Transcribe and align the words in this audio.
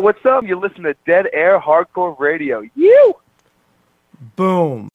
What's 0.00 0.24
up? 0.24 0.44
You 0.44 0.60
listen 0.60 0.84
to 0.84 0.94
Dead 1.06 1.26
Air 1.32 1.58
Hardcore 1.58 2.16
Radio. 2.20 2.62
You. 2.76 3.14
Boom. 4.36 4.88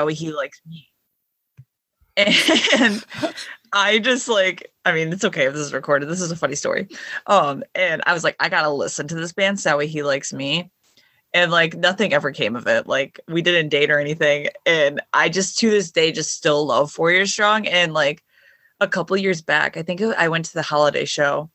How 0.00 0.06
he 0.06 0.32
likes 0.32 0.60
me. 0.66 0.88
And 2.16 3.04
I 3.72 3.98
just 3.98 4.28
like, 4.28 4.72
I 4.84 4.92
mean, 4.92 5.12
it's 5.12 5.24
okay 5.24 5.46
if 5.46 5.52
this 5.52 5.62
is 5.62 5.72
recorded. 5.72 6.08
This 6.08 6.20
is 6.20 6.32
a 6.32 6.36
funny 6.36 6.54
story. 6.54 6.88
Um, 7.26 7.62
and 7.74 8.02
I 8.06 8.14
was 8.14 8.24
like, 8.24 8.36
I 8.40 8.48
gotta 8.48 8.70
listen 8.70 9.08
to 9.08 9.14
this 9.14 9.32
band, 9.32 9.58
Sowie 9.58 9.86
He 9.86 10.02
Likes 10.02 10.32
Me. 10.32 10.70
And 11.32 11.52
like 11.52 11.74
nothing 11.76 12.12
ever 12.12 12.32
came 12.32 12.56
of 12.56 12.66
it. 12.66 12.88
Like 12.88 13.20
we 13.28 13.40
didn't 13.42 13.68
date 13.68 13.90
or 13.90 14.00
anything. 14.00 14.48
And 14.66 15.00
I 15.12 15.28
just 15.28 15.58
to 15.58 15.70
this 15.70 15.92
day 15.92 16.10
just 16.10 16.32
still 16.32 16.66
love 16.66 16.90
Four 16.90 17.12
Years 17.12 17.32
Strong. 17.32 17.68
And 17.68 17.94
like 17.94 18.24
a 18.80 18.88
couple 18.88 19.16
years 19.16 19.40
back, 19.40 19.76
I 19.76 19.82
think 19.82 20.02
I 20.02 20.28
went 20.28 20.46
to 20.46 20.54
the 20.54 20.62
holiday 20.62 21.04
show 21.04 21.48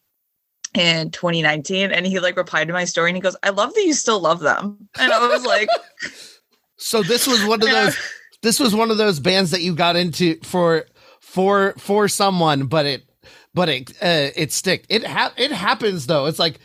in 0.74 1.12
2019 1.12 1.92
and 1.92 2.06
he 2.06 2.20
like 2.20 2.38
replied 2.38 2.68
to 2.68 2.74
my 2.74 2.86
story 2.86 3.10
and 3.10 3.18
he 3.18 3.22
goes, 3.22 3.36
I 3.44 3.50
love 3.50 3.74
that 3.74 3.86
you 3.86 3.94
still 3.94 4.22
love 4.22 4.40
them. 4.40 4.88
And 4.98 5.12
I 5.12 5.28
was 5.28 5.46
like, 5.46 5.68
So 6.78 7.04
this 7.04 7.28
was 7.28 7.44
one 7.46 7.62
of 7.62 7.70
those 7.72 7.98
this 8.46 8.60
was 8.60 8.76
one 8.76 8.92
of 8.92 8.98
those 8.98 9.20
bands 9.20 9.52
that 9.52 9.62
you 9.62 9.74
got 9.74 9.96
into 9.96 10.38
for 10.44 10.86
for 11.20 11.74
for 11.80 12.08
someone, 12.08 12.68
but 12.68 12.86
it 12.86 13.04
but 13.54 13.70
it 13.70 13.92
uh, 14.02 14.30
it 14.36 14.52
stick. 14.52 14.86
It 14.88 15.04
ha- 15.06 15.34
it 15.36 15.52
happens 15.52 16.06
though. 16.06 16.28
It's 16.28 16.38
like 16.38 16.60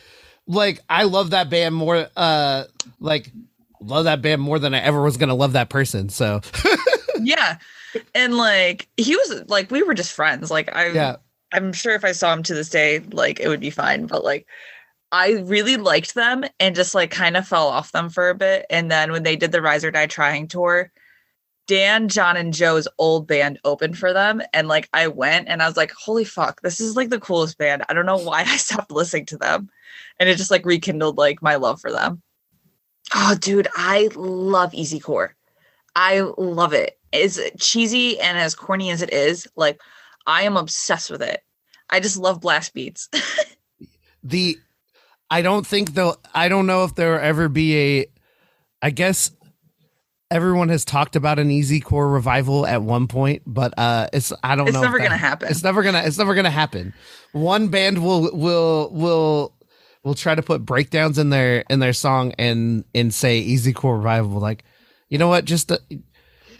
like 0.47 0.81
I 0.91 1.05
love 1.05 1.31
that 1.31 1.49
band 1.49 1.75
more 1.75 2.07
uh 2.17 2.65
like 3.01 3.33
love 3.81 4.05
that 4.05 4.21
band 4.21 4.43
more 4.43 4.59
than 4.59 4.75
I 4.75 4.81
ever 4.81 5.01
was 5.03 5.17
gonna 5.17 5.35
love 5.35 5.55
that 5.55 5.71
person. 5.71 6.11
So 6.11 6.43
yeah. 7.19 7.57
And 8.15 8.37
like 8.37 8.87
he 8.99 9.17
was 9.17 9.45
like 9.49 9.71
we 9.71 9.83
were 9.83 9.95
just 9.95 10.13
friends. 10.13 10.51
Like 10.51 10.75
I 10.77 10.89
yeah. 10.89 11.17
I'm 11.53 11.73
sure 11.73 11.95
if 11.95 12.05
I 12.05 12.13
saw 12.13 12.33
him 12.33 12.43
to 12.45 12.55
this 12.55 12.69
day, 12.69 13.01
like 13.11 13.41
it 13.41 13.49
would 13.49 13.61
be 13.61 13.71
fine. 13.71 14.07
But 14.07 14.23
like 14.23 14.47
I 15.13 15.33
really 15.45 15.77
liked 15.77 16.15
them 16.15 16.45
and 16.61 16.77
just 16.77 16.95
like 16.95 17.11
kind 17.11 17.39
of 17.39 17.49
fell 17.49 17.69
off 17.69 17.93
them 17.93 18.11
for 18.11 18.29
a 18.29 18.35
bit. 18.35 18.67
And 18.69 18.91
then 18.91 19.13
when 19.13 19.23
they 19.23 19.35
did 19.35 19.51
the 19.51 19.63
Rise 19.63 19.85
or 19.85 19.91
Die 19.91 20.07
Trying 20.07 20.47
tour, 20.47 20.93
Dan, 21.71 22.09
John, 22.09 22.37
and 22.37 22.53
Joe's 22.53 22.89
old 22.99 23.29
band 23.29 23.61
opened 23.63 23.97
for 23.97 24.13
them. 24.13 24.43
And 24.53 24.67
like 24.67 24.89
I 24.93 25.07
went 25.07 25.47
and 25.47 25.63
I 25.63 25.69
was 25.69 25.77
like, 25.77 25.93
holy 25.93 26.25
fuck, 26.25 26.63
this 26.63 26.81
is 26.81 26.97
like 26.97 27.11
the 27.11 27.21
coolest 27.21 27.59
band. 27.59 27.85
I 27.89 27.93
don't 27.93 28.07
know 28.07 28.17
why 28.17 28.41
I 28.41 28.57
stopped 28.57 28.91
listening 28.91 29.27
to 29.27 29.37
them. 29.37 29.71
And 30.19 30.29
it 30.29 30.37
just 30.37 30.51
like 30.51 30.67
rekindled 30.67 31.17
like 31.17 31.43
my 31.43 31.55
love 31.55 31.81
for 31.81 31.93
them. 31.93 32.23
Oh, 33.15 33.37
dude, 33.41 33.69
I 33.77 34.09
love 34.17 34.75
Easy 34.75 34.99
Core. 34.99 35.37
I 35.95 36.23
love 36.37 36.73
it. 36.73 36.99
As 37.13 37.39
cheesy 37.61 38.19
and 38.19 38.37
as 38.37 38.57
corny 38.57 38.91
as 38.91 39.01
it 39.01 39.13
is, 39.13 39.47
like 39.55 39.81
I 40.27 40.43
am 40.43 40.57
obsessed 40.57 41.09
with 41.09 41.23
it. 41.23 41.45
I 41.89 42.01
just 42.01 42.17
love 42.17 42.41
blast 42.41 42.75
beats. 42.75 43.09
the 44.25 44.59
I 45.31 45.41
don't 45.41 45.65
think 45.65 45.95
they'll 45.95 46.21
I 46.35 46.49
don't 46.49 46.67
know 46.67 46.83
if 46.83 46.97
there 46.97 47.13
will 47.13 47.21
ever 47.21 47.49
be 47.49 47.77
a 47.79 48.07
I 48.83 48.91
guess 48.91 49.31
everyone 50.31 50.69
has 50.69 50.85
talked 50.85 51.17
about 51.17 51.39
an 51.39 51.51
easy 51.51 51.81
core 51.81 52.09
revival 52.09 52.67
at 52.67 52.83
one 52.83 53.07
point, 53.09 53.43
but 53.47 53.75
uh 53.79 54.09
it's 54.13 54.33
I 54.43 54.57
don't 54.57 54.69
it's 54.69 54.75
know. 54.75 54.81
It's 54.81 54.85
never 54.87 54.99
that- 54.99 55.05
gonna 55.05 55.17
happen. 55.17 55.49
It's 55.51 55.63
never 55.63 55.83
gonna 55.83 56.03
it's 56.05 56.19
never 56.19 56.35
gonna 56.35 56.51
happen. 56.51 56.95
One 57.33 57.69
band 57.69 58.03
will 58.03 58.31
will 58.37 58.91
will 58.93 59.55
will 60.05 60.15
try 60.15 60.35
to 60.35 60.43
put 60.43 60.65
breakdowns 60.65 61.19
in 61.19 61.31
their 61.31 61.65
in 61.69 61.81
their 61.81 61.93
song 61.93 62.33
and 62.39 62.85
and 62.95 63.13
say 63.13 63.39
easy 63.39 63.73
core 63.73 63.97
revival 63.99 64.41
like 64.41 64.65
you 65.09 65.19
know 65.19 65.29
what 65.29 65.45
just 65.45 65.71
uh, 65.73 65.79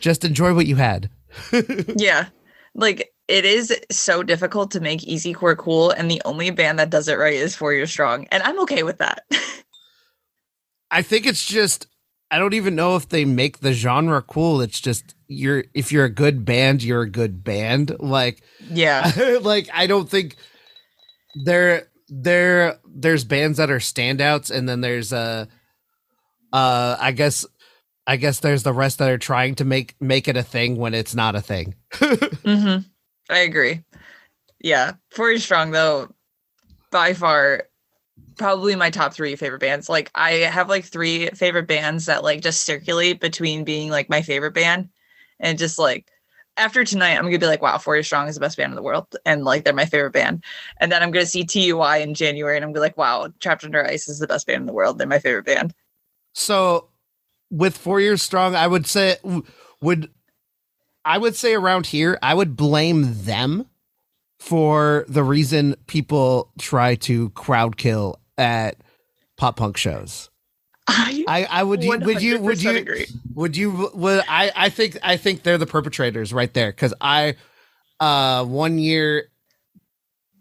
just 0.01 0.25
enjoy 0.25 0.55
what 0.55 0.67
you 0.67 0.77
had. 0.77 1.11
yeah. 1.97 2.27
Like 2.75 3.13
it 3.29 3.45
is 3.45 3.73
so 3.93 4.23
difficult 4.25 4.73
to 4.73 4.81
make 4.81 5.05
easy 5.05 5.33
core 5.33 5.55
cool, 5.55 5.91
and 5.93 6.11
the 6.11 6.21
only 6.25 6.51
band 6.51 6.81
that 6.81 6.91
does 6.91 7.07
it 7.07 7.17
right 7.19 7.35
is 7.35 7.55
Four 7.55 7.73
Years 7.73 7.91
Strong. 7.91 8.27
And 8.33 8.43
I'm 8.43 8.59
okay 8.63 8.83
with 8.83 8.99
that. 8.99 9.23
I 10.91 11.03
think 11.03 11.27
it's 11.27 11.45
just 11.47 11.87
I 12.31 12.39
don't 12.39 12.55
even 12.55 12.75
know 12.75 12.97
if 12.97 13.09
they 13.09 13.25
make 13.25 13.59
the 13.61 13.73
genre 13.73 14.23
cool. 14.23 14.61
It's 14.61 14.81
just 14.81 15.15
you're 15.29 15.65
if 15.75 15.93
you're 15.93 16.05
a 16.05 16.11
good 16.11 16.45
band, 16.45 16.83
you're 16.83 17.03
a 17.03 17.11
good 17.11 17.43
band. 17.43 17.97
Like 17.99 18.43
yeah. 18.71 19.39
like 19.43 19.69
I 19.73 19.87
don't 19.87 20.09
think 20.09 20.37
there 21.45 21.89
there 22.09 22.79
there's 22.87 23.25
bands 23.25 23.59
that 23.59 23.71
are 23.71 23.79
standouts 23.79 24.51
and 24.51 24.69
then 24.69 24.81
there's 24.81 25.13
uh 25.13 25.47
uh 26.53 26.97
I 27.01 27.13
guess 27.13 27.47
I 28.07 28.17
guess 28.17 28.41
there's 28.41 28.63
the 28.63 28.73
rest 28.73 28.99
that 28.99 29.11
are 29.11 29.19
trying 29.19 29.55
to 29.57 29.65
make 29.65 29.95
make 30.01 30.29
it 30.29 30.37
a 30.37 30.43
thing 30.43 30.77
when 30.77 30.95
it's 30.95 31.15
not 31.15 31.37
a 31.37 31.41
thing. 31.41 31.75
hmm 31.95 32.79
I 33.29 33.39
agree. 33.39 33.85
Yeah. 34.63 34.93
Years 35.17 35.45
Strong, 35.45 35.71
though, 35.71 36.13
by 36.91 37.15
far, 37.15 37.65
probably 38.41 38.75
my 38.75 38.91
top 38.91 39.15
three 39.15 39.37
favorite 39.37 39.61
bands. 39.61 39.89
Like, 39.89 40.11
I 40.15 40.33
have 40.33 40.69
like 40.69 40.85
three 40.85 41.29
favorite 41.29 41.69
bands 41.69 42.07
that 42.07 42.25
like 42.25 42.41
just 42.41 42.65
circulate 42.65 43.21
between 43.21 43.65
being 43.65 43.91
like 43.91 44.09
my 44.09 44.23
favorite 44.23 44.55
band 44.55 44.89
and 45.39 45.59
just 45.59 45.79
like 45.79 46.11
after 46.57 46.83
tonight, 46.85 47.17
I'm 47.17 47.25
gonna 47.25 47.39
be 47.39 47.47
like, 47.47 47.63
wow, 47.63 47.79
Four 47.79 47.97
Years 47.97 48.07
Strong 48.07 48.29
is 48.29 48.35
the 48.35 48.41
best 48.41 48.57
band 48.57 48.73
in 48.73 48.77
the 48.77 48.83
world, 48.83 49.15
and 49.25 49.45
like 49.45 49.65
they're 49.65 49.73
my 49.73 49.87
favorite 49.87 50.13
band. 50.13 50.43
And 50.79 50.91
then 50.91 51.03
I'm 51.03 51.11
gonna 51.11 51.27
see 51.27 51.45
TUI 51.45 52.03
in 52.03 52.15
January, 52.15 52.57
and 52.57 52.65
I'm 52.65 52.71
gonna 52.71 52.81
be 52.81 52.81
like, 52.81 52.97
wow, 52.97 53.33
Trapped 53.41 53.65
Under 53.65 53.87
Ice 53.87 54.09
is 54.09 54.19
the 54.19 54.27
best 54.27 54.47
band 54.47 54.63
in 54.63 54.67
the 54.67 54.73
world. 54.73 54.99
They're 54.99 55.07
my 55.07 55.19
favorite 55.19 55.47
band. 55.47 55.73
So 56.33 56.89
with 57.51 57.77
4 57.77 58.01
years 58.01 58.23
strong, 58.23 58.55
I 58.55 58.67
would 58.67 58.87
say 58.87 59.17
would 59.81 60.11
I 61.05 61.19
would 61.19 61.37
say 61.37 61.55
around 61.55 61.87
here, 61.87 62.19
I 62.23 62.35
would 62.35 62.57
blame 62.57 63.23
them 63.25 63.67
for 64.39 65.05
the 65.09 65.23
reason 65.23 65.77
people 65.87 66.51
try 66.59 66.95
to 66.97 67.31
crowd 67.31 67.77
kill 67.77 68.20
at 68.41 68.77
pop 69.37 69.57
punk 69.57 69.77
shows. 69.77 70.31
I, 70.89 71.25
I, 71.29 71.45
I 71.45 71.63
would 71.63 71.85
you 71.85 71.99
would 71.99 72.23
you 72.23 72.41
would 72.41 72.61
you 72.61 72.71
agree. 72.77 73.07
would 73.35 73.57
you 73.57 73.91
would 73.95 74.25
I 74.27 74.51
I 74.57 74.69
think 74.71 74.99
I 75.03 75.17
think 75.17 75.43
they're 75.43 75.59
the 75.59 75.67
perpetrators 75.67 76.33
right 76.33 76.53
there 76.53 76.73
because 76.73 76.95
I 77.01 77.37
uh 78.01 78.45
one 78.45 78.79
year 78.81 79.29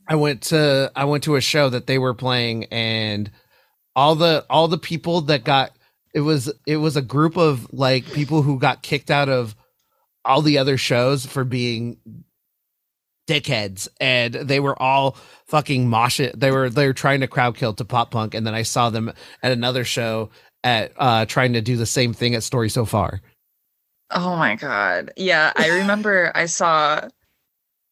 I 0.08 0.16
went 0.16 0.44
to 0.44 0.92
I 0.96 1.06
went 1.06 1.26
to 1.26 1.36
a 1.36 1.42
show 1.42 1.70
that 1.70 1.86
they 1.86 2.00
were 2.00 2.16
playing 2.16 2.66
and 2.66 3.30
all 3.96 4.16
the 4.16 4.46
all 4.50 4.68
the 4.68 4.80
people 4.80 5.22
that 5.22 5.44
got 5.44 5.72
it 6.16 6.22
was 6.22 6.52
it 6.66 6.78
was 6.78 6.98
a 6.98 7.02
group 7.02 7.38
of 7.38 7.72
like 7.72 8.12
people 8.12 8.42
who 8.42 8.58
got 8.58 8.82
kicked 8.82 9.12
out 9.12 9.30
of 9.30 9.56
all 10.26 10.42
the 10.42 10.58
other 10.58 10.78
shows 10.78 11.28
for 11.28 11.44
being 11.44 11.98
dickheads 13.30 13.88
and 14.00 14.34
they 14.34 14.60
were 14.60 14.82
all 14.82 15.16
fucking 15.46 15.88
mosh 15.88 16.20
it 16.20 16.40
they 16.40 16.52
were 16.52 16.70
they 16.70 16.88
were 16.88 16.94
trying 16.94 17.20
to 17.20 17.28
crowd 17.28 17.56
kill 17.56 17.74
to 17.74 17.86
pop 17.86 18.12
punk 18.12 18.34
and 18.34 18.48
then 18.48 18.56
i 18.56 18.64
saw 18.64 18.90
them 18.90 19.12
at 19.44 19.52
another 19.52 19.84
show 19.84 20.30
at 20.64 20.92
uh 20.98 21.26
trying 21.26 21.54
to 21.54 21.62
do 21.62 21.78
the 21.78 21.86
same 21.86 22.14
thing 22.14 22.34
at 22.34 22.44
story 22.44 22.70
so 22.70 22.86
far 22.86 23.22
Oh 24.12 24.36
my 24.36 24.56
god. 24.56 25.12
Yeah, 25.18 25.54
I 25.56 25.70
remember 25.70 26.32
I 26.36 26.46
saw 26.46 27.08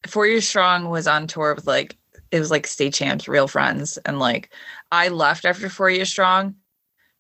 Four 0.07 0.28
Years 0.28 0.48
Strong 0.48 0.89
was 0.89 1.07
on 1.07 1.28
tour 1.28 1.54
with 1.56 1.68
like 1.68 1.95
it 2.31 2.40
was 2.40 2.51
like 2.51 2.68
State 2.68 2.94
Champs, 2.94 3.28
Real 3.28 3.48
Friends, 3.48 3.98
and 4.00 4.19
like 4.19 4.51
I 4.92 5.10
left 5.10 5.45
after 5.45 5.69
Four 5.69 5.90
Years 5.90 6.10
Strong 6.10 6.56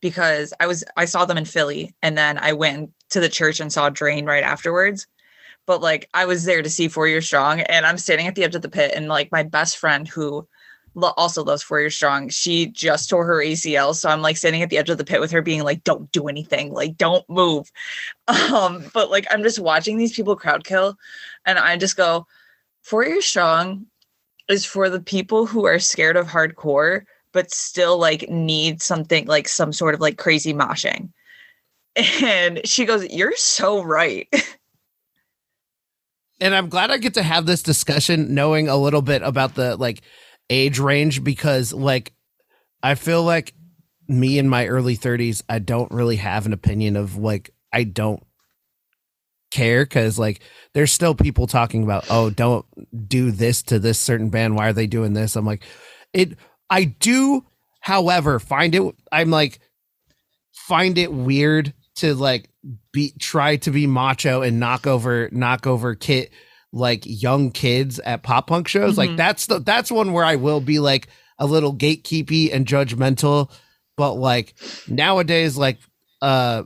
because 0.01 0.53
I 0.59 0.67
was 0.67 0.83
I 0.95 1.05
saw 1.05 1.25
them 1.25 1.37
in 1.37 1.45
Philly 1.45 1.93
and 2.01 2.17
then 2.17 2.37
I 2.37 2.53
went 2.53 2.91
to 3.09 3.19
the 3.19 3.29
church 3.29 3.59
and 3.59 3.71
saw 3.71 3.89
Drain 3.89 4.25
right 4.25 4.43
afterwards. 4.43 5.07
But 5.67 5.81
like 5.81 6.09
I 6.15 6.25
was 6.25 6.45
there 6.45 6.63
to 6.63 6.69
see 6.69 6.87
Four 6.87 7.07
Years 7.07 7.27
Strong 7.27 7.61
and 7.61 7.85
I'm 7.85 7.99
standing 7.99 8.25
at 8.25 8.33
the 8.33 8.43
edge 8.43 8.55
of 8.55 8.63
the 8.63 8.69
pit 8.69 8.93
and 8.95 9.07
like 9.07 9.31
my 9.31 9.43
best 9.43 9.77
friend 9.77 10.07
who 10.07 10.47
lo- 10.95 11.13
also 11.15 11.43
loves 11.43 11.61
Four 11.61 11.79
Years 11.79 11.95
Strong, 11.95 12.29
she 12.29 12.65
just 12.67 13.09
tore 13.09 13.25
her 13.25 13.37
ACL. 13.37 13.95
So 13.95 14.09
I'm 14.09 14.21
like 14.21 14.35
standing 14.35 14.63
at 14.63 14.69
the 14.69 14.77
edge 14.77 14.89
of 14.89 14.97
the 14.97 15.05
pit 15.05 15.21
with 15.21 15.31
her 15.31 15.41
being 15.41 15.63
like, 15.63 15.83
don't 15.83 16.11
do 16.11 16.27
anything, 16.27 16.73
like 16.73 16.97
don't 16.97 17.27
move. 17.29 17.71
Um, 18.27 18.83
but 18.93 19.09
like 19.09 19.25
I'm 19.31 19.43
just 19.43 19.59
watching 19.59 19.97
these 19.97 20.13
people 20.13 20.35
crowd 20.35 20.63
kill 20.63 20.97
and 21.45 21.57
I 21.59 21.77
just 21.77 21.95
go, 21.95 22.27
Four 22.81 23.05
Years 23.05 23.25
Strong 23.25 23.85
is 24.49 24.65
for 24.65 24.89
the 24.89 24.99
people 24.99 25.45
who 25.45 25.65
are 25.65 25.79
scared 25.79 26.17
of 26.17 26.27
hardcore, 26.27 27.03
but 27.31 27.51
still 27.51 27.97
like 27.97 28.29
need 28.29 28.81
something 28.81 29.27
like 29.27 29.47
some 29.47 29.71
sort 29.71 29.93
of 29.93 30.01
like 30.01 30.17
crazy 30.17 30.53
moshing. 30.53 31.09
And 32.21 32.61
she 32.65 32.85
goes, 32.85 33.09
You're 33.09 33.35
so 33.35 33.81
right. 33.81 34.27
and 36.39 36.55
i'm 36.55 36.69
glad 36.69 36.91
i 36.91 36.97
get 36.97 37.13
to 37.13 37.23
have 37.23 37.45
this 37.45 37.63
discussion 37.63 38.33
knowing 38.33 38.67
a 38.67 38.77
little 38.77 39.01
bit 39.01 39.21
about 39.21 39.55
the 39.55 39.75
like 39.77 40.01
age 40.49 40.79
range 40.79 41.23
because 41.23 41.73
like 41.73 42.13
i 42.83 42.95
feel 42.95 43.23
like 43.23 43.53
me 44.07 44.37
in 44.37 44.47
my 44.47 44.67
early 44.67 44.97
30s 44.97 45.43
i 45.49 45.59
don't 45.59 45.91
really 45.91 46.15
have 46.15 46.45
an 46.45 46.53
opinion 46.53 46.95
of 46.95 47.17
like 47.17 47.49
i 47.73 47.83
don't 47.83 48.23
care 49.49 49.85
because 49.85 50.19
like 50.19 50.41
there's 50.73 50.91
still 50.91 51.15
people 51.15 51.47
talking 51.47 51.83
about 51.83 52.05
oh 52.09 52.29
don't 52.29 52.65
do 53.07 53.31
this 53.31 53.63
to 53.63 53.79
this 53.79 53.97
certain 53.97 54.29
band. 54.29 54.57
Why 54.57 54.67
are 54.67 54.73
they 54.73 54.87
doing 54.87 55.13
this? 55.13 55.37
I'm 55.37 55.45
like 55.45 55.63
it 56.13 56.37
i 56.69 56.83
do 56.83 57.45
however 57.81 58.39
find 58.39 58.75
it 58.75 58.95
i'm 59.11 59.29
like 59.29 59.59
find 60.53 60.97
it 60.97 61.11
weird 61.11 61.73
to 61.95 62.15
like 62.15 62.49
be 62.91 63.13
try 63.19 63.55
to 63.57 63.71
be 63.71 63.87
macho 63.87 64.41
and 64.41 64.59
knock 64.59 64.85
over 64.87 65.29
knock 65.31 65.65
over 65.67 65.95
kid 65.95 66.29
like 66.73 67.03
young 67.05 67.49
kids 67.51 67.99
at 67.99 68.23
pop 68.23 68.47
punk 68.47 68.67
shows 68.67 68.97
like 68.97 69.11
Mhm. 69.11 69.17
that's 69.17 69.45
the 69.45 69.59
that's 69.59 69.89
one 69.91 70.11
where 70.11 70.25
i 70.25 70.35
will 70.35 70.59
be 70.59 70.79
like 70.79 71.07
a 71.39 71.45
little 71.45 71.73
gatekeepy 71.75 72.53
and 72.53 72.65
judgmental 72.65 73.49
but 73.95 74.13
like 74.15 74.53
nowadays 74.87 75.55
like 75.57 75.77
uh 76.21 76.63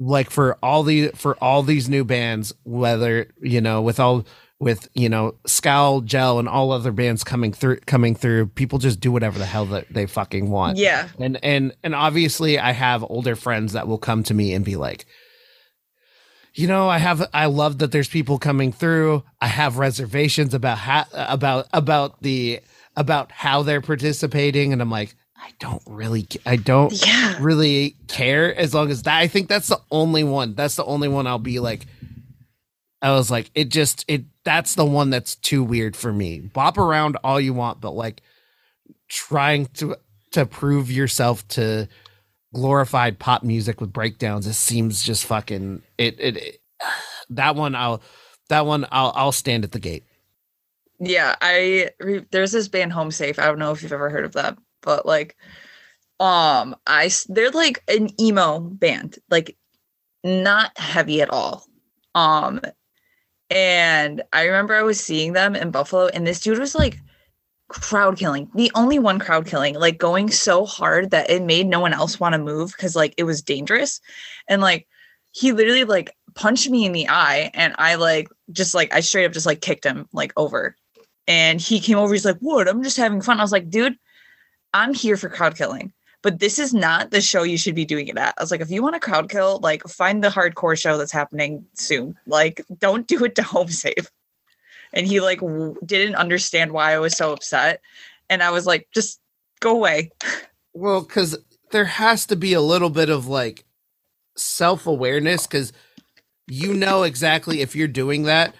like 0.00 0.30
for 0.30 0.56
all 0.62 0.82
the 0.82 1.08
for 1.14 1.36
all 1.36 1.62
these 1.62 1.88
new 1.88 2.04
bands 2.04 2.52
whether 2.64 3.28
you 3.40 3.60
know 3.60 3.82
with 3.82 4.00
all 4.00 4.24
with 4.62 4.88
you 4.94 5.08
know 5.08 5.34
scowl 5.44 6.00
gel 6.02 6.38
and 6.38 6.48
all 6.48 6.70
other 6.70 6.92
bands 6.92 7.24
coming 7.24 7.52
through 7.52 7.76
coming 7.80 8.14
through 8.14 8.46
people 8.46 8.78
just 8.78 9.00
do 9.00 9.10
whatever 9.10 9.36
the 9.36 9.44
hell 9.44 9.66
that 9.66 9.92
they 9.92 10.06
fucking 10.06 10.48
want 10.48 10.78
yeah. 10.78 11.08
and 11.18 11.36
and 11.42 11.74
and 11.82 11.96
obviously 11.96 12.60
i 12.60 12.70
have 12.70 13.02
older 13.10 13.34
friends 13.34 13.72
that 13.72 13.88
will 13.88 13.98
come 13.98 14.22
to 14.22 14.32
me 14.32 14.54
and 14.54 14.64
be 14.64 14.76
like 14.76 15.04
you 16.54 16.68
know 16.68 16.88
i 16.88 16.98
have 16.98 17.28
i 17.34 17.46
love 17.46 17.78
that 17.78 17.90
there's 17.90 18.08
people 18.08 18.38
coming 18.38 18.70
through 18.70 19.24
i 19.40 19.48
have 19.48 19.78
reservations 19.78 20.54
about 20.54 20.78
how 20.78 21.06
about 21.12 21.66
about 21.72 22.22
the 22.22 22.60
about 22.96 23.32
how 23.32 23.64
they're 23.64 23.80
participating 23.80 24.72
and 24.72 24.80
i'm 24.80 24.90
like 24.92 25.16
i 25.38 25.50
don't 25.58 25.82
really 25.86 26.24
i 26.46 26.54
don't 26.54 27.04
Yeah. 27.04 27.36
really 27.40 27.96
care 28.06 28.54
as 28.54 28.72
long 28.74 28.92
as 28.92 29.02
that 29.02 29.18
i 29.18 29.26
think 29.26 29.48
that's 29.48 29.66
the 29.66 29.80
only 29.90 30.22
one 30.22 30.54
that's 30.54 30.76
the 30.76 30.84
only 30.84 31.08
one 31.08 31.26
i'll 31.26 31.40
be 31.40 31.58
like 31.58 31.84
i 33.00 33.10
was 33.10 33.28
like 33.28 33.50
it 33.56 33.68
just 33.68 34.04
it 34.06 34.22
that's 34.44 34.74
the 34.74 34.84
one 34.84 35.10
that's 35.10 35.36
too 35.36 35.62
weird 35.62 35.96
for 35.96 36.12
me 36.12 36.40
bop 36.40 36.78
around 36.78 37.16
all 37.24 37.40
you 37.40 37.54
want 37.54 37.80
but 37.80 37.92
like 37.92 38.22
trying 39.08 39.66
to 39.66 39.96
to 40.32 40.46
prove 40.46 40.90
yourself 40.90 41.46
to 41.48 41.88
glorified 42.54 43.18
pop 43.18 43.42
music 43.42 43.80
with 43.80 43.92
breakdowns 43.92 44.46
it 44.46 44.54
seems 44.54 45.02
just 45.02 45.24
fucking 45.24 45.82
it 45.98 46.18
it, 46.20 46.36
it 46.36 46.60
that 47.30 47.56
one 47.56 47.74
i'll 47.74 48.02
that 48.48 48.66
one 48.66 48.86
i'll 48.92 49.12
i'll 49.14 49.32
stand 49.32 49.64
at 49.64 49.72
the 49.72 49.78
gate 49.78 50.04
Yeah, 51.00 51.34
I 51.40 51.90
re- 52.00 52.26
there's 52.30 52.52
this 52.52 52.68
band 52.68 52.92
Home 52.92 53.10
Safe. 53.10 53.38
I 53.38 53.46
don't 53.46 53.58
know 53.58 53.72
if 53.72 53.82
you've 53.82 53.92
ever 53.92 54.08
heard 54.10 54.24
of 54.24 54.32
that, 54.34 54.56
but 54.82 55.04
like, 55.04 55.36
um, 56.20 56.76
I 56.86 57.10
they're 57.28 57.50
like 57.50 57.82
an 57.88 58.08
emo 58.20 58.60
band, 58.60 59.18
like 59.30 59.56
not 60.22 60.76
heavy 60.78 61.20
at 61.22 61.30
all. 61.30 61.66
Um, 62.14 62.60
and 63.52 64.22
I 64.32 64.44
remember 64.46 64.74
I 64.74 64.82
was 64.82 64.98
seeing 64.98 65.34
them 65.34 65.54
in 65.54 65.70
Buffalo, 65.70 66.08
and 66.08 66.26
this 66.26 66.40
dude 66.40 66.58
was 66.58 66.74
like 66.74 66.98
crowd 67.68 68.18
killing, 68.18 68.50
the 68.54 68.72
only 68.74 68.98
one 68.98 69.18
crowd 69.18 69.46
killing, 69.46 69.74
like 69.74 69.98
going 69.98 70.30
so 70.30 70.64
hard 70.64 71.10
that 71.10 71.30
it 71.30 71.42
made 71.42 71.66
no 71.66 71.80
one 71.80 71.92
else 71.92 72.18
want 72.18 72.34
to 72.34 72.38
move 72.38 72.72
because 72.72 72.96
like 72.96 73.14
it 73.18 73.24
was 73.24 73.42
dangerous, 73.42 74.00
and 74.48 74.62
like 74.62 74.88
he 75.32 75.52
literally 75.52 75.84
like 75.84 76.10
punched 76.34 76.70
me 76.70 76.86
in 76.86 76.92
the 76.92 77.08
eye, 77.08 77.50
and 77.54 77.74
I 77.78 77.96
like 77.96 78.28
just 78.52 78.74
like 78.74 78.92
I 78.94 79.00
straight 79.00 79.26
up 79.26 79.32
just 79.32 79.46
like 79.46 79.60
kicked 79.60 79.84
him 79.84 80.08
like 80.12 80.32
over 80.36 80.76
and 81.26 81.60
he 81.60 81.80
came 81.80 81.98
over. 81.98 82.12
He's 82.12 82.24
like, 82.24 82.38
"What? 82.40 82.68
I'm 82.68 82.82
just 82.82 82.96
having 82.96 83.20
fun." 83.20 83.38
I 83.38 83.42
was 83.42 83.52
like, 83.52 83.70
"Dude, 83.70 83.96
I'm 84.74 84.94
here 84.94 85.16
for 85.16 85.28
crowd 85.28 85.56
killing, 85.56 85.92
but 86.22 86.38
this 86.38 86.58
is 86.58 86.72
not 86.72 87.10
the 87.10 87.20
show 87.20 87.42
you 87.42 87.58
should 87.58 87.74
be 87.74 87.84
doing 87.84 88.08
it 88.08 88.16
at." 88.16 88.34
I 88.38 88.42
was 88.42 88.50
like, 88.50 88.60
"If 88.60 88.70
you 88.70 88.82
want 88.82 88.96
a 88.96 89.00
crowd 89.00 89.28
kill, 89.28 89.58
like 89.60 89.82
find 89.84 90.22
the 90.22 90.28
hardcore 90.28 90.78
show 90.78 90.96
that's 90.96 91.12
happening 91.12 91.64
soon. 91.74 92.16
Like, 92.26 92.62
don't 92.78 93.06
do 93.06 93.24
it 93.24 93.34
to 93.36 93.42
Home 93.54 93.68
Safe." 93.68 94.10
And 94.92 95.06
he 95.06 95.20
like 95.20 95.40
w- 95.40 95.76
didn't 95.84 96.16
understand 96.16 96.72
why 96.72 96.92
I 96.92 96.98
was 96.98 97.16
so 97.16 97.32
upset, 97.32 97.80
and 98.30 98.42
I 98.42 98.50
was 98.50 98.66
like, 98.66 98.88
"Just 98.92 99.20
go 99.60 99.72
away." 99.72 100.10
well 100.74 101.02
because 101.02 101.36
there 101.70 101.84
has 101.84 102.26
to 102.26 102.36
be 102.36 102.52
a 102.52 102.60
little 102.60 102.90
bit 102.90 103.08
of 103.10 103.26
like 103.26 103.64
self-awareness 104.36 105.46
because 105.46 105.72
you 106.46 106.72
know 106.72 107.02
exactly 107.02 107.60
if 107.60 107.76
you're 107.76 107.88
doing 107.88 108.22
that 108.24 108.54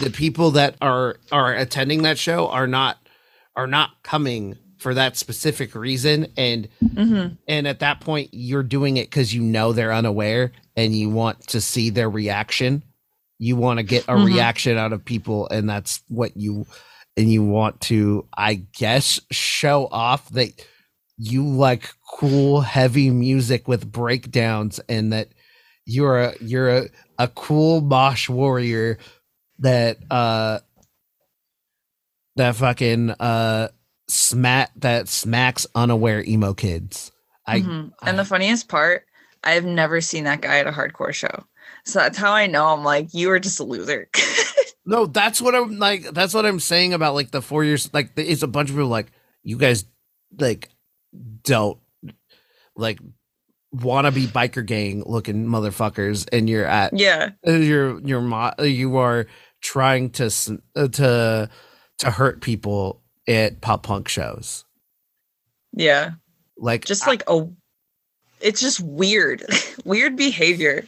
the 0.00 0.10
people 0.10 0.50
that 0.50 0.76
are 0.80 1.16
are 1.30 1.54
attending 1.54 2.02
that 2.02 2.18
show 2.18 2.48
are 2.48 2.66
not 2.66 2.98
are 3.56 3.66
not 3.66 4.02
coming 4.02 4.56
for 4.80 4.94
that 4.94 5.16
specific 5.16 5.74
reason 5.74 6.26
and 6.36 6.68
Mhm. 6.82 7.36
and 7.46 7.68
at 7.68 7.80
that 7.80 8.00
point 8.00 8.30
you're 8.32 8.62
doing 8.62 8.96
it 8.96 9.10
because 9.10 9.34
you 9.34 9.42
know 9.42 9.72
they're 9.72 9.92
unaware 9.92 10.52
and 10.76 10.96
you 10.96 11.10
want 11.10 11.46
to 11.48 11.60
see 11.60 11.90
their 11.90 12.08
reaction 12.08 12.82
you 13.38 13.56
want 13.56 13.78
to 13.78 13.82
get 13.82 14.04
a 14.04 14.12
Mhm. 14.14 14.24
reaction 14.26 14.78
out 14.78 14.92
of 14.92 15.04
people 15.04 15.48
and 15.48 15.68
that's 15.68 16.00
what 16.08 16.34
you 16.36 16.66
and 17.16 17.30
you 17.30 17.42
want 17.44 17.80
to 17.82 18.26
i 18.36 18.54
guess 18.54 19.20
show 19.30 19.86
off 19.92 20.28
that 20.30 20.50
you 21.18 21.46
like 21.46 21.92
cool 22.18 22.62
heavy 22.62 23.10
music 23.10 23.68
with 23.68 23.90
breakdowns 23.92 24.80
and 24.88 25.12
that 25.12 25.28
you're 25.84 26.18
a 26.20 26.34
you're 26.40 26.68
a, 26.70 26.88
a 27.18 27.28
cool 27.28 27.82
mosh 27.82 28.30
warrior 28.30 28.96
that 29.58 29.98
uh 30.10 30.58
that 32.36 32.54
fucking 32.56 33.10
uh 33.10 33.68
smack 34.10 34.70
that 34.76 35.08
smacks 35.08 35.66
unaware 35.74 36.24
emo 36.24 36.52
kids 36.54 37.12
i 37.46 37.60
Mhm. 37.60 37.92
and 38.02 38.18
the 38.18 38.24
funniest 38.24 38.68
part, 38.68 39.04
I've 39.44 39.64
never 39.64 40.00
seen 40.00 40.24
that 40.24 40.40
guy 40.42 40.58
at 40.58 40.66
a 40.66 40.72
hardcore 40.72 41.12
show, 41.14 41.44
so 41.84 41.98
that's 42.00 42.18
how 42.18 42.32
I 42.32 42.46
know 42.46 42.66
I'm 42.68 42.84
like, 42.84 43.14
you 43.14 43.30
are 43.30 43.38
just 43.40 43.60
a 43.60 43.64
loser. 43.64 44.08
No, 44.86 45.06
that's 45.06 45.40
what 45.40 45.54
I'm 45.54 45.78
like. 45.78 46.02
That's 46.14 46.34
what 46.34 46.46
I'm 46.46 46.58
saying 46.58 46.94
about 46.94 47.14
like 47.14 47.30
the 47.30 47.42
four 47.42 47.62
years. 47.62 47.88
Like, 47.92 48.10
it's 48.16 48.42
a 48.42 48.48
bunch 48.48 48.70
of 48.70 48.76
people 48.76 48.88
like 48.88 49.12
you 49.44 49.56
guys 49.56 49.84
like 50.38 50.70
don't 51.44 51.78
like 52.74 52.98
wannabe 53.76 54.26
biker 54.28 54.64
gang 54.66 55.02
looking 55.06 55.46
motherfuckers, 55.46 56.26
and 56.32 56.48
you're 56.48 56.64
at 56.64 56.98
Yeah. 56.98 57.30
uh, 57.46 57.52
you're 57.52 58.00
you're 58.00 58.22
mo- 58.22 58.54
you 58.60 58.96
are 58.96 59.26
trying 59.60 60.10
to 60.12 60.26
uh, 60.74 60.88
to 60.88 61.50
to 61.98 62.10
hurt 62.10 62.40
people 62.40 62.99
at 63.26 63.60
pop 63.60 63.82
punk 63.82 64.08
shows. 64.08 64.64
Yeah. 65.72 66.12
Like 66.56 66.84
Just 66.84 67.06
like 67.06 67.22
a 67.28 67.48
it's 68.40 68.60
just 68.60 68.80
weird. 68.80 69.44
weird 69.84 70.16
behavior. 70.16 70.86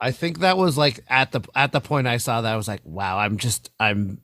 I 0.00 0.12
think 0.12 0.40
that 0.40 0.56
was 0.56 0.78
like 0.78 1.00
at 1.08 1.32
the 1.32 1.40
at 1.54 1.72
the 1.72 1.80
point 1.80 2.06
I 2.06 2.18
saw 2.18 2.40
that 2.40 2.52
I 2.52 2.56
was 2.56 2.68
like, 2.68 2.82
wow, 2.84 3.18
I'm 3.18 3.36
just 3.36 3.70
I'm 3.80 4.20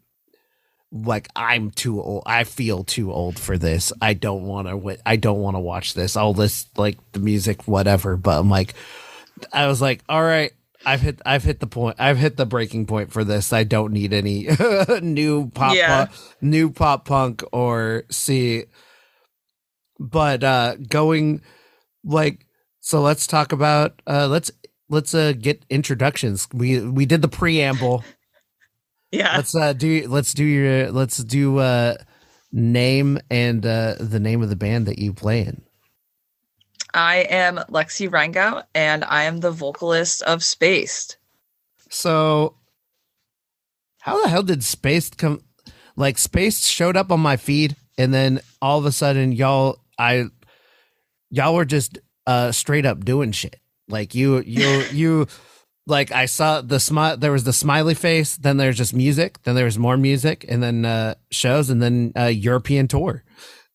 like 0.92 1.28
I'm 1.34 1.70
too 1.70 2.00
old. 2.00 2.22
I 2.26 2.44
feel 2.44 2.84
too 2.84 3.12
old 3.12 3.38
for 3.38 3.58
this. 3.58 3.92
I 4.00 4.14
don't 4.14 4.44
want 4.44 4.68
to. 4.68 4.98
I 5.04 5.16
don't 5.16 5.40
want 5.40 5.56
to 5.56 5.60
watch 5.60 5.94
this. 5.94 6.16
I'll 6.16 6.32
list 6.32 6.78
like 6.78 6.96
the 7.12 7.18
music, 7.18 7.66
whatever. 7.66 8.16
But 8.16 8.38
I'm 8.38 8.48
like, 8.50 8.74
I 9.52 9.66
was 9.66 9.82
like, 9.82 10.02
all 10.08 10.22
right, 10.22 10.52
I've 10.86 11.00
hit 11.00 11.20
I've 11.24 11.42
hit 11.44 11.60
the 11.60 11.66
point. 11.66 11.96
I've 11.98 12.18
hit 12.18 12.36
the 12.36 12.46
breaking 12.46 12.86
point 12.86 13.12
for 13.12 13.24
this. 13.24 13.52
I 13.52 13.64
don't 13.64 13.92
need 13.92 14.12
any 14.12 14.48
new 15.02 15.50
pop 15.50 15.74
Yeah. 15.74 16.06
punk, 16.06 16.18
new 16.40 16.70
pop 16.70 17.04
punk 17.06 17.42
or 17.52 18.04
see. 18.10 18.64
But 19.98 20.42
uh 20.44 20.76
going 20.88 21.40
like 22.04 22.46
so 22.80 23.00
let's 23.00 23.26
talk 23.26 23.52
about 23.52 24.00
uh 24.06 24.26
let's 24.28 24.50
let's 24.88 25.14
uh 25.14 25.32
get 25.38 25.64
introductions. 25.70 26.48
We 26.52 26.80
we 26.80 27.06
did 27.06 27.22
the 27.22 27.28
preamble. 27.28 28.04
Yeah. 29.10 29.36
let's 29.36 29.54
uh 29.54 29.72
do 29.74 30.08
let's 30.08 30.34
do 30.34 30.42
your 30.42 30.90
let's 30.90 31.18
do 31.18 31.58
uh 31.58 31.94
name 32.50 33.20
and 33.30 33.64
uh 33.64 33.94
the 34.00 34.18
name 34.18 34.42
of 34.42 34.48
the 34.48 34.56
band 34.56 34.86
that 34.86 34.98
you 34.98 35.12
play 35.12 35.42
in. 35.42 35.62
I 36.94 37.16
am 37.28 37.56
Lexi 37.68 38.08
Rangau 38.08 38.62
and 38.74 39.04
I 39.04 39.24
am 39.24 39.40
the 39.40 39.50
vocalist 39.50 40.22
of 40.22 40.44
Spaced. 40.44 41.18
So 41.90 42.56
how 44.00 44.22
the 44.22 44.28
hell 44.28 44.44
did 44.44 44.62
Spaced 44.62 45.18
come 45.18 45.42
like 45.96 46.18
Spaced 46.18 46.64
showed 46.64 46.96
up 46.96 47.10
on 47.10 47.20
my 47.20 47.36
feed 47.36 47.74
and 47.98 48.14
then 48.14 48.40
all 48.62 48.78
of 48.78 48.86
a 48.86 48.92
sudden 48.92 49.32
y'all 49.32 49.80
I 49.98 50.26
y'all 51.30 51.54
were 51.54 51.64
just 51.64 51.98
uh 52.26 52.52
straight 52.52 52.86
up 52.86 53.04
doing 53.04 53.32
shit. 53.32 53.56
Like 53.88 54.14
you 54.14 54.40
you 54.46 54.84
you 54.92 55.26
like 55.86 56.12
I 56.12 56.26
saw 56.26 56.60
the 56.60 56.78
smile 56.78 57.16
there 57.16 57.32
was 57.32 57.44
the 57.44 57.52
smiley 57.52 57.94
face, 57.94 58.36
then 58.36 58.56
there's 58.56 58.78
just 58.78 58.94
music, 58.94 59.42
then 59.42 59.56
there's 59.56 59.78
more 59.78 59.96
music 59.96 60.44
and 60.48 60.62
then 60.62 60.84
uh 60.84 61.14
shows 61.32 61.70
and 61.70 61.82
then 61.82 62.12
uh 62.16 62.26
European 62.26 62.86
tour. 62.86 63.24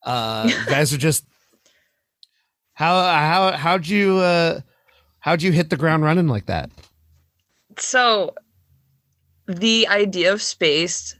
Uh 0.03 0.49
guys 0.67 0.93
are 0.93 0.97
just 0.97 1.25
how 2.79 3.01
how 3.01 3.51
how'd 3.57 3.85
you 3.85 4.19
uh 4.19 4.61
how'd 5.19 5.41
you 5.41 5.51
hit 5.51 5.69
the 5.69 5.75
ground 5.75 6.03
running 6.03 6.29
like 6.29 6.45
that? 6.45 6.71
So 7.77 8.33
the 9.47 9.85
idea 9.89 10.31
of 10.31 10.41
Spaced 10.41 11.17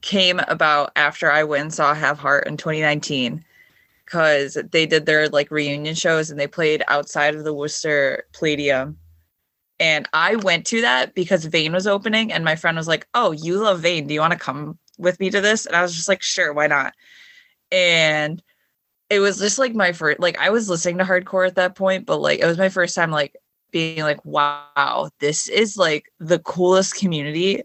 came 0.00 0.40
about 0.48 0.90
after 0.96 1.30
I 1.30 1.44
went 1.44 1.62
and 1.62 1.72
saw 1.72 1.94
Have 1.94 2.18
Heart 2.18 2.48
in 2.48 2.56
2019 2.56 3.44
because 4.04 4.58
they 4.72 4.84
did 4.84 5.06
their 5.06 5.28
like 5.28 5.52
reunion 5.52 5.94
shows 5.94 6.28
and 6.28 6.40
they 6.40 6.48
played 6.48 6.82
outside 6.88 7.36
of 7.36 7.44
the 7.44 7.54
Worcester 7.54 8.24
Palladium. 8.32 8.98
And 9.78 10.08
I 10.12 10.34
went 10.34 10.66
to 10.66 10.80
that 10.80 11.14
because 11.14 11.44
Vein 11.44 11.72
was 11.72 11.86
opening, 11.86 12.32
and 12.32 12.44
my 12.44 12.56
friend 12.56 12.76
was 12.76 12.88
like, 12.88 13.06
Oh, 13.14 13.30
you 13.30 13.58
love 13.58 13.80
Vein. 13.80 14.08
Do 14.08 14.14
you 14.14 14.20
want 14.20 14.32
to 14.32 14.38
come 14.38 14.76
with 14.98 15.20
me 15.20 15.30
to 15.30 15.40
this? 15.40 15.66
And 15.66 15.76
I 15.76 15.82
was 15.82 15.94
just 15.94 16.08
like, 16.08 16.20
Sure, 16.20 16.52
why 16.52 16.66
not? 16.66 16.94
And 17.70 18.42
it 19.10 19.18
was 19.18 19.38
just 19.38 19.58
like 19.58 19.74
my 19.74 19.92
first, 19.92 20.20
like, 20.20 20.38
I 20.38 20.50
was 20.50 20.70
listening 20.70 20.98
to 20.98 21.04
hardcore 21.04 21.46
at 21.46 21.56
that 21.56 21.74
point, 21.74 22.06
but 22.06 22.20
like, 22.20 22.38
it 22.40 22.46
was 22.46 22.58
my 22.58 22.68
first 22.68 22.94
time, 22.94 23.10
like, 23.10 23.36
being 23.72 24.02
like, 24.02 24.24
Wow, 24.24 25.10
this 25.20 25.48
is 25.48 25.76
like 25.76 26.06
the 26.18 26.38
coolest 26.38 26.96
community 26.96 27.62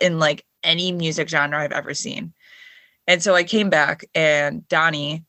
in 0.00 0.18
like 0.18 0.44
any 0.62 0.92
music 0.92 1.28
genre 1.28 1.58
I've 1.58 1.72
ever 1.72 1.94
seen. 1.94 2.32
And 3.06 3.22
so 3.22 3.34
I 3.34 3.44
came 3.44 3.70
back, 3.70 4.04
and 4.14 4.68
Donnie, 4.68 5.24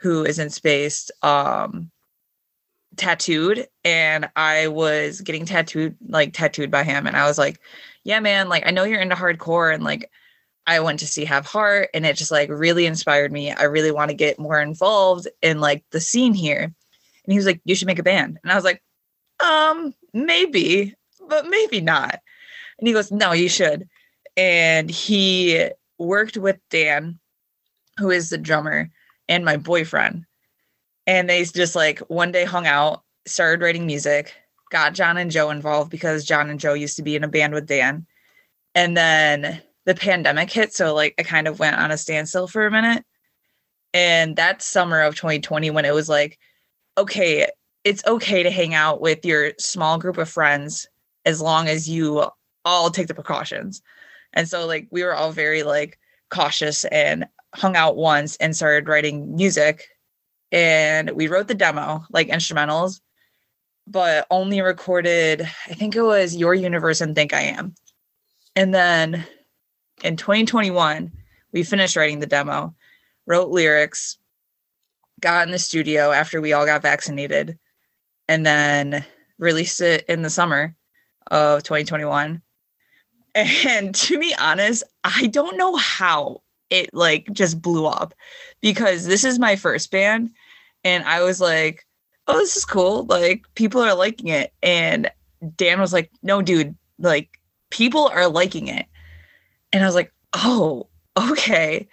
who 0.00 0.24
is 0.24 0.38
in 0.38 0.50
Spaced, 0.50 1.12
um, 1.22 1.90
tattooed 2.96 3.66
and 3.84 4.28
I 4.36 4.68
was 4.68 5.20
getting 5.20 5.44
tattooed 5.46 5.96
like 6.08 6.32
tattooed 6.32 6.70
by 6.70 6.82
him 6.82 7.06
and 7.06 7.16
I 7.16 7.26
was 7.26 7.38
like, 7.38 7.60
yeah 8.04 8.20
man, 8.20 8.48
like 8.48 8.66
I 8.66 8.72
know 8.72 8.84
you're 8.84 9.00
into 9.00 9.14
hardcore 9.14 9.72
and 9.72 9.84
like 9.84 10.10
I 10.66 10.80
went 10.80 11.00
to 11.00 11.06
see 11.06 11.24
Have 11.24 11.46
Heart 11.46 11.90
and 11.94 12.06
it 12.06 12.16
just 12.16 12.30
like 12.30 12.48
really 12.50 12.86
inspired 12.86 13.32
me. 13.32 13.52
I 13.52 13.64
really 13.64 13.90
want 13.90 14.10
to 14.10 14.16
get 14.16 14.38
more 14.38 14.60
involved 14.60 15.26
in 15.42 15.60
like 15.60 15.84
the 15.90 16.00
scene 16.00 16.34
here. 16.34 16.62
And 16.62 17.32
he 17.32 17.36
was 17.36 17.46
like, 17.46 17.60
you 17.64 17.74
should 17.74 17.86
make 17.86 17.98
a 17.98 18.04
band. 18.04 18.38
And 18.42 18.52
I 18.52 18.54
was 18.54 18.64
like, 18.64 18.82
um, 19.44 19.94
maybe, 20.12 20.94
but 21.28 21.46
maybe 21.48 21.80
not. 21.80 22.20
And 22.78 22.88
he 22.88 22.94
goes, 22.94 23.10
no, 23.10 23.32
you 23.32 23.48
should. 23.48 23.88
And 24.36 24.90
he 24.90 25.68
worked 25.98 26.36
with 26.36 26.58
Dan, 26.70 27.18
who 27.98 28.10
is 28.10 28.30
the 28.30 28.38
drummer, 28.38 28.90
and 29.28 29.44
my 29.44 29.56
boyfriend 29.56 30.24
and 31.10 31.28
they 31.28 31.44
just 31.44 31.74
like 31.74 31.98
one 32.00 32.30
day 32.30 32.44
hung 32.44 32.68
out, 32.68 33.02
started 33.26 33.62
writing 33.62 33.84
music, 33.84 34.32
got 34.70 34.94
John 34.94 35.16
and 35.16 35.30
Joe 35.30 35.50
involved 35.50 35.90
because 35.90 36.24
John 36.24 36.48
and 36.50 36.60
Joe 36.60 36.74
used 36.74 36.94
to 36.96 37.02
be 37.02 37.16
in 37.16 37.24
a 37.24 37.28
band 37.28 37.52
with 37.52 37.66
Dan. 37.66 38.06
And 38.76 38.96
then 38.96 39.60
the 39.90 39.94
pandemic 39.96 40.52
hit. 40.52 40.72
So 40.72 40.94
like 40.94 41.14
I 41.18 41.24
kind 41.24 41.48
of 41.48 41.58
went 41.58 41.76
on 41.76 41.90
a 41.90 41.98
standstill 41.98 42.46
for 42.46 42.64
a 42.64 42.70
minute. 42.70 43.04
And 43.92 44.36
that 44.36 44.62
summer 44.62 45.00
of 45.00 45.16
2020, 45.16 45.68
when 45.70 45.84
it 45.84 45.92
was 45.92 46.08
like, 46.08 46.38
okay, 46.96 47.48
it's 47.82 48.04
okay 48.06 48.44
to 48.44 48.52
hang 48.52 48.72
out 48.72 49.00
with 49.00 49.24
your 49.24 49.50
small 49.58 49.98
group 49.98 50.16
of 50.16 50.28
friends 50.28 50.86
as 51.24 51.40
long 51.40 51.66
as 51.66 51.88
you 51.88 52.24
all 52.64 52.90
take 52.90 53.08
the 53.08 53.14
precautions. 53.14 53.82
And 54.32 54.48
so 54.48 54.64
like 54.64 54.86
we 54.92 55.02
were 55.02 55.14
all 55.14 55.32
very 55.32 55.64
like 55.64 55.98
cautious 56.30 56.84
and 56.84 57.26
hung 57.52 57.74
out 57.74 57.96
once 57.96 58.36
and 58.36 58.54
started 58.54 58.88
writing 58.88 59.34
music 59.34 59.88
and 60.52 61.10
we 61.10 61.26
wrote 61.26 61.48
the 61.48 61.54
demo 61.54 62.04
like 62.10 62.28
instrumentals 62.28 63.00
but 63.88 64.24
only 64.30 64.60
recorded 64.60 65.42
i 65.66 65.74
think 65.74 65.96
it 65.96 66.02
was 66.02 66.36
your 66.36 66.54
universe 66.54 67.00
and 67.00 67.16
think 67.16 67.32
i 67.32 67.40
am 67.40 67.74
and 68.54 68.72
then 68.72 69.26
in 70.02 70.16
2021 70.16 71.12
we 71.52 71.62
finished 71.62 71.96
writing 71.96 72.20
the 72.20 72.26
demo 72.26 72.74
wrote 73.26 73.50
lyrics 73.50 74.18
got 75.20 75.46
in 75.46 75.52
the 75.52 75.58
studio 75.58 76.10
after 76.10 76.40
we 76.40 76.52
all 76.52 76.66
got 76.66 76.82
vaccinated 76.82 77.58
and 78.28 78.46
then 78.46 79.04
released 79.38 79.80
it 79.80 80.04
in 80.08 80.22
the 80.22 80.30
summer 80.30 80.74
of 81.30 81.62
2021 81.62 82.40
and 83.34 83.94
to 83.94 84.18
be 84.18 84.34
honest 84.38 84.84
i 85.04 85.26
don't 85.26 85.56
know 85.56 85.76
how 85.76 86.40
it 86.70 86.88
like 86.94 87.26
just 87.32 87.60
blew 87.60 87.86
up 87.86 88.14
because 88.60 89.06
this 89.06 89.24
is 89.24 89.38
my 89.38 89.56
first 89.56 89.90
band 89.90 90.30
and 90.84 91.04
I 91.04 91.22
was 91.22 91.40
like, 91.40 91.86
"Oh, 92.26 92.38
this 92.38 92.56
is 92.56 92.64
cool. 92.64 93.04
Like 93.04 93.44
people 93.54 93.80
are 93.82 93.94
liking 93.94 94.28
it." 94.28 94.52
And 94.62 95.10
Dan 95.56 95.80
was 95.80 95.92
like, 95.92 96.10
"No, 96.22 96.42
dude, 96.42 96.76
like 96.98 97.38
people 97.70 98.08
are 98.08 98.28
liking 98.28 98.68
it." 98.68 98.86
And 99.72 99.82
I 99.82 99.86
was 99.86 99.94
like, 99.94 100.12
"Oh, 100.32 100.88
okay." 101.16 101.88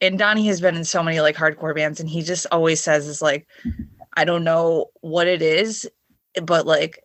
And 0.00 0.18
Donnie 0.18 0.46
has 0.48 0.60
been 0.60 0.74
in 0.76 0.84
so 0.84 1.02
many 1.02 1.20
like 1.20 1.36
hardcore 1.36 1.74
bands 1.74 2.00
and 2.00 2.08
he 2.08 2.22
just 2.22 2.46
always 2.50 2.82
says 2.82 3.06
is 3.06 3.22
like 3.22 3.46
I 4.16 4.24
don't 4.24 4.44
know 4.44 4.86
what 5.00 5.26
it 5.28 5.42
is, 5.42 5.88
but 6.42 6.66
like 6.66 7.00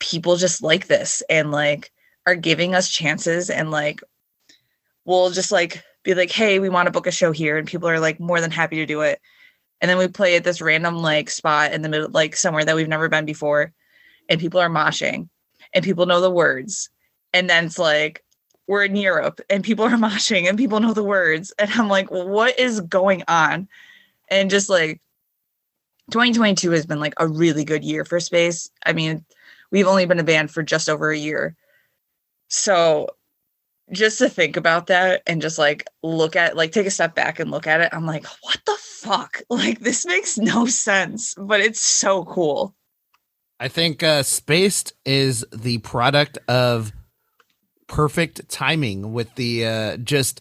people 0.00 0.36
just 0.36 0.62
like 0.62 0.86
this 0.88 1.22
and 1.30 1.50
like 1.50 1.92
are 2.26 2.34
giving 2.34 2.74
us 2.74 2.88
chances 2.88 3.50
and 3.50 3.70
like 3.70 4.00
we'll 5.04 5.30
just 5.30 5.52
like 5.52 5.82
be 6.02 6.14
like, 6.14 6.30
hey, 6.30 6.58
we 6.58 6.68
want 6.68 6.86
to 6.86 6.92
book 6.92 7.06
a 7.06 7.12
show 7.12 7.32
here. 7.32 7.58
And 7.58 7.68
people 7.68 7.88
are 7.88 8.00
like 8.00 8.20
more 8.20 8.40
than 8.40 8.50
happy 8.50 8.76
to 8.76 8.86
do 8.86 9.02
it. 9.02 9.20
And 9.80 9.88
then 9.88 9.98
we 9.98 10.08
play 10.08 10.36
at 10.36 10.44
this 10.44 10.60
random 10.60 10.96
like 10.96 11.30
spot 11.30 11.72
in 11.72 11.82
the 11.82 11.88
middle, 11.88 12.10
like 12.10 12.36
somewhere 12.36 12.64
that 12.64 12.76
we've 12.76 12.88
never 12.88 13.08
been 13.08 13.24
before. 13.24 13.72
And 14.28 14.40
people 14.40 14.60
are 14.60 14.70
moshing 14.70 15.28
and 15.72 15.84
people 15.84 16.06
know 16.06 16.20
the 16.20 16.30
words. 16.30 16.90
And 17.32 17.48
then 17.48 17.66
it's 17.66 17.78
like, 17.78 18.22
we're 18.70 18.84
in 18.84 18.94
Europe 18.94 19.40
and 19.50 19.64
people 19.64 19.84
are 19.84 19.90
moshing 19.90 20.48
and 20.48 20.56
people 20.56 20.78
know 20.78 20.94
the 20.94 21.02
words. 21.02 21.52
And 21.58 21.68
I'm 21.72 21.88
like, 21.88 22.08
what 22.08 22.56
is 22.58 22.80
going 22.80 23.24
on? 23.26 23.68
And 24.30 24.48
just 24.48 24.70
like 24.70 25.00
2022 26.12 26.70
has 26.70 26.86
been 26.86 27.00
like 27.00 27.14
a 27.18 27.26
really 27.26 27.64
good 27.64 27.82
year 27.82 28.04
for 28.04 28.20
Spaced. 28.20 28.70
I 28.86 28.92
mean, 28.92 29.24
we've 29.72 29.88
only 29.88 30.06
been 30.06 30.20
a 30.20 30.24
band 30.24 30.52
for 30.52 30.62
just 30.62 30.88
over 30.88 31.10
a 31.10 31.18
year. 31.18 31.56
So 32.46 33.08
just 33.90 34.18
to 34.18 34.28
think 34.28 34.56
about 34.56 34.86
that 34.86 35.22
and 35.26 35.42
just 35.42 35.58
like 35.58 35.84
look 36.04 36.36
at 36.36 36.56
like 36.56 36.70
take 36.70 36.86
a 36.86 36.92
step 36.92 37.16
back 37.16 37.40
and 37.40 37.50
look 37.50 37.66
at 37.66 37.80
it 37.80 37.88
i'm 37.92 38.06
like 38.06 38.24
what 38.42 38.60
the 38.64 38.76
fuck 38.80 39.42
like 39.50 39.80
this 39.80 40.06
makes 40.06 40.38
no 40.38 40.64
sense 40.64 41.34
but 41.36 41.58
it's 41.58 41.80
so 41.80 42.24
cool 42.24 42.72
I 43.62 43.68
think 43.68 44.02
uh, 44.02 44.22
Spaced 44.22 44.94
is 45.04 45.44
the 45.52 45.78
product 45.78 46.38
of 46.48 46.94
perfect 47.90 48.48
timing 48.48 49.12
with 49.12 49.34
the 49.34 49.66
uh, 49.66 49.96
just 49.98 50.40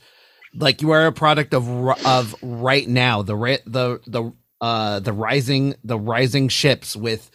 like 0.54 0.82
you 0.82 0.92
are 0.92 1.08
a 1.08 1.12
product 1.12 1.54
of 1.54 1.68
of 2.06 2.36
right 2.42 2.88
now. 2.88 3.24
The 3.24 3.36
the 3.66 4.00
the 4.08 4.34
uh 4.62 5.00
the 5.00 5.14
rising 5.14 5.76
the 5.84 5.98
rising 5.98 6.48
ships 6.48 6.96
with 6.96 7.30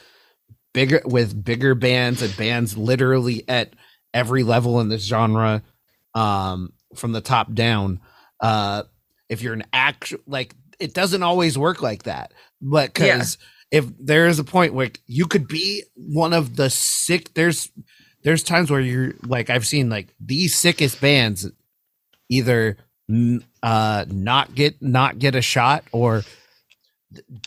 bigger 0.72 1.02
with 1.04 1.44
bigger 1.44 1.74
bands 1.74 2.22
and 2.22 2.34
bands 2.36 2.78
literally 2.78 3.46
at 3.48 3.74
every 4.14 4.44
level 4.44 4.80
in 4.80 4.88
this 4.88 5.04
genre 5.04 5.62
um 6.14 6.72
from 6.94 7.12
the 7.12 7.20
top 7.20 7.52
down. 7.52 8.00
Uh 8.40 8.84
if 9.28 9.42
you're 9.42 9.54
an 9.54 9.64
actual 9.72 10.20
like 10.26 10.54
it 10.78 10.94
doesn't 10.94 11.22
always 11.22 11.56
work 11.56 11.82
like 11.82 12.04
that 12.04 12.32
but 12.60 12.92
because 12.92 13.38
if 13.70 13.86
there 13.98 14.26
is 14.26 14.38
a 14.38 14.44
point 14.44 14.74
where 14.74 14.90
you 15.06 15.26
could 15.26 15.48
be 15.48 15.82
one 15.94 16.32
of 16.32 16.56
the 16.56 16.68
sick 16.68 17.32
there's 17.34 17.70
there's 18.24 18.42
times 18.42 18.70
where 18.70 18.80
you're 18.80 19.12
like 19.22 19.50
i've 19.50 19.66
seen 19.66 19.88
like 19.90 20.08
the 20.20 20.48
sickest 20.48 21.00
bands 21.00 21.48
either 22.28 22.76
uh 23.62 24.04
not 24.08 24.54
get 24.54 24.80
not 24.82 25.18
get 25.18 25.34
a 25.34 25.42
shot 25.42 25.84
or 25.92 26.22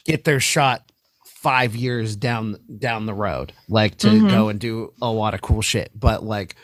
get 0.06 0.24
their 0.24 0.40
shot 0.40 0.84
five 1.26 1.76
years 1.76 2.16
down 2.16 2.58
down 2.80 3.06
the 3.06 3.14
road 3.14 3.54
like 3.70 3.98
to 3.98 4.08
Mhm. 4.08 4.30
go 4.30 4.50
and 4.50 4.60
do 4.60 4.94
a 5.02 5.10
lot 5.12 5.34
of 5.34 5.42
cool 5.42 5.62
shit 5.62 5.92
but 5.96 6.24
like 6.24 6.56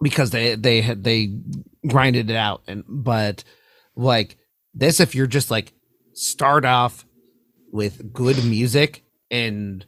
because 0.00 0.30
they 0.30 0.54
they 0.54 0.80
had 0.82 1.02
they 1.04 1.30
grinded 1.86 2.30
it 2.30 2.36
out 2.36 2.62
and 2.66 2.84
but 2.88 3.42
like 3.96 4.36
this 4.74 5.00
if 5.00 5.14
you're 5.14 5.26
just 5.26 5.50
like 5.50 5.72
start 6.14 6.64
off 6.64 7.04
with 7.72 8.12
good 8.12 8.44
music 8.44 9.02
and 9.30 9.84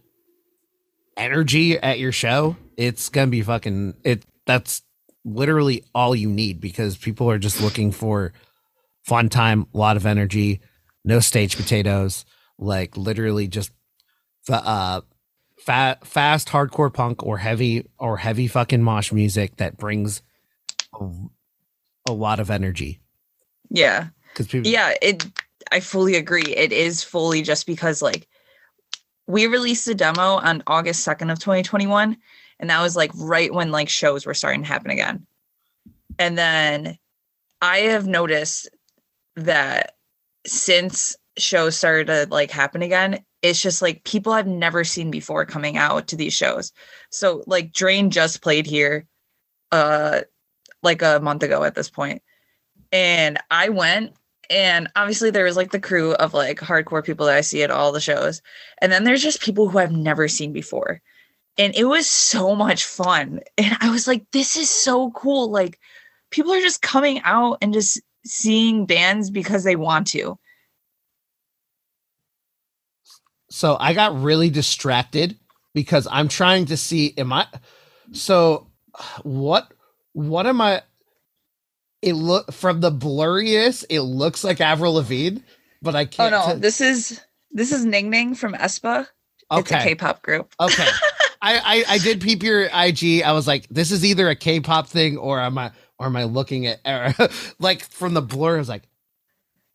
energy 1.16 1.78
at 1.78 1.99
your 1.99 2.12
show 2.12 2.57
it's 2.78 3.11
gonna 3.11 3.26
be 3.26 3.42
fucking 3.42 3.94
it 4.04 4.25
that's 4.47 4.80
literally 5.25 5.85
all 5.94 6.14
you 6.14 6.30
need 6.30 6.61
because 6.61 6.97
people 6.97 7.28
are 7.30 7.38
just 7.38 7.61
looking 7.61 7.92
for 7.92 8.32
fun 9.04 9.28
time 9.28 9.66
a 9.75 9.76
lot 9.76 9.97
of 9.99 10.06
energy 10.06 10.61
no 11.04 11.20
stage 11.20 11.56
potatoes 11.56 12.25
like 12.58 12.97
literally 12.97 13.47
just 13.49 13.73
uh 14.49 15.00
fa- 15.58 15.99
fast 16.04 16.49
hardcore 16.49 16.92
punk 16.92 17.23
or 17.23 17.37
heavy 17.38 17.87
or 17.99 18.16
heavy 18.16 18.47
fucking 18.47 18.82
mosh 18.82 19.12
music 19.12 19.56
that 19.56 19.76
brings 19.76 20.23
a, 20.99 21.11
a 22.08 22.12
lot 22.12 22.40
of 22.40 22.50
energy 22.50 23.00
Yeah. 23.70 24.08
because 24.32 24.47
people 24.47 24.70
Yeah, 24.70 24.94
it 25.02 25.26
I 25.70 25.80
fully 25.80 26.14
agree. 26.14 26.54
It 26.56 26.73
is 26.73 27.02
fully 27.02 27.42
just 27.42 27.66
because 27.66 28.00
like 28.00 28.26
we 29.26 29.47
released 29.47 29.87
a 29.88 29.94
demo 29.94 30.37
on 30.37 30.62
August 30.66 31.06
2nd 31.06 31.30
of 31.30 31.38
2021 31.38 32.16
and 32.61 32.71
that 32.71 32.83
was 32.83 32.97
like 32.97 33.11
right 33.17 33.53
when 33.53 33.71
like 33.71 33.88
shows 33.88 34.27
were 34.27 34.35
starting 34.35 34.62
to 34.62 34.69
happen 34.69 34.91
again. 34.91 35.27
And 36.19 36.37
then 36.37 36.99
I 37.62 37.79
have 37.79 38.07
noticed 38.07 38.69
that 39.37 39.95
since 40.47 41.17
shows 41.37 41.77
started 41.77 42.07
to 42.07 42.27
like 42.31 42.50
happen 42.50 42.83
again, 42.83 43.25
it's 43.43 43.62
just 43.62 43.83
like 43.83 44.05
people 44.05 44.33
I've 44.33 44.47
never 44.47 44.83
seen 44.83 45.11
before 45.11 45.45
coming 45.47 45.77
out 45.77 46.09
to 46.09 46.17
these 46.17 46.35
shows. 46.35 46.73
So 47.11 47.45
like 47.47 47.73
Drain 47.73 48.11
just 48.11 48.43
played 48.43 48.67
here 48.67 49.07
uh 49.71 50.23
like 50.83 51.03
a 51.03 51.21
month 51.21 51.43
ago 51.43 51.65
at 51.65 51.75
this. 51.75 51.91
And 52.91 53.38
I 53.50 53.69
went 53.69 54.15
and 54.50 54.88
obviously 54.97 55.31
there 55.31 55.45
was 55.45 55.57
like 55.57 55.73
the 55.73 55.81
crew 55.81 56.15
of 56.15 56.35
like 56.35 56.59
hardcore 56.59 57.05
people 57.05 57.27
that 57.27 57.37
I 57.37 57.43
see 57.43 57.62
at 57.62 57.71
all 57.71 57.93
the 57.93 58.00
shows. 58.00 58.41
And 58.81 58.91
then 58.91 59.05
there's 59.05 59.23
just 59.23 59.43
people 59.43 59.69
who 59.69 59.79
I've 59.79 59.93
never 59.93 60.27
seen 60.27 60.53
before. 60.53 61.03
And 61.59 61.75
it 61.75 61.85
was 61.85 62.09
so 62.09 62.55
much 62.55 62.85
fun. 62.85 63.41
And 63.59 63.77
I 63.81 63.91
was 63.91 64.07
like, 64.07 64.25
this 64.33 64.57
is 64.57 64.71
so 64.71 65.11
cool. 65.11 65.50
Like 65.50 65.79
people 66.31 66.53
are 66.53 66.61
just 66.61 66.81
coming 66.83 67.21
out 67.25 67.59
and 67.61 67.73
just 67.75 68.00
seeing 68.25 68.87
bands 68.87 69.29
because 69.31 69.65
they 69.65 69.77
want 69.77 70.07
to. 70.09 70.38
so 73.50 73.77
I 73.81 73.95
got 73.95 74.21
really 74.21 74.50
distracted 74.50 75.38
because 75.75 76.07
I'm 76.11 76.29
trying 76.29 76.67
to 76.67 76.77
see 76.77 77.15
am 77.17 77.33
I 77.33 77.47
so 78.12 78.67
what 79.23 79.73
what 80.12 80.47
am 80.47 80.61
I 80.61 80.83
it 82.03 82.12
look 82.12 82.53
from 82.53 82.81
the 82.81 82.91
blurriness 82.93 83.85
it 83.88 84.03
looks 84.03 84.44
like 84.44 84.61
Avril 84.61 84.94
Lavigne 84.94 85.38
but 85.81 85.94
I 85.97 86.03
Oh 86.03 86.07
can't 86.07 86.35
Oh 86.35 86.38
no, 86.38 86.47
tell- 86.47 86.59
this 86.59 86.81
is 86.83 87.21
this 87.51 87.73
is 87.73 87.87
Ning 87.87 88.11
Ning 88.11 88.35
from 88.35 88.53
aespa. 88.53 89.07
It's 89.07 89.44
a 89.51 89.55
okay 89.55 89.83
K-pop 89.83 90.21
group. 90.23 90.53
okay 90.61 90.87
I, 91.40 91.85
I 91.88 91.98
did 91.98 92.20
peep 92.20 92.42
your 92.42 92.64
IG 92.64 93.22
I 93.22 93.33
was 93.33 93.46
like 93.46 93.68
this 93.68 93.90
is 93.90 94.05
either 94.05 94.29
a 94.29 94.37
K-pop 94.37 94.88
thing 94.88 95.16
or 95.16 95.40
am 95.40 95.57
I 95.59 95.70
or 95.98 96.07
am 96.07 96.16
I 96.16 96.24
looking 96.24 96.66
at 96.66 96.81
or, 96.85 97.29
like 97.59 97.83
from 97.85 98.14
the 98.14 98.22
blur 98.22 98.57
I 98.57 98.59
was 98.59 98.68
like 98.68 98.88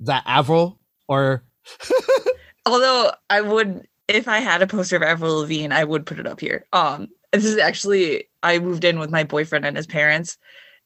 that 0.01 0.23
Avril 0.25 0.79
or? 1.07 1.43
Although 2.65 3.11
I 3.29 3.41
would, 3.41 3.87
if 4.07 4.27
I 4.27 4.39
had 4.39 4.61
a 4.61 4.67
poster 4.67 4.95
of 4.95 5.03
Avril 5.03 5.39
Lavigne, 5.39 5.73
I 5.73 5.83
would 5.83 6.05
put 6.05 6.19
it 6.19 6.27
up 6.27 6.39
here. 6.39 6.65
Um, 6.73 7.09
this 7.31 7.45
is 7.45 7.57
actually 7.57 8.29
I 8.41 8.59
moved 8.59 8.83
in 8.83 8.99
with 8.99 9.09
my 9.09 9.23
boyfriend 9.23 9.65
and 9.65 9.75
his 9.75 9.87
parents, 9.87 10.37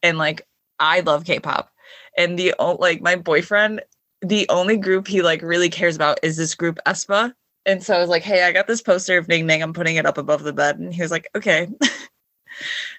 and 0.02 0.18
like 0.18 0.48
I 0.80 1.02
love 1.02 1.26
K-pop, 1.26 1.72
and 2.18 2.38
the 2.38 2.56
like 2.80 3.02
my 3.02 3.16
boyfriend, 3.16 3.82
the 4.22 4.48
only 4.50 4.78
group 4.78 5.08
he 5.08 5.22
like 5.22 5.42
really 5.42 5.70
cares 5.70 5.96
about 5.96 6.20
is 6.24 6.38
this 6.38 6.56
group 6.56 6.80
aespa, 6.86 7.34
and 7.68 7.84
so 7.84 7.96
I 7.96 8.00
was 8.00 8.10
like, 8.10 8.24
hey, 8.24 8.44
I 8.44 8.52
got 8.52 8.66
this 8.66 8.82
poster 8.82 9.18
of 9.18 9.28
Ning 9.28 9.46
Ning, 9.46 9.62
I'm 9.62 9.74
putting 9.74 9.98
it 9.98 10.08
up 10.08 10.18
above 10.18 10.42
the 10.42 10.54
bed, 10.54 10.80
and 10.80 10.92
he 10.94 11.02
was 11.02 11.12
like, 11.12 11.30
okay. 11.36 11.68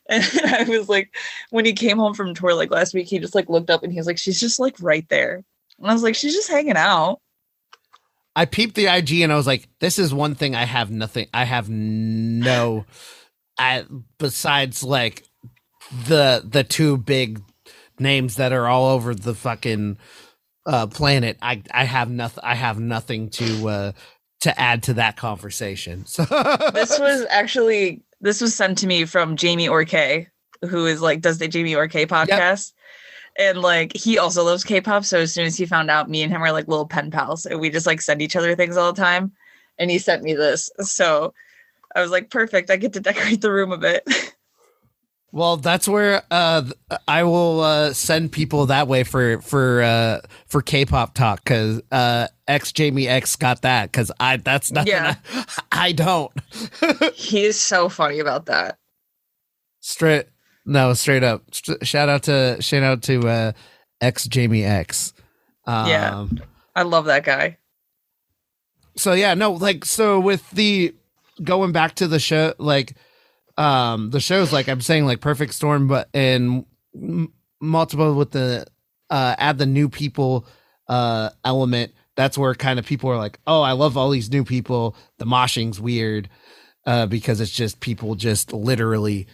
And 0.09 0.25
I 0.47 0.65
was 0.65 0.89
like, 0.89 1.15
when 1.51 1.65
he 1.65 1.73
came 1.73 1.99
home 1.99 2.15
from 2.15 2.35
tour 2.35 2.55
like 2.55 2.71
last 2.71 2.95
week, 2.95 3.09
he 3.09 3.19
just 3.19 3.35
like 3.35 3.49
looked 3.49 3.71
up 3.71 3.83
and 3.83 3.93
he 3.93 3.99
was 3.99 4.07
like, 4.07 4.19
she's 4.19 4.41
just 4.41 4.59
like 4.59 4.77
right 4.81 5.07
there. 5.09 5.43
And 5.79 5.91
I 5.91 5.93
was 5.93 6.03
like, 6.03 6.15
she's 6.15 6.35
just 6.35 6.51
hanging 6.51 6.77
out. 6.77 7.21
I 8.35 8.45
peeped 8.45 8.75
the 8.75 8.87
IG 8.87 9.21
and 9.21 9.33
I 9.33 9.37
was 9.37 9.47
like, 9.47 9.69
this 9.81 9.99
is 9.99 10.15
one 10.15 10.35
thing 10.35 10.55
I 10.55 10.65
have 10.65 10.91
nothing. 10.91 11.27
I 11.35 11.45
have 11.45 11.69
no, 11.69 12.87
I 13.59 13.85
besides 14.19 14.83
like 14.83 15.25
the 16.07 16.43
the 16.45 16.65
two 16.65 16.97
big 16.97 17.43
names 17.99 18.37
that 18.37 18.53
are 18.53 18.69
all 18.69 18.91
over 18.91 19.15
the 19.15 19.35
fucking 19.35 19.99
uh 20.67 20.87
planet. 20.87 21.37
I 21.43 21.63
I 21.73 21.85
have 21.85 22.11
nothing. 22.11 22.45
I 22.45 22.55
have 22.55 22.79
nothing 22.79 23.31
to 23.31 23.69
uh 23.69 23.93
to 24.41 24.59
add 24.61 24.83
to 24.85 24.95
that 24.95 25.17
conversation. 25.17 26.07
So 26.07 26.25
this 26.73 26.99
was 27.01 27.27
actually 27.31 28.03
this 28.21 28.41
was 28.41 28.55
sent 28.55 28.79
to 28.79 28.87
me 28.87 29.05
from 29.05 29.37
Jamie 29.37 29.69
Orkay, 29.69 30.29
who 30.69 30.87
is 30.87 31.01
like 31.01 31.21
does 31.21 31.39
the 31.39 31.49
Jamie 31.49 31.73
Orkay 31.73 32.07
podcast. 32.07 32.73
And 33.39 33.59
like 33.61 33.97
he 33.97 34.19
also 34.19 34.45
loves 34.45 34.65
K-pop. 34.65 35.05
So 35.05 35.21
as 35.21 35.33
soon 35.33 35.47
as 35.47 35.57
he 35.57 35.65
found 35.65 35.91
out, 35.91 36.11
me 36.11 36.23
and 36.23 36.33
him 36.33 36.43
are 36.43 36.53
like 36.53 36.67
little 36.67 36.87
pen 36.87 37.11
pals. 37.11 37.47
And 37.47 37.61
we 37.61 37.71
just 37.71 37.87
like 37.87 38.01
send 38.01 38.21
each 38.21 38.35
other 38.35 38.57
things 38.57 38.77
all 38.77 38.93
the 38.93 39.01
time. 39.01 39.33
And 39.79 39.91
he 39.91 39.99
sent 39.99 40.25
me 40.25 40.35
this. 40.35 40.71
So 40.81 41.35
I 41.95 42.01
was 42.01 42.11
like, 42.11 42.31
perfect. 42.31 42.69
I 42.69 42.77
get 42.77 42.95
to 42.95 43.01
decorate 43.01 43.41
the 43.41 43.53
room 43.53 43.71
a 43.71 43.79
bit. 43.79 44.09
Well, 45.31 45.59
that's 45.59 45.87
where 45.87 46.23
uh 46.31 46.63
I 47.07 47.23
will 47.25 47.61
uh 47.61 47.93
send 47.93 48.33
people 48.33 48.67
that 48.67 48.89
way 48.89 49.05
for 49.05 49.41
for 49.43 49.83
uh 49.83 50.21
for 50.47 50.63
K-pop 50.63 51.15
talk 51.15 51.45
cuz 51.45 51.81
uh 51.93 52.29
X 52.47 52.73
Jamie 52.73 53.07
X 53.09 53.37
got 53.37 53.61
that 53.63 53.93
cuz 53.93 54.11
I 54.19 54.39
that's 54.39 54.73
nothing 54.73 54.93
Yeah. 54.93 55.17
I, 55.33 55.45
I 55.73 55.93
don't. 55.93 56.33
he 57.15 57.45
is 57.45 57.61
so 57.61 57.89
funny 57.91 58.21
about 58.21 58.47
that. 58.47 58.79
Straight 59.81 60.27
no, 60.65 60.93
straight 60.95 61.23
up. 61.23 61.43
St- 61.53 61.87
shout 61.87 62.09
out 62.09 62.23
to 62.25 62.57
shout 62.61 62.83
out 62.83 63.03
to 63.03 63.21
uh 63.29 63.53
X 64.01 64.27
Jamie 64.29 64.65
X. 64.65 65.13
Um 65.67 65.89
Yeah. 65.89 66.27
I 66.75 66.83
love 66.83 67.05
that 67.07 67.25
guy. 67.25 67.59
so 68.97 69.13
yeah 69.13 69.35
no 69.35 69.53
like 69.53 69.85
so 69.85 70.19
with 70.21 70.49
the 70.53 70.95
going 71.45 71.73
back 71.73 71.95
to 71.97 72.09
the 72.09 72.19
show 72.19 72.55
like 72.59 72.97
um 73.59 74.09
the 74.11 74.21
shows 74.21 74.53
like 74.53 74.69
i'm 74.69 74.81
saying 74.81 75.05
like 75.05 75.21
perfect 75.21 75.53
storm 75.53 75.87
but 75.89 76.09
and 76.15 76.65
m- 76.95 77.33
multiple 77.61 78.15
with 78.15 78.31
the 78.31 78.65
uh 79.11 79.35
add 79.39 79.59
the 79.59 79.67
new 79.67 79.89
people 79.89 80.47
uh 80.89 81.29
element. 81.45 81.93
That's 82.17 82.37
where 82.39 82.55
kind 82.55 82.79
of 82.79 82.87
people 82.87 83.11
are 83.11 83.17
like 83.19 83.39
oh 83.47 83.61
i 83.63 83.73
love 83.73 83.97
all 83.97 84.11
these 84.11 84.31
new 84.31 84.45
people. 84.45 84.97
The 85.19 85.27
moshing's 85.27 85.81
weird 85.81 86.29
uh 86.87 87.07
because 87.07 87.41
it's 87.41 87.51
just 87.51 87.81
people 87.81 88.15
just 88.15 88.53
literally 88.53 89.27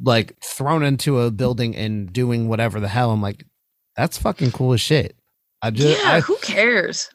like 0.00 0.36
thrown 0.42 0.82
into 0.82 1.20
a 1.20 1.30
building 1.30 1.74
and 1.76 2.12
doing 2.12 2.48
whatever 2.48 2.80
the 2.80 2.88
hell. 2.88 3.10
I'm 3.10 3.22
like 3.22 3.44
that's 3.96 4.18
fucking 4.18 4.52
cool 4.52 4.72
as 4.74 4.80
shit. 4.80 5.16
I 5.62 5.70
just 5.70 6.02
yeah, 6.02 6.12
I, 6.12 6.20
who 6.20 6.36
cares? 6.42 7.08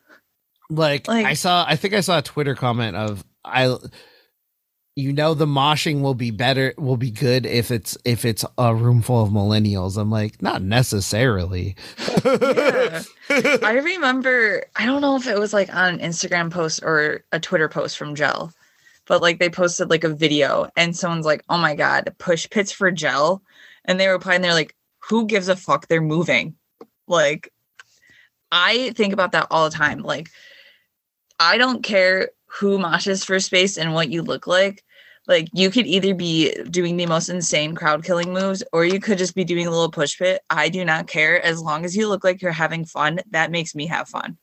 like, 0.70 1.08
Like- 1.08 1.26
I 1.26 1.34
saw, 1.34 1.66
I 1.68 1.76
think 1.76 1.94
I 1.94 2.00
saw 2.02 2.20
a 2.20 2.22
Twitter 2.22 2.56
comment 2.56 2.96
of 2.96 3.24
I, 3.44 3.76
you 5.00 5.14
know, 5.14 5.34
the 5.34 5.46
moshing 5.46 6.02
will 6.02 6.14
be 6.14 6.32
better, 6.32 6.74
will 6.78 6.98
be 6.98 7.12
good 7.12 7.46
if 7.46 7.72
it's 7.72 7.98
if 8.04 8.26
it's 8.26 8.44
a 8.58 8.76
room 8.76 9.02
full 9.02 9.24
of 9.24 9.30
millennials. 9.30 9.98
I'm 9.98 10.12
like, 10.12 10.42
not 10.42 10.62
necessarily. 10.62 11.76
Yeah. 12.26 13.04
I 13.30 13.80
remember, 13.84 14.66
I 14.76 14.86
don't 14.86 15.02
know 15.02 15.16
if 15.16 15.28
it 15.28 15.40
was 15.40 15.54
like 15.54 15.74
on 15.74 15.96
an 15.96 16.00
Instagram 16.00 16.52
post 16.52 16.82
or 16.84 17.24
a 17.32 17.40
Twitter 17.40 17.70
post 17.70 17.98
from 17.98 18.16
Gel, 18.16 18.54
but 19.08 19.22
like 19.22 19.40
they 19.40 19.50
posted 19.50 19.90
like 19.90 20.04
a 20.04 20.10
video 20.10 20.70
and 20.76 20.96
someone's 20.96 21.26
like, 21.26 21.44
oh 21.50 21.58
my 21.58 21.76
God, 21.76 22.14
push 22.18 22.50
pits 22.50 22.72
for 22.72 22.92
Gel. 22.92 23.42
And 23.86 24.00
they 24.00 24.08
replied 24.08 24.36
and 24.36 24.44
they're 24.44 24.54
like, 24.54 24.76
who 25.00 25.26
gives 25.26 25.48
a 25.48 25.56
fuck? 25.56 25.88
They're 25.88 26.02
moving. 26.02 26.56
Like, 27.08 27.52
I 28.52 28.92
think 28.92 29.14
about 29.14 29.32
that 29.32 29.48
all 29.50 29.70
the 29.70 29.76
time. 29.76 30.00
Like, 30.00 30.30
I 31.40 31.58
don't 31.58 31.84
care 31.84 32.30
who 32.48 32.78
moshes 32.78 33.26
for 33.26 33.40
Spaced 33.40 33.78
and 33.78 33.94
what 33.94 34.10
you 34.10 34.22
look 34.22 34.48
like. 34.48 34.84
Like 35.30 35.48
you 35.54 35.70
could 35.70 35.86
either 35.86 36.16
be 36.16 36.52
doing 36.72 36.98
the 36.98 37.06
most 37.06 37.30
insane 37.30 37.76
crowd 37.76 38.04
killing 38.04 38.34
moves 38.34 38.64
or 38.74 38.84
you 38.84 39.00
could 39.00 39.20
just 39.20 39.36
be 39.36 39.44
doing 39.44 39.68
a 39.68 39.70
little 39.70 39.92
push 39.92 40.18
pit. 40.18 40.42
I 40.50 40.70
do 40.70 40.84
not 40.84 41.06
care 41.06 41.40
as 41.46 41.62
long 41.62 41.86
as 41.86 41.96
you 41.96 42.08
look 42.08 42.24
like 42.24 42.42
you're 42.42 42.52
having 42.52 42.84
fun. 42.84 43.20
That 43.30 43.52
makes 43.52 43.76
me 43.76 43.86
have 43.86 44.10
fun. 44.10 44.40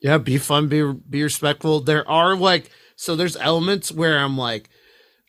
Yeah, 0.00 0.18
be 0.18 0.36
fun, 0.36 0.68
be 0.68 0.92
be 1.08 1.22
respectful. 1.22 1.80
There 1.80 2.06
are 2.06 2.36
like 2.36 2.70
so 2.94 3.16
there's 3.16 3.38
elements 3.38 3.90
where 3.90 4.18
I'm 4.18 4.36
like 4.36 4.68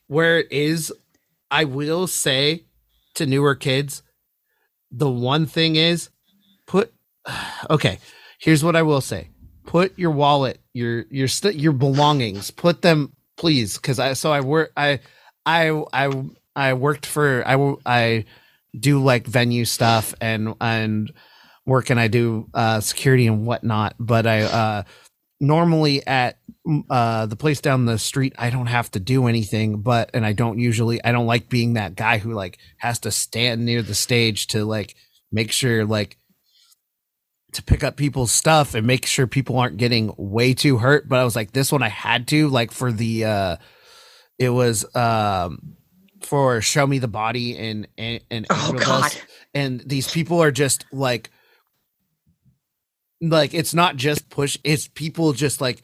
where 0.07 0.39
it 0.39 0.51
is 0.51 0.91
I 1.49 1.63
will 1.63 2.05
say 2.05 2.65
to 3.15 3.25
newer 3.25 3.55
kids 3.55 4.03
the 4.91 5.09
one 5.09 5.45
thing 5.45 5.77
is 5.77 6.09
put 6.67 6.93
okay, 7.69 7.99
here's 8.37 8.65
what 8.65 8.75
I 8.75 8.81
will 8.81 9.01
say. 9.01 9.29
Put 9.65 9.97
your 9.97 10.11
wallet, 10.11 10.59
your 10.73 11.05
your 11.09 11.29
st- 11.29 11.55
your 11.55 11.71
belongings, 11.71 12.51
put 12.51 12.81
them 12.81 13.13
please 13.43 13.77
cuz 13.77 13.99
I 13.99 14.13
so 14.13 14.32
I 14.32 14.39
work 14.39 14.71
I 14.77 15.01
I 15.45 15.84
I 15.91 16.23
I 16.56 16.73
worked 16.75 17.06
for 17.06 17.43
I 17.45 17.75
I 17.86 18.23
do 18.79 19.03
like 19.03 19.27
venue 19.27 19.65
stuff 19.65 20.15
and 20.21 20.56
and 20.62 21.12
work 21.65 21.89
and 21.89 21.99
I 21.99 22.08
do 22.08 22.47
uh 22.53 22.79
security 22.79 23.27
and 23.27 23.45
whatnot, 23.45 23.95
but 23.99 24.25
I 24.25 24.43
uh 24.43 24.84
normally 25.41 26.08
at 26.08 26.38
uh 26.89 27.25
the 27.25 27.36
place 27.36 27.60
down 27.60 27.84
the 27.84 27.97
street 27.97 28.32
I 28.39 28.49
don't 28.49 28.67
have 28.67 28.89
to 28.91 29.01
do 29.01 29.27
anything 29.27 29.82
but 29.82 30.12
and 30.13 30.25
I 30.25 30.32
don't 30.32 30.58
usually 30.58 31.03
I 31.03 31.12
don't 31.12 31.27
like 31.27 31.49
being 31.49 31.73
that 31.73 31.95
guy 31.95 32.19
who 32.19 32.32
like 32.32 32.58
has 32.77 32.99
to 32.99 33.12
stand 33.12 33.65
near 33.65 33.82
the 33.82 33.93
stage 33.93 34.47
to 34.47 34.63
like 34.63 34.95
make 35.34 35.51
sure 35.51 35.84
like 35.84 36.15
to 37.53 37.63
pick 37.63 37.83
up 37.83 37.95
people's 37.97 38.31
stuff 38.31 38.73
and 38.75 38.85
make 38.87 39.05
sure 39.05 39.27
people 39.27 39.57
aren't 39.57 39.77
getting 39.77 40.13
way 40.17 40.53
too 40.53 40.77
hurt 40.77 41.07
but 41.09 41.19
I 41.19 41.23
was 41.23 41.35
like 41.35 41.51
this 41.51 41.71
one 41.71 41.83
I 41.83 41.89
had 41.89 42.27
to 42.29 42.47
like 42.49 42.71
for 42.71 42.91
the 42.91 43.25
uh 43.25 43.55
it 44.39 44.49
was 44.49 44.83
um 44.95 45.75
for 46.21 46.61
show 46.61 46.87
me 46.87 46.99
the 46.99 47.07
body 47.07 47.57
and 47.57 47.87
and, 47.97 48.21
and 48.31 48.45
Oh 48.49 48.73
god. 48.77 49.11
and 49.53 49.81
these 49.85 50.09
people 50.11 50.41
are 50.41 50.51
just 50.51 50.85
like 50.91 51.29
like 53.21 53.53
it's 53.53 53.73
not 53.73 53.95
just 53.95 54.29
push 54.29 54.57
it's 54.63 54.87
people 54.87 55.33
just 55.33 55.61
like 55.61 55.81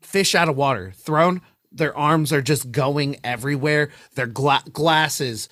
fish 0.00 0.34
out 0.34 0.48
of 0.48 0.56
water 0.56 0.92
thrown 0.96 1.40
their 1.70 1.96
arms 1.96 2.32
are 2.32 2.42
just 2.42 2.70
going 2.70 3.16
everywhere 3.24 3.90
their 4.14 4.26
gla- 4.26 4.62
glasses 4.72 5.48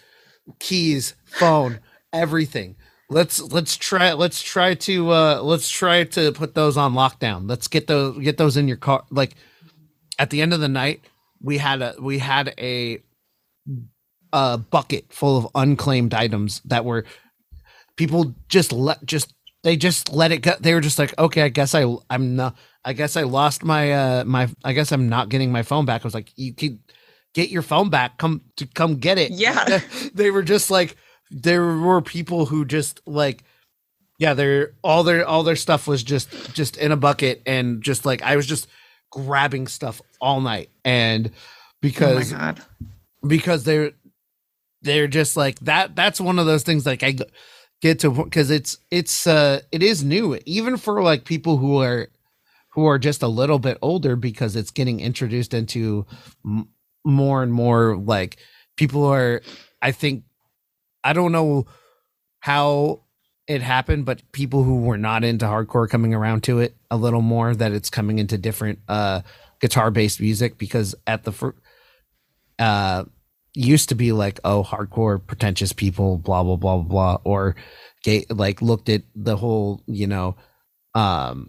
keys 0.59 1.15
phone 1.25 1.81
everything 2.13 2.77
let's 3.11 3.41
let's 3.53 3.77
try 3.77 4.13
let's 4.13 4.41
try 4.43 4.75
to 4.75 5.11
uh 5.11 5.41
let's 5.43 5.69
try 5.69 6.05
to 6.05 6.33
put 6.33 6.55
those 6.55 6.77
on 6.77 6.95
lockdown. 6.95 7.49
Let's 7.49 7.69
get 7.69 7.87
those 7.87 8.19
get 8.19 8.39
those 8.39 8.57
in 8.57 8.69
your 8.69 8.77
car 8.79 9.05
like 9.11 9.35
at 10.19 10.31
the 10.31 10.41
end 10.41 10.55
of 10.55 10.61
the 10.61 10.69
night 10.69 11.03
we 11.43 11.59
had 11.59 11.83
a 11.83 11.95
we 12.01 12.19
had 12.19 12.55
a 12.59 13.03
a 14.33 14.59
bucket 14.59 15.13
full 15.13 15.37
of 15.37 15.49
unclaimed 15.55 16.15
items 16.15 16.61
that 16.65 16.85
were 16.85 17.05
people 17.97 18.35
just 18.49 18.73
let 18.73 19.05
just 19.05 19.35
they 19.63 19.77
just 19.77 20.13
let 20.13 20.33
it 20.33 20.39
go. 20.39 20.55
They 20.59 20.73
were 20.73 20.81
just 20.81 20.99
like 20.99 21.19
okay 21.19 21.43
i 21.43 21.49
guess 21.49 21.75
i 21.75 21.85
i'm 22.09 22.37
not 22.37 22.57
i 22.85 22.93
guess 22.93 23.17
i 23.17 23.23
lost 23.23 23.65
my 23.65 23.93
uh 23.93 24.25
my 24.25 24.49
i 24.65 24.73
guess 24.73 24.93
i'm 24.93 25.09
not 25.09 25.29
getting 25.29 25.51
my 25.51 25.63
phone 25.63 25.85
back. 25.85 26.03
I 26.03 26.05
was 26.05 26.15
like 26.15 26.33
you 26.37 26.55
could 26.55 26.79
get 27.35 27.51
your 27.51 27.63
phone 27.63 27.91
back. 27.91 28.19
Come 28.19 28.43
to 28.57 28.67
come 28.67 28.97
get 28.97 29.19
it. 29.19 29.33
Yeah. 29.33 29.81
they 30.15 30.31
were 30.31 30.43
just 30.43 30.71
like 30.71 30.97
there 31.31 31.65
were 31.77 32.03
people 32.03 32.47
who 32.47 32.65
just 32.65 33.01
like 33.07 33.45
yeah 34.19 34.35
their 34.35 34.73
all 34.83 35.03
their 35.05 35.27
all 35.27 35.43
their 35.43 35.57
stuff 35.57 35.87
was 35.87 36.03
just 36.03 36.29
just 36.55 36.77
in 36.77 36.93
a 36.93 36.97
bucket 36.97 37.43
and 37.47 37.83
just 37.83 38.05
like 38.05 38.23
i 38.23 38.37
was 38.37 38.47
just 38.47 38.67
grabbing 39.11 39.67
stuff 39.67 40.01
all 40.21 40.41
night 40.41 40.71
and 40.85 41.27
Oh 41.27 41.31
my 41.31 41.89
because 41.89 42.33
god. 42.33 42.63
because 43.27 43.65
they're 43.65 43.93
they're 44.83 45.09
just 45.09 45.37
like 45.37 45.59
that 45.61 45.97
that's 45.97 46.21
one 46.21 46.39
of 46.39 46.47
those 46.47 46.63
things 46.63 46.85
like 46.87 47.03
i 47.03 47.15
get 47.81 48.01
to 48.01 48.11
because 48.11 48.51
it's 48.51 48.77
it's 48.91 49.27
uh 49.27 49.61
it 49.73 49.83
is 49.83 50.05
new 50.05 50.39
even 50.47 50.77
for 50.77 51.03
like 51.03 51.25
people 51.25 51.57
who 51.57 51.81
are 51.81 52.09
who 52.75 52.87
are 52.87 52.99
just 52.99 53.23
a 53.23 53.29
little 53.29 53.59
bit 53.59 53.79
older 53.83 54.15
because 54.17 54.55
it's 54.57 54.71
getting 54.71 55.01
introduced 55.01 55.55
into 55.55 56.07
m- 56.45 56.69
more 57.05 57.43
and 57.43 57.53
more 57.53 57.97
like 57.97 58.37
people 58.77 59.05
are 59.05 59.41
i 59.81 59.91
think 59.93 60.25
i 61.05 61.13
don't 61.13 61.33
know 61.33 61.67
how 62.41 63.03
it 63.47 63.63
happened 63.63 64.05
but 64.05 64.23
people 64.33 64.63
who 64.63 64.81
were 64.83 64.99
not 64.99 65.25
into 65.25 65.45
hardcore 65.45 65.89
coming 65.89 66.15
around 66.15 66.43
to 66.43 66.61
it 66.61 66.77
a 66.91 66.97
little 66.97 67.23
more 67.23 67.55
that 67.55 67.73
it's 67.73 67.91
coming 67.91 68.19
into 68.19 68.39
different 68.39 68.79
uh 68.89 69.21
guitar 69.61 69.91
based 69.91 70.21
music 70.21 70.59
because 70.59 70.95
at 71.07 71.25
the 71.25 71.33
first 71.33 71.59
uh 72.59 73.05
used 73.55 73.89
to 73.89 73.95
be 73.95 74.13
like 74.13 74.39
oh 74.45 74.63
hardcore 74.63 75.25
pretentious 75.25 75.73
people 75.73 76.19
blah 76.19 76.43
blah 76.43 76.57
blah 76.57 76.79
blah 76.79 77.19
or 77.25 77.57
gay 78.03 78.25
like 78.31 78.63
looked 78.63 78.89
at 78.89 79.03
the 79.15 79.37
whole 79.37 79.83
you 79.87 80.07
know 80.07 80.37
um 80.95 81.49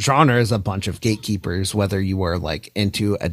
genre 0.00 0.36
as 0.36 0.52
a 0.52 0.58
bunch 0.58 0.88
of 0.88 1.00
gatekeepers 1.00 1.74
whether 1.74 2.00
you 2.00 2.16
were 2.16 2.38
like 2.38 2.70
into 2.74 3.16
a 3.20 3.30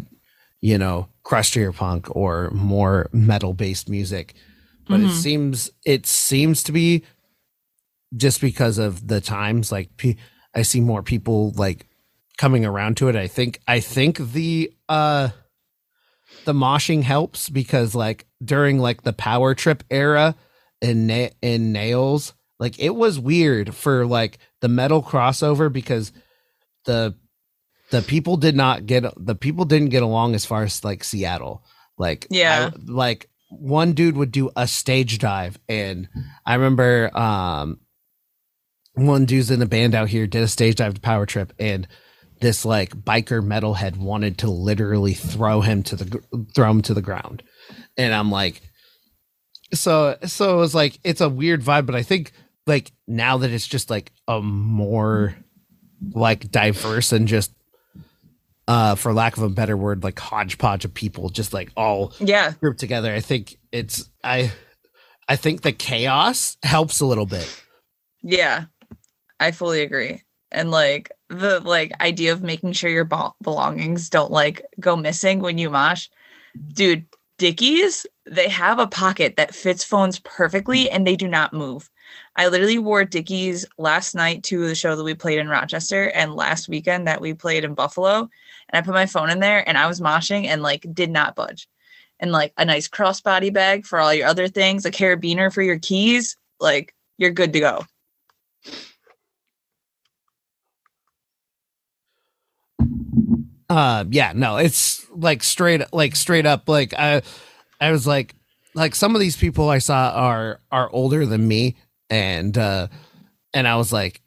you 0.62 0.78
know 0.78 1.08
crustier 1.24 1.72
punk 1.72 2.16
or 2.16 2.50
more 2.52 3.10
metal 3.12 3.54
based 3.54 3.90
music 3.90 4.36
but 4.88 5.00
it 5.00 5.08
Mhm. 5.08 5.12
seems 5.22 5.70
it 5.86 6.06
seems 6.06 6.64
to 6.64 6.72
be 6.72 7.04
just 8.16 8.40
because 8.42 8.78
of 8.78 9.08
the 9.08 9.20
times 9.22 9.72
like 9.72 9.90
i 10.54 10.62
see 10.62 10.80
more 10.80 11.04
people 11.04 11.52
like 11.56 11.88
coming 12.38 12.66
around 12.66 12.96
to 12.98 13.08
it 13.08 13.16
i 13.16 13.28
think 13.28 13.60
i 13.68 13.80
think 13.80 14.18
the 14.18 14.72
uh 14.90 15.30
the 16.46 16.54
moshing 16.54 17.02
helps 17.04 17.50
because 17.50 17.96
like 17.96 18.26
during 18.44 18.80
like 18.80 19.02
the 19.04 19.14
power 19.14 19.54
trip 19.56 19.84
era 19.90 20.36
in 20.82 21.08
na- 21.08 21.30
in 21.42 21.72
nails 21.72 22.34
like 22.60 22.78
it 22.80 22.96
was 22.96 23.20
weird 23.20 23.74
for 23.76 24.06
like 24.06 24.38
the 24.62 24.68
metal 24.70 25.02
crossover 25.02 25.72
because 25.72 26.12
the 26.86 27.16
the 27.92 28.02
people 28.02 28.38
did 28.38 28.56
not 28.56 28.86
get 28.86 29.04
the 29.18 29.36
people 29.36 29.66
didn't 29.66 29.90
get 29.90 30.04
along 30.04 30.36
as 30.36 30.46
far 30.46 30.64
as 30.64 30.84
like 30.84 31.04
Seattle 31.04 31.64
like 31.98 32.28
Yeah. 32.30 32.72
I- 32.74 32.78
like 32.86 33.30
one 33.50 33.94
dude 33.94 34.18
would 34.18 34.32
do 34.32 34.50
a 34.56 34.68
stage 34.68 35.20
dive 35.20 35.58
and 35.70 36.08
I 36.46 36.56
remember 36.56 37.16
um 37.18 37.80
one 38.94 39.26
dude's 39.26 39.52
in 39.52 39.60
the 39.60 39.66
band 39.66 39.94
out 39.94 40.10
here 40.10 40.28
did 40.28 40.44
a 40.44 40.48
stage 40.48 40.76
dive 40.76 40.96
to 40.96 41.02
power 41.02 41.26
trip 41.26 41.54
and 41.60 41.88
this 42.42 42.66
like 42.66 42.96
biker 42.96 43.46
metalhead 43.46 43.98
wanted 43.98 44.38
to 44.40 44.50
literally 44.50 45.14
throw 45.14 45.62
him 45.62 45.84
to 45.84 45.96
the 45.96 46.22
throw 46.54 46.70
him 46.70 46.82
to 46.82 46.94
the 46.94 47.02
ground. 47.02 47.44
And 47.98 48.14
i'm 48.14 48.30
like 48.32 48.62
so 49.74 50.18
so 50.26 50.56
it 50.56 50.60
was 50.60 50.76
like 50.76 51.00
it's 51.04 51.22
a 51.22 51.30
weird 51.30 51.62
vibe 51.62 51.86
but 51.86 51.96
i 51.96 52.04
think 52.04 52.32
like 52.68 52.92
now 53.08 53.38
that 53.38 53.52
it's 53.52 53.68
just 53.68 53.90
like 53.90 54.12
a 54.28 54.42
more 54.42 55.36
like 56.14 56.52
diverse 56.52 57.12
and 57.12 57.28
just 57.28 57.52
uh 58.68 58.96
for 58.96 59.14
lack 59.14 59.38
of 59.38 59.44
a 59.44 59.50
better 59.50 59.78
word 59.78 60.04
like 60.04 60.18
hodgepodge 60.20 60.86
of 60.86 60.94
people 60.94 61.30
just 61.30 61.54
like 61.54 61.72
all 61.78 62.14
Yeah. 62.20 62.54
grouped 62.60 62.80
together 62.80 63.14
i 63.14 63.20
think 63.20 63.58
it's 63.72 64.10
i 64.24 64.52
i 65.28 65.36
think 65.36 65.62
the 65.62 65.72
chaos 65.72 66.58
helps 66.64 67.00
a 67.00 67.06
little 67.06 67.26
bit 67.28 67.48
Yeah. 68.24 68.66
I 69.40 69.52
fully 69.52 69.82
agree. 69.82 70.24
And 70.52 70.72
like 70.72 71.12
the 71.30 71.60
like 71.60 71.92
idea 72.02 72.32
of 72.32 72.42
making 72.42 72.72
sure 72.72 72.90
your 72.90 73.04
belongings 73.44 74.10
don't 74.10 74.32
like 74.32 74.66
go 74.80 74.96
missing 74.96 75.40
when 75.42 75.58
you 75.58 75.70
mosh. 75.70 76.08
Dude, 76.74 77.06
Dickies, 77.38 78.06
they 78.26 78.48
have 78.48 78.80
a 78.80 78.88
pocket 78.88 79.36
that 79.36 79.54
fits 79.54 79.84
phones 79.84 80.20
perfectly 80.20 80.90
and 80.90 81.06
they 81.06 81.18
do 81.18 81.28
not 81.28 81.52
move. 81.52 81.92
I 82.38 82.48
literally 82.48 82.80
wore 82.80 83.04
Dickies 83.04 83.66
last 83.78 84.16
night 84.16 84.42
to 84.44 84.66
the 84.68 84.74
show 84.76 84.96
that 84.96 85.04
we 85.04 85.14
played 85.14 85.40
in 85.40 85.50
Rochester 85.50 86.06
and 86.12 86.34
last 86.34 86.70
weekend 86.70 87.06
that 87.08 87.20
we 87.20 87.34
played 87.34 87.66
in 87.66 87.74
Buffalo. 87.74 88.30
And 88.70 88.82
I 88.82 88.86
put 88.86 88.94
my 88.94 89.06
phone 89.06 89.30
in 89.30 89.40
there 89.40 89.68
and 89.68 89.78
I 89.78 89.88
was 89.88 90.02
moshing 90.02 90.46
and 90.46 90.62
like 90.62 90.86
did 90.94 91.10
not 91.10 91.36
budge. 91.36 91.68
And 92.20 92.32
like 92.32 92.54
a 92.58 92.66
nice 92.66 92.88
crossbody 92.88 93.54
bag 93.54 93.86
for 93.86 94.00
all 94.00 94.14
your 94.14 94.28
other 94.28 94.48
things, 94.48 94.86
a 94.86 94.92
carabiner 94.92 95.54
for 95.54 95.62
your 95.62 95.80
keys, 95.80 96.38
like 96.60 96.96
you're 97.18 97.32
good 97.32 97.54
to 97.54 97.60
go. 97.60 97.86
uh 103.70 104.06
yeah 104.10 104.32
no 104.36 104.58
it's 104.58 105.08
like 105.12 105.42
straight 105.42 105.82
like 105.92 106.16
straight 106.16 106.46
up 106.46 106.70
like 106.70 106.94
i 106.94 107.22
i 107.82 107.92
was 107.92 108.06
like 108.06 108.36
like 108.76 108.94
some 108.94 109.16
of 109.16 109.22
these 109.22 109.36
people 109.36 109.70
i 109.70 109.80
saw 109.80 110.12
are 110.12 110.60
are 110.72 110.90
older 110.92 111.26
than 111.26 111.48
me 111.48 111.76
and 112.10 112.58
uh 112.58 112.88
and 113.54 113.68
i 113.68 113.76
was 113.76 113.92
like 113.92 114.22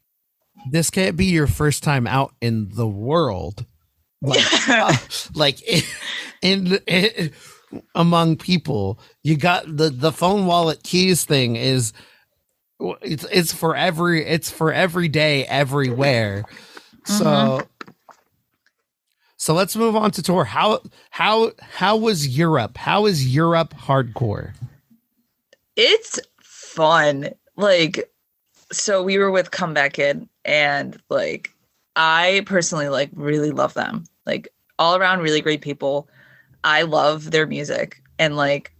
this 0.70 0.90
can't 0.90 1.16
be 1.16 1.26
your 1.26 1.46
first 1.46 1.84
time 1.84 2.06
out 2.06 2.34
in 2.40 2.68
the 2.70 2.88
world 2.88 3.64
like 4.22 4.44
uh, 4.68 4.96
like 5.34 5.62
in, 6.42 6.78
in, 6.86 7.32
among 7.94 8.36
people 8.36 8.98
you 9.22 9.36
got 9.36 9.64
the 9.66 9.90
the 9.90 10.12
phone 10.12 10.46
wallet 10.46 10.82
keys 10.82 11.24
thing 11.24 11.56
is 11.56 11.92
it's 13.02 13.24
it's 13.30 13.52
for 13.52 13.76
every 13.76 14.24
it's 14.24 14.50
for 14.50 14.72
every 14.72 15.08
day 15.08 15.44
everywhere 15.46 16.44
so 17.04 17.62
So 19.40 19.54
let's 19.54 19.76
move 19.76 19.94
on 19.94 20.10
to 20.10 20.22
tour. 20.22 20.44
How 20.44 20.80
how 21.10 21.52
how 21.60 21.96
was 21.96 22.26
Europe? 22.26 22.76
How 22.76 23.06
is 23.06 23.32
Europe 23.32 23.72
hardcore? 23.72 24.52
It's 25.76 26.18
fun. 26.42 27.30
Like, 27.56 28.10
so 28.72 29.02
we 29.02 29.16
were 29.16 29.30
with 29.30 29.52
Comeback 29.52 29.92
Kid, 29.94 30.28
and 30.44 31.00
like, 31.08 31.54
I 31.98 32.42
personally 32.46 32.88
like 32.88 33.10
really 33.12 33.50
love 33.50 33.74
them. 33.74 34.04
Like, 34.24 34.48
all 34.78 34.96
around 34.96 35.20
really 35.20 35.40
great 35.40 35.60
people. 35.60 36.08
I 36.64 36.82
love 36.82 37.30
their 37.30 37.46
music, 37.46 38.00
and 38.18 38.36
like, 38.36 38.72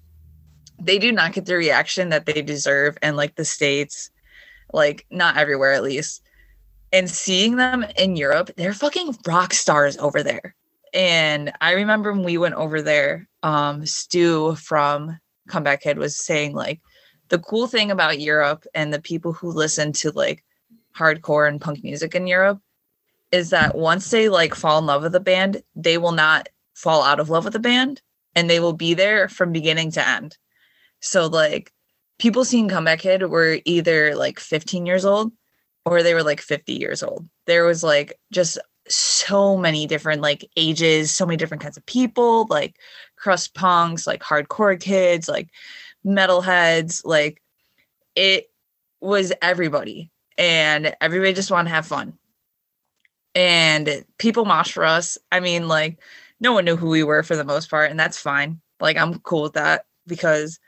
they 0.81 0.99
do 0.99 1.11
not 1.11 1.33
get 1.33 1.47
the 1.47 1.57
reaction 1.57 2.09
that 2.11 2.27
they 2.27 2.41
deserve, 2.41 2.97
and 3.03 3.17
like 3.17 3.35
the 3.35 3.45
states, 3.45 4.11
like 4.73 5.05
not 5.11 5.37
everywhere 5.37 5.73
at 5.73 5.83
least. 5.83 6.23
And 6.93 7.11
seeing 7.11 7.57
them 7.57 7.85
in 7.97 8.17
Europe, 8.17 8.51
they're 8.57 8.73
fucking 8.73 9.17
rock 9.27 9.53
stars 9.53 9.97
over 9.99 10.23
there. 10.23 10.55
And 10.95 11.53
I 11.61 11.73
remember 11.73 12.13
when 12.13 12.23
we 12.23 12.39
went 12.39 12.55
over 12.55 12.81
there, 12.81 13.29
um, 13.43 13.85
Stu 13.85 14.55
from 14.55 15.19
Comeback 15.49 15.83
Kid 15.83 15.99
was 15.99 16.17
saying 16.17 16.55
like 16.55 16.81
the 17.29 17.39
cool 17.39 17.67
thing 17.67 17.91
about 17.91 18.21
Europe 18.21 18.65
and 18.75 18.93
the 18.93 19.01
people 19.01 19.33
who 19.33 19.51
listen 19.51 19.93
to 19.95 20.11
like 20.13 20.45
hardcore 20.97 21.47
and 21.47 21.61
punk 21.61 21.85
music 21.85 22.15
in 22.15 22.27
Europe 22.27 22.61
is 23.33 23.51
that 23.51 23.77
once 23.77 24.11
they 24.11 24.29
like 24.29 24.55
fall 24.55 24.79
in 24.79 24.87
love 24.87 25.03
with 25.03 25.13
the 25.13 25.21
band, 25.21 25.63
they 25.75 25.99
will 25.99 26.13
not 26.13 26.49
fall 26.75 27.03
out 27.03 27.21
of 27.21 27.31
love 27.31 27.45
with 27.45 27.53
the 27.53 27.59
band 27.59 28.01
and 28.35 28.49
they 28.49 28.61
will 28.61 28.73
be 28.73 28.95
there 28.95 29.29
from 29.29 29.53
beginning 29.53 29.91
to 29.93 30.07
end. 30.07 30.37
So 31.01 31.27
like 31.27 31.73
people 32.19 32.45
seeing 32.45 32.69
Comeback 32.69 33.01
Kid 33.01 33.23
were 33.29 33.59
either 33.65 34.15
like 34.15 34.41
15 34.41 34.87
years 34.87 35.05
old 35.05 35.33
or 35.85 36.03
they 36.03 36.15
were 36.15 36.23
like 36.23 36.41
50 36.41 36.73
years 36.73 37.03
old. 37.03 37.29
There 37.47 37.65
was 37.65 37.83
like 37.83 38.19
just 38.33 38.59
so 38.89 39.57
many 39.57 39.87
different 39.87 40.23
like 40.23 40.49
ages, 40.57 41.11
so 41.11 41.27
many 41.27 41.37
different 41.37 41.63
kinds 41.63 41.77
of 41.77 41.87
people, 41.87 42.47
like 42.49 42.77
crust 43.17 43.55
punks, 43.55 44.07
like 44.07 44.23
hardcore 44.23 44.81
kids, 44.81 45.29
like 45.29 45.49
metalheads, 46.05 47.03
like 47.05 47.43
it 48.15 48.51
was 49.01 49.33
everybody 49.43 50.11
and 50.37 50.95
everybody 51.01 51.33
just 51.33 51.51
wanted 51.51 51.69
to 51.69 51.75
have 51.75 51.87
fun. 51.87 52.19
And 53.35 54.05
people 54.19 54.45
mosh 54.45 54.73
for 54.73 54.85
us. 54.85 55.19
I 55.31 55.41
mean, 55.41 55.69
like 55.69 55.99
no 56.41 56.53
one 56.53 56.65
knew 56.65 56.77
who 56.77 56.89
we 56.89 57.03
were 57.03 57.23
for 57.23 57.37
the 57.37 57.45
most 57.45 57.71
part, 57.71 57.91
and 57.91 57.99
that's 57.99 58.19
fine. 58.19 58.61
Like 58.81 58.97
I'm 58.97 59.19
cool 59.21 59.43
with 59.43 59.55
that 59.55 59.87
because 60.07 60.59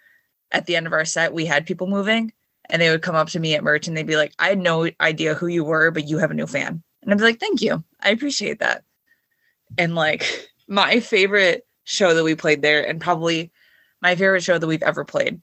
at 0.53 0.67
the 0.67 0.77
end 0.77 0.87
of 0.87 0.93
our 0.93 1.05
set 1.05 1.33
we 1.33 1.47
had 1.47 1.67
people 1.67 1.87
moving 1.87 2.33
and 2.69 2.81
they 2.81 2.91
would 2.91 3.03
come 3.03 3.15
up 3.15 3.29
to 3.29 3.41
me 3.41 3.55
at 3.55 3.65
merch 3.65 3.89
and 3.89 3.97
they'd 3.97 4.07
be 4.07 4.17
like, 4.17 4.33
I 4.39 4.49
had 4.49 4.59
no 4.59 4.89
idea 5.01 5.35
who 5.35 5.47
you 5.47 5.65
were, 5.65 5.91
but 5.91 6.09
you 6.09 6.19
have 6.19 6.31
a 6.31 6.35
new 6.35 6.47
fan. 6.47 6.83
And 7.03 7.13
I'd 7.13 7.19
be 7.19 7.25
like, 7.25 7.41
thank 7.41 7.63
you. 7.63 7.83
I 8.01 8.11
appreciate 8.11 8.61
that. 8.61 8.85
And 9.79 9.95
like 9.95 10.51
my 10.69 11.01
favorite 11.01 11.67
show 11.85 12.15
that 12.15 12.25
we 12.25 12.35
played 12.35 12.63
there, 12.63 12.87
and 12.87 13.01
probably 13.01 13.51
my 14.01 14.15
favorite 14.15 14.45
show 14.45 14.59
that 14.59 14.67
we've 14.67 14.83
ever 14.83 15.05
played, 15.05 15.41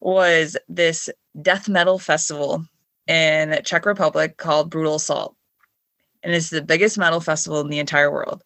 was 0.00 0.56
this 0.68 1.08
death 1.40 1.68
metal 1.68 1.98
festival 1.98 2.64
in 3.06 3.58
Czech 3.64 3.86
Republic 3.86 4.36
called 4.36 4.70
Brutal 4.70 4.96
Assault. 4.96 5.34
And 6.22 6.34
it's 6.34 6.50
the 6.50 6.62
biggest 6.62 6.98
metal 6.98 7.20
festival 7.20 7.60
in 7.60 7.68
the 7.68 7.78
entire 7.78 8.10
world. 8.10 8.42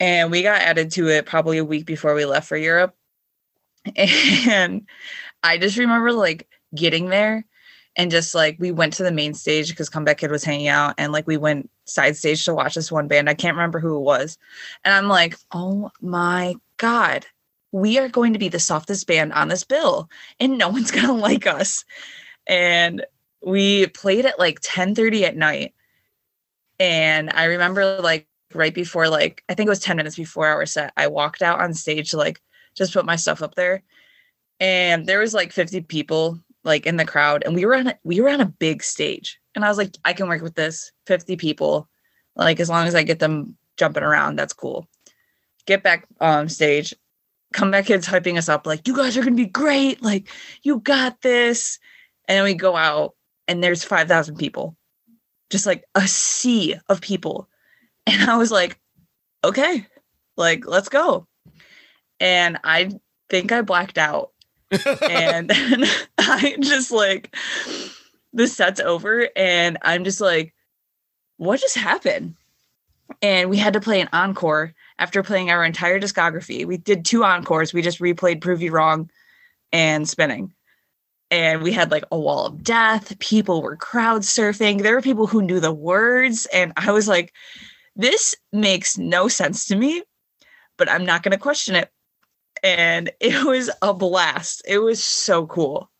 And 0.00 0.30
we 0.30 0.42
got 0.42 0.60
added 0.60 0.92
to 0.92 1.08
it 1.08 1.26
probably 1.26 1.58
a 1.58 1.64
week 1.64 1.84
before 1.84 2.14
we 2.14 2.24
left 2.24 2.48
for 2.48 2.56
Europe. 2.56 2.94
And 3.96 4.86
I 5.42 5.58
just 5.58 5.78
remember 5.78 6.12
like 6.12 6.48
getting 6.74 7.08
there 7.08 7.46
and 7.98 8.10
just 8.10 8.34
like 8.34 8.56
we 8.58 8.70
went 8.70 8.92
to 8.94 9.02
the 9.02 9.12
main 9.12 9.34
stage 9.34 9.68
because 9.68 9.90
comeback 9.90 10.18
kid 10.18 10.30
was 10.30 10.44
hanging 10.44 10.68
out 10.68 10.94
and 10.96 11.12
like 11.12 11.26
we 11.26 11.36
went 11.36 11.68
side 11.84 12.16
stage 12.16 12.44
to 12.44 12.54
watch 12.54 12.74
this 12.74 12.92
one 12.92 13.08
band 13.08 13.28
i 13.28 13.34
can't 13.34 13.56
remember 13.56 13.80
who 13.80 13.96
it 13.96 14.00
was 14.00 14.38
and 14.84 14.94
i'm 14.94 15.08
like 15.08 15.36
oh 15.52 15.90
my 16.00 16.54
god 16.76 17.26
we 17.72 17.98
are 17.98 18.08
going 18.08 18.32
to 18.32 18.38
be 18.38 18.48
the 18.48 18.60
softest 18.60 19.06
band 19.06 19.32
on 19.32 19.48
this 19.48 19.64
bill 19.64 20.08
and 20.40 20.56
no 20.56 20.68
one's 20.68 20.90
gonna 20.90 21.12
like 21.14 21.46
us 21.46 21.84
and 22.46 23.04
we 23.44 23.86
played 23.88 24.24
at 24.24 24.38
like 24.38 24.58
10 24.62 24.94
30 24.94 25.24
at 25.24 25.36
night 25.36 25.74
and 26.78 27.30
i 27.34 27.44
remember 27.44 28.00
like 28.00 28.26
right 28.54 28.74
before 28.74 29.08
like 29.08 29.42
i 29.48 29.54
think 29.54 29.66
it 29.66 29.70
was 29.70 29.80
10 29.80 29.96
minutes 29.96 30.16
before 30.16 30.46
our 30.46 30.66
set 30.66 30.92
i 30.96 31.06
walked 31.06 31.42
out 31.42 31.60
on 31.60 31.74
stage 31.74 32.10
to 32.10 32.16
like 32.16 32.40
just 32.78 32.94
put 32.94 33.04
my 33.04 33.16
stuff 33.16 33.42
up 33.42 33.56
there. 33.56 33.82
And 34.60 35.04
there 35.06 35.18
was 35.18 35.34
like 35.34 35.52
50 35.52 35.82
people 35.82 36.40
like 36.64 36.86
in 36.86 36.96
the 36.96 37.04
crowd 37.04 37.42
and 37.44 37.54
we 37.54 37.64
were 37.66 37.74
on 37.74 37.88
a, 37.88 37.98
we 38.04 38.20
were 38.20 38.30
on 38.30 38.40
a 38.40 38.46
big 38.46 38.82
stage. 38.82 39.38
And 39.54 39.64
i 39.64 39.68
was 39.68 39.76
like 39.76 39.96
i 40.04 40.12
can 40.12 40.28
work 40.28 40.40
with 40.40 40.54
this 40.54 40.92
50 41.06 41.36
people. 41.36 41.88
Like 42.36 42.60
as 42.60 42.70
long 42.70 42.86
as 42.86 42.94
i 42.94 43.02
get 43.02 43.18
them 43.18 43.56
jumping 43.76 44.02
around 44.02 44.36
that's 44.36 44.54
cool. 44.54 44.88
Get 45.66 45.82
back 45.82 46.06
on 46.20 46.48
stage. 46.48 46.94
Come 47.52 47.70
back 47.70 47.86
kids 47.86 48.06
hyping 48.06 48.38
us 48.38 48.48
up 48.48 48.66
like 48.66 48.86
you 48.86 48.96
guys 48.96 49.16
are 49.16 49.22
gonna 49.22 49.36
be 49.36 49.46
great. 49.46 50.02
Like 50.02 50.28
you 50.62 50.80
got 50.80 51.20
this. 51.20 51.78
And 52.26 52.36
then 52.36 52.44
we 52.44 52.54
go 52.54 52.76
out 52.76 53.14
and 53.46 53.62
there's 53.62 53.84
5000 53.84 54.36
people 54.36 54.76
just 55.50 55.66
like 55.66 55.84
a 55.94 56.06
sea 56.06 56.76
of 56.88 57.00
people 57.00 57.48
and 58.06 58.30
i 58.30 58.36
was 58.36 58.50
like 58.50 58.78
okay 59.44 59.86
like 60.36 60.66
let's 60.66 60.88
go 60.88 61.26
and 62.20 62.58
i 62.64 62.90
think 63.28 63.52
i 63.52 63.62
blacked 63.62 63.98
out 63.98 64.32
and 65.02 65.48
then 65.50 65.84
I 66.18 66.56
just 66.60 66.90
like 66.90 67.34
the 68.32 68.46
set's 68.46 68.80
over 68.80 69.28
and 69.36 69.78
I'm 69.82 70.04
just 70.04 70.20
like, 70.20 70.54
what 71.36 71.60
just 71.60 71.76
happened? 71.76 72.34
And 73.22 73.48
we 73.48 73.56
had 73.56 73.72
to 73.72 73.80
play 73.80 74.00
an 74.00 74.08
encore 74.12 74.74
after 74.98 75.22
playing 75.22 75.50
our 75.50 75.64
entire 75.64 75.98
discography. 75.98 76.66
We 76.66 76.76
did 76.76 77.04
two 77.04 77.24
encores. 77.24 77.72
We 77.72 77.82
just 77.82 78.00
replayed 78.00 78.40
Prove 78.40 78.60
You 78.60 78.72
Wrong 78.72 79.10
and 79.72 80.08
Spinning. 80.08 80.52
And 81.30 81.62
we 81.62 81.72
had 81.72 81.90
like 81.90 82.04
a 82.10 82.18
wall 82.18 82.46
of 82.46 82.62
death. 82.62 83.18
People 83.18 83.60
were 83.62 83.76
crowd 83.76 84.22
surfing. 84.22 84.82
There 84.82 84.94
were 84.94 85.02
people 85.02 85.26
who 85.26 85.42
knew 85.42 85.60
the 85.60 85.72
words. 85.72 86.46
And 86.54 86.72
I 86.76 86.92
was 86.92 87.06
like, 87.06 87.34
this 87.96 88.34
makes 88.52 88.96
no 88.96 89.28
sense 89.28 89.66
to 89.66 89.76
me, 89.76 90.02
but 90.78 90.88
I'm 90.88 91.04
not 91.04 91.22
going 91.22 91.32
to 91.32 91.38
question 91.38 91.74
it 91.74 91.90
and 92.62 93.10
it 93.20 93.44
was 93.44 93.70
a 93.82 93.94
blast. 93.94 94.62
It 94.66 94.78
was 94.78 95.02
so 95.02 95.46
cool. 95.46 95.90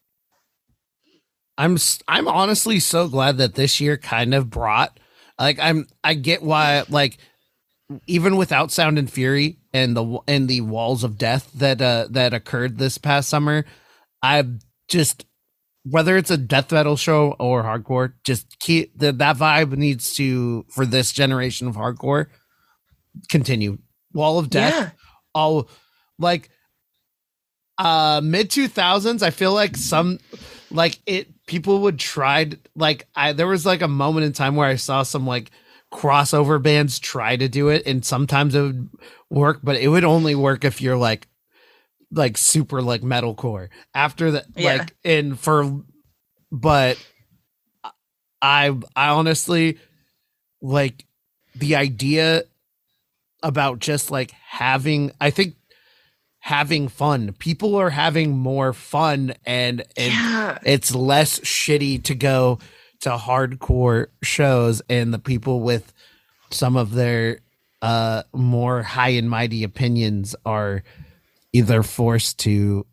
I'm 1.56 1.76
I'm 2.06 2.28
honestly 2.28 2.78
so 2.78 3.08
glad 3.08 3.38
that 3.38 3.54
this 3.54 3.80
year 3.80 3.96
kind 3.96 4.32
of 4.32 4.48
brought 4.48 5.00
like 5.40 5.58
I'm 5.58 5.88
I 6.04 6.14
get 6.14 6.42
why 6.42 6.84
like 6.88 7.18
even 8.06 8.36
without 8.36 8.70
Sound 8.70 8.96
and 8.96 9.10
Fury 9.10 9.58
and 9.72 9.96
the 9.96 10.18
and 10.28 10.46
the 10.46 10.60
walls 10.60 11.02
of 11.02 11.18
death 11.18 11.50
that 11.54 11.82
uh 11.82 12.06
that 12.10 12.32
occurred 12.32 12.78
this 12.78 12.96
past 12.96 13.28
summer, 13.28 13.64
I 14.22 14.44
just 14.88 15.26
whether 15.84 16.16
it's 16.16 16.30
a 16.30 16.36
death 16.36 16.72
metal 16.72 16.96
show 16.96 17.34
or 17.38 17.62
hardcore, 17.62 18.12
just 18.24 18.58
keep 18.58 18.98
the, 18.98 19.12
that 19.12 19.36
vibe 19.36 19.76
needs 19.76 20.14
to 20.14 20.64
for 20.68 20.84
this 20.84 21.12
generation 21.12 21.68
of 21.68 21.76
hardcore 21.76 22.26
continue. 23.30 23.78
Wall 24.12 24.38
of 24.38 24.50
Death, 24.50 24.74
yeah. 24.74 24.90
all 25.34 25.68
like 26.18 26.50
uh 27.78 28.20
mid 28.24 28.50
2000s 28.50 29.22
i 29.22 29.30
feel 29.30 29.54
like 29.54 29.76
some 29.76 30.18
like 30.70 30.98
it 31.06 31.28
people 31.46 31.80
would 31.82 31.98
try 31.98 32.50
like 32.74 33.06
i 33.14 33.32
there 33.32 33.46
was 33.46 33.64
like 33.64 33.82
a 33.82 33.88
moment 33.88 34.26
in 34.26 34.32
time 34.32 34.56
where 34.56 34.68
i 34.68 34.74
saw 34.74 35.02
some 35.04 35.26
like 35.26 35.50
crossover 35.92 36.60
bands 36.60 36.98
try 36.98 37.36
to 37.36 37.48
do 37.48 37.68
it 37.68 37.82
and 37.86 38.04
sometimes 38.04 38.54
it 38.54 38.62
would 38.62 38.88
work 39.30 39.60
but 39.62 39.76
it 39.76 39.88
would 39.88 40.04
only 40.04 40.34
work 40.34 40.64
if 40.64 40.82
you're 40.82 40.96
like 40.96 41.28
like 42.10 42.36
super 42.36 42.80
like 42.80 43.02
metalcore 43.02 43.68
after 43.94 44.30
that 44.32 44.46
yeah. 44.56 44.78
like 44.78 44.96
and 45.04 45.38
for 45.38 45.82
but 46.50 46.96
i 48.40 48.74
i 48.96 49.08
honestly 49.08 49.78
like 50.62 51.04
the 51.54 51.76
idea 51.76 52.44
about 53.42 53.78
just 53.78 54.10
like 54.10 54.30
having 54.30 55.10
i 55.20 55.30
think 55.30 55.54
having 56.48 56.88
fun. 56.88 57.34
People 57.38 57.76
are 57.76 57.90
having 57.90 58.36
more 58.36 58.72
fun 58.72 59.34
and, 59.44 59.82
and 59.98 60.12
yeah. 60.12 60.58
it's 60.64 60.94
less 60.94 61.40
shitty 61.40 62.02
to 62.04 62.14
go 62.14 62.58
to 63.00 63.10
hardcore 63.10 64.06
shows 64.22 64.80
and 64.88 65.12
the 65.12 65.18
people 65.18 65.60
with 65.60 65.92
some 66.50 66.76
of 66.76 66.94
their 66.94 67.40
uh 67.82 68.22
more 68.32 68.82
high 68.82 69.10
and 69.10 69.28
mighty 69.28 69.62
opinions 69.62 70.34
are 70.46 70.82
either 71.58 71.82
forced 71.82 72.38
to 72.38 72.86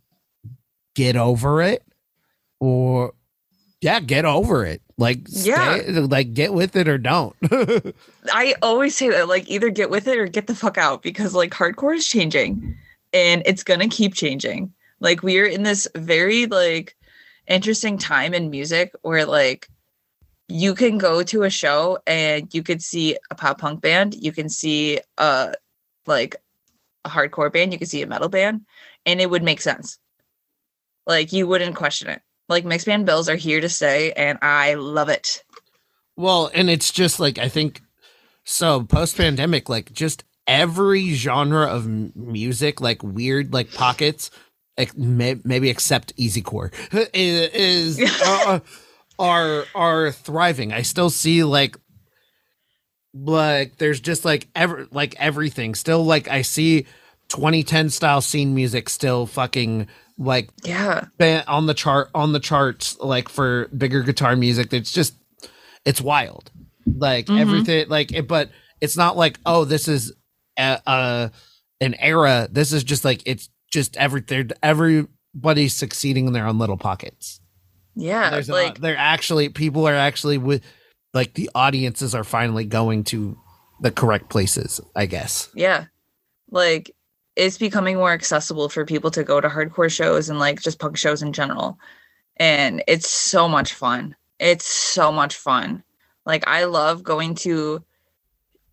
get 0.95 1.15
over 1.15 1.61
it 1.61 1.83
or 2.59 3.13
yeah, 3.81 3.99
get 3.99 4.25
over 4.25 4.65
it. 4.65 4.81
Like 4.97 5.19
yeah, 5.27 5.81
like 5.87 6.33
get 6.33 6.53
with 6.53 6.75
it 6.75 6.87
or 6.87 6.97
don't. 6.97 7.35
I 8.31 8.55
always 8.61 8.95
say 8.95 9.09
that 9.09 9.27
like 9.27 9.47
either 9.49 9.69
get 9.69 9.89
with 9.89 10.07
it 10.07 10.17
or 10.17 10.25
get 10.25 10.47
the 10.47 10.55
fuck 10.55 10.77
out 10.77 11.03
because 11.03 11.35
like 11.35 11.51
hardcore 11.51 11.95
is 11.95 12.07
changing 12.07 12.75
and 13.13 13.43
it's 13.45 13.63
going 13.63 13.81
to 13.81 13.87
keep 13.87 14.13
changing. 14.13 14.73
Like 15.01 15.21
we're 15.21 15.45
in 15.45 15.63
this 15.63 15.87
very 15.95 16.45
like 16.47 16.95
interesting 17.47 17.97
time 17.97 18.33
in 18.33 18.49
music 18.49 18.93
where 19.01 19.25
like 19.25 19.69
you 20.47 20.73
can 20.73 20.97
go 20.97 21.21
to 21.23 21.43
a 21.43 21.49
show 21.49 21.99
and 22.07 22.51
you 22.53 22.63
could 22.63 22.81
see 22.81 23.17
a 23.29 23.35
pop 23.35 23.59
punk 23.59 23.81
band, 23.81 24.15
you 24.15 24.31
can 24.31 24.47
see 24.49 24.99
a 25.17 25.53
like 26.07 26.37
a 27.05 27.09
hardcore 27.09 27.53
band, 27.53 27.71
you 27.71 27.79
could 27.79 27.87
see 27.87 28.01
a 28.01 28.07
metal 28.07 28.27
band, 28.27 28.61
and 29.05 29.21
it 29.21 29.29
would 29.29 29.43
make 29.43 29.61
sense. 29.61 29.97
Like 31.07 31.31
you 31.31 31.47
wouldn't 31.47 31.75
question 31.75 32.09
it. 32.09 32.21
Like 32.49 32.65
mixed 32.65 32.87
band 32.87 33.05
bills 33.05 33.29
are 33.29 33.35
here 33.35 33.61
to 33.61 33.69
stay, 33.69 34.11
and 34.13 34.37
I 34.41 34.73
love 34.73 35.09
it. 35.09 35.43
Well, 36.17 36.49
and 36.53 36.69
it's 36.69 36.91
just 36.91 37.19
like 37.19 37.37
I 37.37 37.47
think 37.47 37.81
so 38.43 38.83
post 38.83 39.17
pandemic, 39.17 39.69
like 39.69 39.93
just 39.93 40.23
every 40.47 41.13
genre 41.13 41.65
of 41.65 41.85
m- 41.85 42.11
music, 42.15 42.81
like 42.81 43.01
weird 43.03 43.53
like 43.53 43.71
pockets, 43.73 44.31
like 44.77 44.97
may- 44.97 45.41
maybe 45.43 45.69
except 45.69 46.15
easycore, 46.17 46.71
is, 47.13 47.99
is 47.99 48.21
uh, 48.25 48.59
are 49.19 49.65
are 49.75 50.11
thriving. 50.11 50.73
I 50.73 50.81
still 50.81 51.09
see 51.09 51.43
like 51.43 51.77
like 53.17 53.77
there's 53.77 53.99
just 54.01 54.25
like 54.25 54.47
ever 54.55 54.87
like 54.91 55.15
everything 55.17 55.73
still 55.73 56.03
like 56.03 56.27
I 56.27 56.41
see 56.41 56.85
2010 57.29 57.89
style 57.89 58.21
scene 58.21 58.53
music 58.53 58.89
still 58.89 59.25
fucking 59.25 59.87
like 60.17 60.49
Yeah. 60.63 61.05
on 61.47 61.65
the 61.65 61.73
chart 61.73 62.09
on 62.13 62.33
the 62.33 62.39
charts 62.39 62.97
like 62.99 63.29
for 63.29 63.67
bigger 63.69 64.03
guitar 64.03 64.35
music 64.35 64.73
it's 64.73 64.91
just 64.91 65.15
it's 65.85 66.01
wild 66.01 66.51
like 66.85 67.27
Mhm. 67.27 67.39
everything 67.39 67.89
like 67.89 68.11
it 68.13 68.27
but 68.27 68.49
it's 68.81 68.97
not 68.97 69.15
like 69.17 69.39
oh 69.45 69.65
this 69.65 69.87
is 69.87 70.13
a, 70.59 70.79
a 70.85 71.31
an 71.81 71.95
era 71.95 72.47
this 72.51 72.71
is 72.73 72.83
just 72.83 73.03
like 73.05 73.21
it's 73.25 73.49
just 73.71 73.95
everything 73.97 74.51
everybody's 74.61 75.73
succeeding 75.73 76.27
in 76.27 76.33
their 76.33 76.47
own 76.47 76.59
little 76.59 76.77
pockets 76.77 77.39
Yeah. 77.95 78.29
there's 78.29 78.49
like 78.49 78.65
like 78.67 78.79
they're 78.81 78.97
actually 78.97 79.49
people 79.49 79.87
are 79.87 79.95
actually 79.95 80.37
with 80.37 80.61
like 81.15 81.33
the 81.33 81.49
audiences 81.55 82.13
are 82.13 82.23
finally 82.23 82.65
going 82.65 83.03
to 83.03 83.35
the 83.81 83.89
correct 83.91 84.29
places 84.29 84.79
i 84.95 85.05
guess 85.07 85.49
yeah. 85.55 85.85
Like 86.51 86.91
it's 87.35 87.57
becoming 87.57 87.97
more 87.97 88.11
accessible 88.11 88.69
for 88.69 88.85
people 88.85 89.11
to 89.11 89.23
go 89.23 89.41
to 89.41 89.49
hardcore 89.49 89.91
shows 89.91 90.29
and 90.29 90.39
like 90.39 90.61
just 90.61 90.79
punk 90.79 90.97
shows 90.97 91.21
in 91.21 91.33
general. 91.33 91.77
And 92.37 92.83
it's 92.87 93.09
so 93.09 93.47
much 93.47 93.73
fun. 93.73 94.15
It's 94.39 94.65
so 94.65 95.11
much 95.11 95.35
fun. 95.35 95.83
Like 96.25 96.47
I 96.47 96.65
love 96.65 97.03
going 97.03 97.35
to 97.35 97.83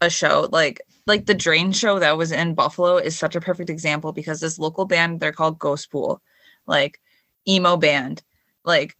a 0.00 0.10
show 0.10 0.48
like 0.50 0.80
like 1.06 1.26
the 1.26 1.34
Drain 1.34 1.72
show 1.72 1.98
that 1.98 2.16
was 2.16 2.30
in 2.32 2.54
Buffalo 2.54 2.96
is 2.96 3.18
such 3.18 3.34
a 3.34 3.40
perfect 3.40 3.70
example 3.70 4.12
because 4.12 4.40
this 4.40 4.58
local 4.58 4.84
band 4.84 5.20
they're 5.20 5.32
called 5.32 5.58
Ghost 5.58 5.90
Pool, 5.90 6.20
like 6.66 7.00
emo 7.48 7.76
band. 7.76 8.22
Like 8.64 8.96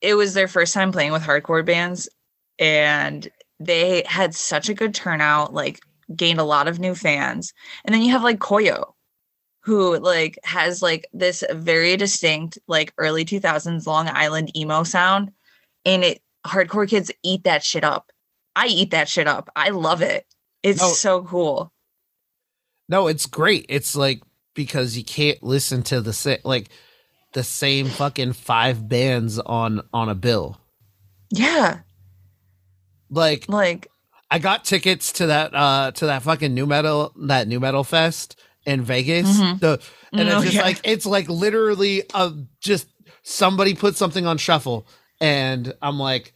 it 0.00 0.14
was 0.14 0.34
their 0.34 0.48
first 0.48 0.74
time 0.74 0.92
playing 0.92 1.12
with 1.12 1.22
hardcore 1.22 1.64
bands 1.64 2.08
and 2.60 3.28
they 3.58 4.04
had 4.06 4.34
such 4.36 4.68
a 4.68 4.74
good 4.74 4.94
turnout, 4.94 5.52
like 5.52 5.80
gained 6.14 6.38
a 6.38 6.44
lot 6.44 6.68
of 6.68 6.78
new 6.78 6.94
fans. 6.94 7.52
And 7.84 7.92
then 7.94 8.02
you 8.02 8.12
have 8.12 8.22
like 8.22 8.38
Koyo, 8.38 8.92
who 9.60 9.98
like 9.98 10.38
has 10.44 10.80
like 10.82 11.08
this 11.12 11.42
very 11.52 11.96
distinct 11.96 12.58
like 12.68 12.92
early 12.98 13.24
2000s 13.24 13.86
Long 13.86 14.08
Island 14.08 14.56
emo 14.56 14.82
sound 14.84 15.32
and 15.84 16.04
it 16.04 16.22
hardcore 16.46 16.88
kids 16.88 17.10
eat 17.24 17.44
that 17.44 17.64
shit 17.64 17.82
up. 17.84 18.10
I 18.56 18.66
eat 18.66 18.90
that 18.92 19.08
shit 19.08 19.26
up. 19.26 19.50
I 19.56 19.70
love 19.70 20.02
it. 20.02 20.26
It's 20.62 20.80
No. 20.80 20.88
so 20.92 21.22
cool. 21.24 21.72
no 22.88 23.06
it's 23.06 23.26
great 23.26 23.64
it's 23.68 23.94
like 23.94 24.20
because 24.54 24.96
you 24.96 25.04
can't 25.04 25.42
listen 25.42 25.82
to 25.84 26.00
the 26.00 26.12
sa- 26.12 26.36
like 26.44 26.68
the 27.34 27.42
same 27.44 27.86
fucking 27.86 28.32
five 28.32 28.88
bands 28.88 29.38
on 29.38 29.80
on 29.94 30.08
a 30.08 30.14
bill 30.14 30.58
Yeah. 31.30 31.80
Like 33.10 33.46
Like 33.48 33.88
i 34.30 34.38
got 34.38 34.64
tickets 34.64 35.12
to 35.12 35.26
that 35.26 35.54
uh 35.54 35.90
to 35.92 36.06
that 36.06 36.22
fucking 36.22 36.54
new 36.54 36.66
metal 36.66 37.12
that 37.28 37.48
new 37.48 37.60
metal 37.60 37.84
fest 37.84 38.38
in 38.66 38.82
vegas 38.82 39.28
Mhm. 39.40 39.60
the 39.60 39.80
and 40.12 40.28
Oh, 40.28 40.36
it's 40.36 40.44
just 40.44 40.54
yeah. 40.56 40.62
like 40.62 40.80
it's 40.84 41.06
like 41.06 41.28
literally 41.28 42.02
uh 42.14 42.30
just 42.60 42.88
somebody 43.22 43.74
put 43.74 43.96
something 43.96 44.26
on 44.26 44.38
shuffle 44.38 44.86
and 45.20 45.72
i'm 45.82 45.98
like 45.98 46.32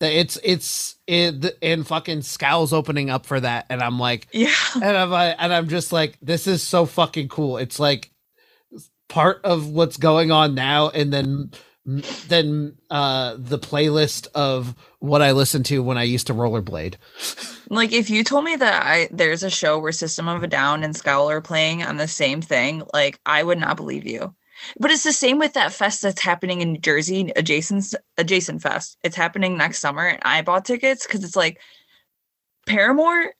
it's 0.00 0.38
it's 0.44 0.96
it 1.06 1.56
and 1.62 1.86
fucking 1.86 2.22
scowls 2.22 2.72
opening 2.72 3.10
up 3.10 3.26
for 3.26 3.40
that 3.40 3.66
and 3.70 3.82
i'm 3.82 3.98
like 3.98 4.28
yeah. 4.32 4.52
and 4.74 4.96
i'm 4.96 5.10
like, 5.10 5.34
and 5.38 5.52
i'm 5.52 5.68
just 5.68 5.92
like 5.92 6.16
this 6.22 6.46
is 6.46 6.62
so 6.62 6.86
fucking 6.86 7.28
cool 7.28 7.56
it's 7.58 7.80
like 7.80 8.10
part 9.08 9.40
of 9.44 9.68
what's 9.68 9.96
going 9.96 10.30
on 10.30 10.54
now 10.54 10.88
and 10.90 11.12
then 11.12 11.50
then 12.28 12.76
uh 12.90 13.34
the 13.38 13.58
playlist 13.58 14.28
of 14.34 14.74
what 14.98 15.22
i 15.22 15.32
listen 15.32 15.62
to 15.62 15.82
when 15.82 15.96
i 15.96 16.02
used 16.02 16.26
to 16.26 16.34
rollerblade 16.34 16.96
Like 17.70 17.92
if 17.92 18.08
you 18.08 18.24
told 18.24 18.44
me 18.44 18.56
that 18.56 18.82
I 18.82 19.08
there's 19.10 19.42
a 19.42 19.50
show 19.50 19.78
where 19.78 19.92
System 19.92 20.28
of 20.28 20.42
a 20.42 20.46
Down 20.46 20.82
and 20.82 20.96
Scowl 20.96 21.30
are 21.30 21.40
playing 21.40 21.82
on 21.82 21.96
the 21.96 22.08
same 22.08 22.40
thing, 22.40 22.82
like 22.94 23.20
I 23.26 23.42
would 23.42 23.58
not 23.58 23.76
believe 23.76 24.06
you. 24.06 24.34
But 24.80 24.90
it's 24.90 25.04
the 25.04 25.12
same 25.12 25.38
with 25.38 25.52
that 25.52 25.72
fest 25.72 26.02
that's 26.02 26.22
happening 26.22 26.60
in 26.60 26.72
New 26.72 26.80
Jersey, 26.80 27.32
adjacent 27.36 27.94
adjacent 28.16 28.62
fest. 28.62 28.96
It's 29.04 29.16
happening 29.16 29.56
next 29.56 29.80
summer, 29.80 30.06
and 30.06 30.18
I 30.22 30.42
bought 30.42 30.64
tickets 30.64 31.06
because 31.06 31.22
it's 31.24 31.36
like 31.36 31.60
Paramore, 32.66 33.32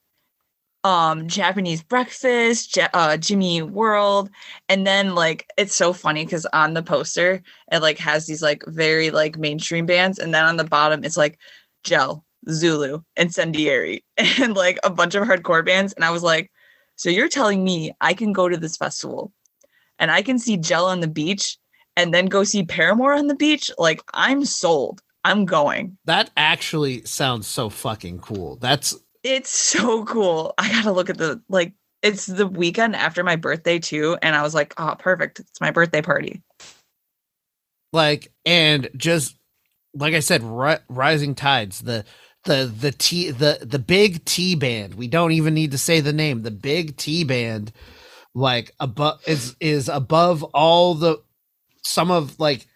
um, 0.89 1.29
Japanese 1.29 1.83
Breakfast, 1.83 2.75
Ja- 2.75 2.89
uh, 2.95 3.19
Jimmy 3.19 3.61
World, 3.61 4.31
and 4.71 4.87
then 4.87 5.15
like 5.15 5.47
it's 5.59 5.75
so 5.75 5.93
funny 5.93 6.25
because 6.25 6.47
on 6.55 6.73
the 6.73 6.83
poster 6.83 7.43
it 7.71 7.83
like 7.83 7.99
has 7.99 8.27
these 8.27 8.41
like 8.41 8.65
very 8.67 9.11
like 9.11 9.37
mainstream 9.37 9.85
bands, 9.85 10.19
and 10.19 10.33
then 10.33 10.45
on 10.45 10.57
the 10.57 10.65
bottom 10.65 11.05
it's 11.05 11.19
like 11.19 11.39
Gel, 11.85 12.25
Zulu, 12.49 13.03
Incendiary, 13.19 14.03
and 14.17 14.57
like 14.57 14.79
a 14.83 14.89
bunch 14.89 15.15
of 15.15 15.25
hardcore 15.29 15.65
bands. 15.65 15.93
And 15.93 16.07
I 16.07 16.11
was 16.11 16.23
like, 16.23 16.51
so 16.97 17.11
you're 17.11 17.29
telling 17.29 17.63
me 17.63 17.93
I 18.01 18.15
can 18.15 18.33
go 18.33 18.49
to 18.49 18.57
this 18.57 18.79
festival 18.79 19.31
and 19.99 20.11
I 20.11 20.23
can 20.23 20.39
see 20.39 20.57
Gel 20.57 20.87
on 20.87 21.01
the 21.01 21.07
beach 21.09 21.59
and 21.97 22.15
then 22.15 22.27
go 22.27 22.45
see 22.45 22.65
Paramore 22.65 23.13
on 23.13 23.27
the 23.27 23.35
beach? 23.35 23.71
Like, 23.77 24.01
I'm 24.15 24.47
sold. 24.47 25.03
I'm 25.25 25.45
going. 25.45 25.99
that 26.07 26.31
actually 26.37 27.05
sounds 27.05 27.47
so 27.47 27.69
fucking 27.69 28.21
cool 28.21 28.57
that's 28.57 28.97
It's 29.23 29.51
so 29.51 30.05
cool. 30.05 30.55
I 30.59 30.69
gotta 30.71 30.93
look 30.93 31.11
at 31.11 31.19
the 31.19 31.43
like 31.49 31.75
it's 32.03 32.27
the 32.27 32.47
weekend 32.47 32.95
after 32.97 33.25
my 33.25 33.37
birthday 33.37 33.79
too. 33.79 34.17
And 34.23 34.37
I 34.37 34.43
was 34.43 34.55
like, 34.55 34.75
oh, 34.79 34.95
perfect. 34.99 35.41
It's 35.41 35.61
my 35.61 35.71
birthday 35.71 36.03
party. 36.03 36.43
like 37.93 38.31
and 38.45 38.89
just 38.97 39.37
like 39.95 40.15
i 40.15 40.21
said 40.21 40.43
ri- 40.43 40.77
rising 40.89 41.35
tides 41.35 41.81
the 41.81 42.05
the 42.45 42.73
the 42.81 42.93
t 42.93 43.31
the 43.31 43.59
the 43.63 43.79
big 43.79 44.25
t 44.25 44.55
band 44.55 44.95
we 44.95 45.09
don't 45.09 45.33
even 45.33 45.55
need 45.55 45.71
to 45.71 45.79
say 45.79 46.01
the 46.01 46.13
name 46.13 46.43
the 46.43 46.51
big 46.51 46.97
t 46.97 47.25
band 47.25 47.73
like 48.35 48.73
above 48.79 49.21
is 49.27 49.57
is 49.61 49.89
above 49.89 50.43
all 50.55 50.95
the 50.95 51.17
some 51.83 52.11
of 52.11 52.39
like 52.39 52.67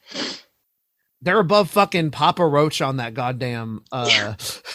they're 1.23 1.39
above 1.39 1.71
fucking 1.71 2.11
papa 2.11 2.45
roach 2.47 2.83
on 2.83 2.97
that 2.97 3.15
goddamn 3.15 3.83
uh 3.93 4.35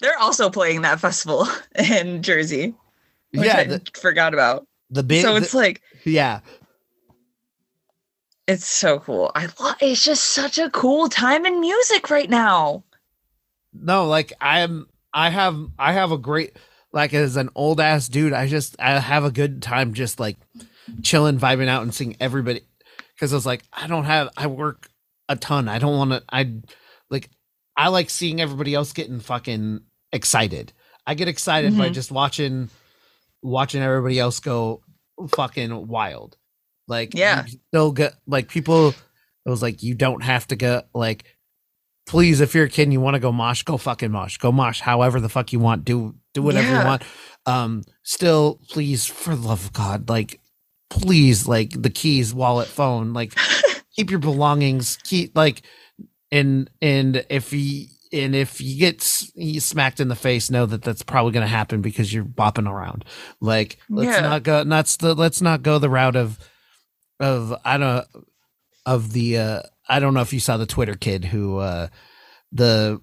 They're 0.00 0.18
also 0.18 0.50
playing 0.50 0.82
that 0.82 1.00
festival 1.00 1.46
in 1.78 2.22
Jersey. 2.22 2.74
Which 3.32 3.46
yeah 3.46 3.56
I 3.58 3.64
the, 3.64 3.82
forgot 4.00 4.34
about. 4.34 4.66
the 4.90 5.02
big 5.02 5.22
so 5.22 5.36
it's 5.36 5.54
like 5.54 5.80
yeah 6.04 6.40
It's 8.48 8.66
so 8.66 8.98
cool. 8.98 9.30
I 9.36 9.46
love 9.60 9.76
it's 9.80 10.04
just 10.04 10.24
such 10.24 10.58
a 10.58 10.70
cool 10.70 11.08
time 11.08 11.46
in 11.46 11.60
music 11.60 12.10
right 12.10 12.28
now. 12.28 12.82
no 13.72 14.06
like 14.08 14.32
i'm 14.40 14.88
i 15.14 15.30
have 15.30 15.56
i 15.78 15.92
have 15.92 16.10
a 16.10 16.18
great 16.18 16.56
like 16.92 17.14
as 17.14 17.36
an 17.36 17.48
old 17.54 17.80
ass 17.80 18.08
dude 18.08 18.32
i 18.32 18.48
just 18.48 18.74
i 18.80 18.98
have 18.98 19.22
a 19.24 19.30
good 19.30 19.62
time 19.62 19.94
just 19.94 20.18
like 20.18 20.36
chilling 21.02 21.38
vibing 21.38 21.68
out 21.68 21.82
and 21.82 21.94
seeing 21.94 22.16
everybody 22.18 22.62
because 23.14 23.32
i 23.32 23.36
was 23.36 23.46
like 23.46 23.62
i 23.72 23.86
don't 23.86 24.04
have 24.06 24.28
i 24.36 24.48
work 24.48 24.89
a 25.30 25.36
ton 25.36 25.68
i 25.68 25.78
don't 25.78 25.96
want 25.96 26.10
to 26.10 26.22
i 26.30 26.52
like 27.10 27.30
i 27.76 27.88
like 27.88 28.10
seeing 28.10 28.40
everybody 28.40 28.74
else 28.74 28.92
getting 28.92 29.20
fucking 29.20 29.80
excited 30.12 30.72
i 31.06 31.14
get 31.14 31.28
excited 31.28 31.76
by 31.78 31.88
Mhm. 31.88 31.94
just 31.94 32.10
watching 32.10 32.68
watching 33.42 33.80
everybody 33.80 34.18
else 34.18 34.40
go 34.40 34.82
fucking 35.30 35.86
wild 35.88 36.36
like 36.88 37.14
Yeah. 37.14 37.44
still 37.46 37.92
get 37.92 38.14
like 38.26 38.48
people 38.48 38.88
it 38.88 39.48
was 39.50 39.62
like 39.62 39.82
you 39.82 39.94
don't 39.94 40.22
have 40.22 40.46
to 40.48 40.56
go 40.56 40.82
like 40.94 41.24
please 42.06 42.40
if 42.40 42.54
you're 42.54 42.64
a 42.64 42.68
kid 42.68 42.82
and 42.84 42.92
you 42.92 43.00
want 43.00 43.14
to 43.14 43.20
go 43.20 43.30
mosh 43.32 43.62
go 43.62 43.76
fucking 43.76 44.10
mosh 44.10 44.36
go 44.38 44.50
mosh 44.52 44.80
however 44.80 45.20
the 45.20 45.28
fuck 45.28 45.52
you 45.52 45.60
want 45.60 45.84
do 45.84 46.14
do 46.34 46.42
whatever 46.42 46.66
Yeah. 46.68 46.80
you 46.80 46.86
want 46.86 47.02
um 47.46 47.82
still 48.02 48.58
please 48.68 49.06
for 49.06 49.34
the 49.36 49.46
love 49.48 49.64
of 49.66 49.72
god 49.72 50.08
like 50.08 50.40
please 50.90 51.46
like 51.46 51.70
the 51.80 51.90
keys 51.90 52.34
wallet 52.34 52.66
phone 52.68 53.12
like 53.12 53.32
keep 54.00 54.10
your 54.10 54.20
belongings 54.20 54.98
keep 55.04 55.36
like 55.36 55.62
and 56.32 56.70
and 56.80 57.24
if 57.30 57.52
you 57.52 57.86
and 58.12 58.34
if 58.34 58.60
you 58.60 58.78
get 58.78 59.00
smacked 59.02 60.00
in 60.00 60.08
the 60.08 60.16
face 60.16 60.50
know 60.50 60.66
that 60.66 60.82
that's 60.82 61.02
probably 61.02 61.32
going 61.32 61.44
to 61.44 61.48
happen 61.48 61.80
because 61.80 62.12
you're 62.12 62.24
bopping 62.24 62.68
around 62.68 63.04
like 63.40 63.78
let's 63.88 64.10
Yeah. 64.16 64.20
not 64.22 64.42
go 64.42 64.62
not 64.64 64.86
the 65.00 65.14
let's 65.14 65.40
not 65.40 65.62
go 65.62 65.78
the 65.78 65.90
route 65.90 66.16
of 66.16 66.38
of 67.20 67.54
i 67.64 67.76
don't 67.78 68.06
of 68.86 69.12
the 69.12 69.38
uh 69.38 69.62
i 69.88 70.00
don't 70.00 70.14
know 70.14 70.22
if 70.22 70.32
you 70.32 70.40
saw 70.40 70.56
the 70.56 70.66
twitter 70.66 70.94
kid 70.94 71.24
who 71.24 71.58
uh 71.58 71.88
the 72.52 73.00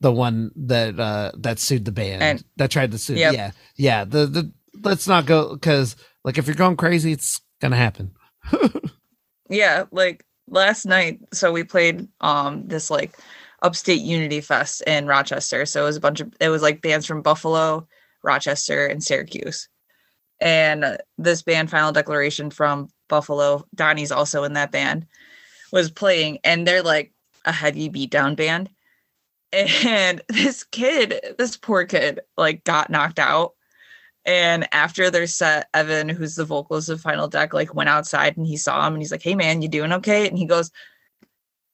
the 0.00 0.10
one 0.10 0.50
that 0.56 0.98
uh 0.98 1.30
that 1.36 1.58
sued 1.58 1.84
the 1.84 1.92
band 1.92 2.22
And- 2.22 2.44
that 2.56 2.70
tried 2.70 2.92
to 2.92 2.98
sue 2.98 3.14
Yep. 3.14 3.34
yeah 3.34 3.50
yeah 3.76 4.04
the 4.04 4.26
the 4.26 4.52
let's 4.82 5.06
not 5.06 5.26
go 5.26 5.52
because 5.54 5.94
like 6.24 6.38
if 6.38 6.46
you're 6.46 6.56
going 6.56 6.76
crazy 6.76 7.12
it's 7.12 7.40
gonna 7.60 7.76
happen 7.76 8.12
yeah 9.50 9.84
like 9.90 10.24
last 10.50 10.84
night 10.84 11.20
so 11.32 11.52
we 11.52 11.64
played 11.64 12.08
um 12.20 12.66
this 12.66 12.90
like 12.90 13.16
upstate 13.62 14.00
unity 14.00 14.40
fest 14.40 14.82
in 14.86 15.06
rochester. 15.06 15.66
So 15.66 15.82
it 15.82 15.86
was 15.86 15.96
a 15.96 16.00
bunch 16.00 16.20
of 16.20 16.32
it 16.40 16.48
was 16.48 16.62
like 16.62 16.82
bands 16.82 17.06
from 17.06 17.22
buffalo 17.22 17.86
rochester 18.22 18.86
and 18.86 19.02
syracuse. 19.02 19.68
And 20.40 20.98
this 21.18 21.42
band 21.42 21.70
final 21.70 21.92
declaration 21.92 22.50
from 22.50 22.88
buffalo 23.08 23.66
donnie's 23.74 24.12
also 24.12 24.44
in 24.44 24.54
that 24.54 24.72
band 24.72 25.06
was 25.72 25.90
playing 25.90 26.38
and 26.44 26.66
they're 26.66 26.82
like 26.82 27.12
a 27.44 27.52
heavy 27.52 27.88
beatdown 27.88 28.36
band. 28.36 28.70
And 29.52 30.22
this 30.28 30.64
kid 30.64 31.20
this 31.38 31.56
poor 31.56 31.84
kid 31.84 32.20
like 32.36 32.64
got 32.64 32.90
knocked 32.90 33.18
out 33.18 33.54
and 34.30 34.72
after 34.72 35.10
their 35.10 35.26
set, 35.26 35.68
Evan, 35.74 36.08
who's 36.08 36.36
the 36.36 36.44
vocalist 36.44 36.88
of 36.88 37.00
Final 37.00 37.26
Deck, 37.26 37.52
like 37.52 37.74
went 37.74 37.88
outside 37.88 38.36
and 38.36 38.46
he 38.46 38.56
saw 38.56 38.86
him 38.86 38.94
and 38.94 39.02
he's 39.02 39.10
like, 39.10 39.24
Hey 39.24 39.34
man, 39.34 39.60
you 39.60 39.68
doing 39.68 39.92
okay? 39.94 40.28
And 40.28 40.38
he 40.38 40.46
goes, 40.46 40.70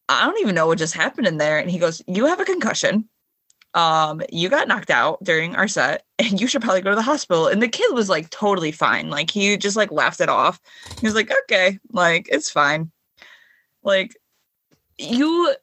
I 0.08 0.24
don't 0.24 0.40
even 0.40 0.54
know 0.54 0.66
what 0.66 0.78
just 0.78 0.94
happened 0.94 1.26
in 1.26 1.36
there. 1.36 1.58
And 1.58 1.70
he 1.70 1.78
goes, 1.78 2.00
You 2.06 2.24
have 2.24 2.40
a 2.40 2.46
concussion. 2.46 3.10
Um, 3.74 4.22
you 4.32 4.48
got 4.48 4.68
knocked 4.68 4.88
out 4.88 5.22
during 5.22 5.54
our 5.54 5.68
set 5.68 6.04
and 6.18 6.40
you 6.40 6.46
should 6.46 6.62
probably 6.62 6.80
go 6.80 6.88
to 6.88 6.96
the 6.96 7.02
hospital. 7.02 7.46
And 7.46 7.62
the 7.62 7.68
kid 7.68 7.92
was 7.92 8.08
like 8.08 8.30
totally 8.30 8.72
fine. 8.72 9.10
Like 9.10 9.30
he 9.30 9.58
just 9.58 9.76
like 9.76 9.92
laughed 9.92 10.22
it 10.22 10.30
off. 10.30 10.58
He 10.98 11.06
was 11.06 11.14
like, 11.14 11.30
Okay, 11.42 11.78
like 11.92 12.26
it's 12.32 12.50
fine. 12.50 12.90
Like 13.82 14.16
you 14.96 15.54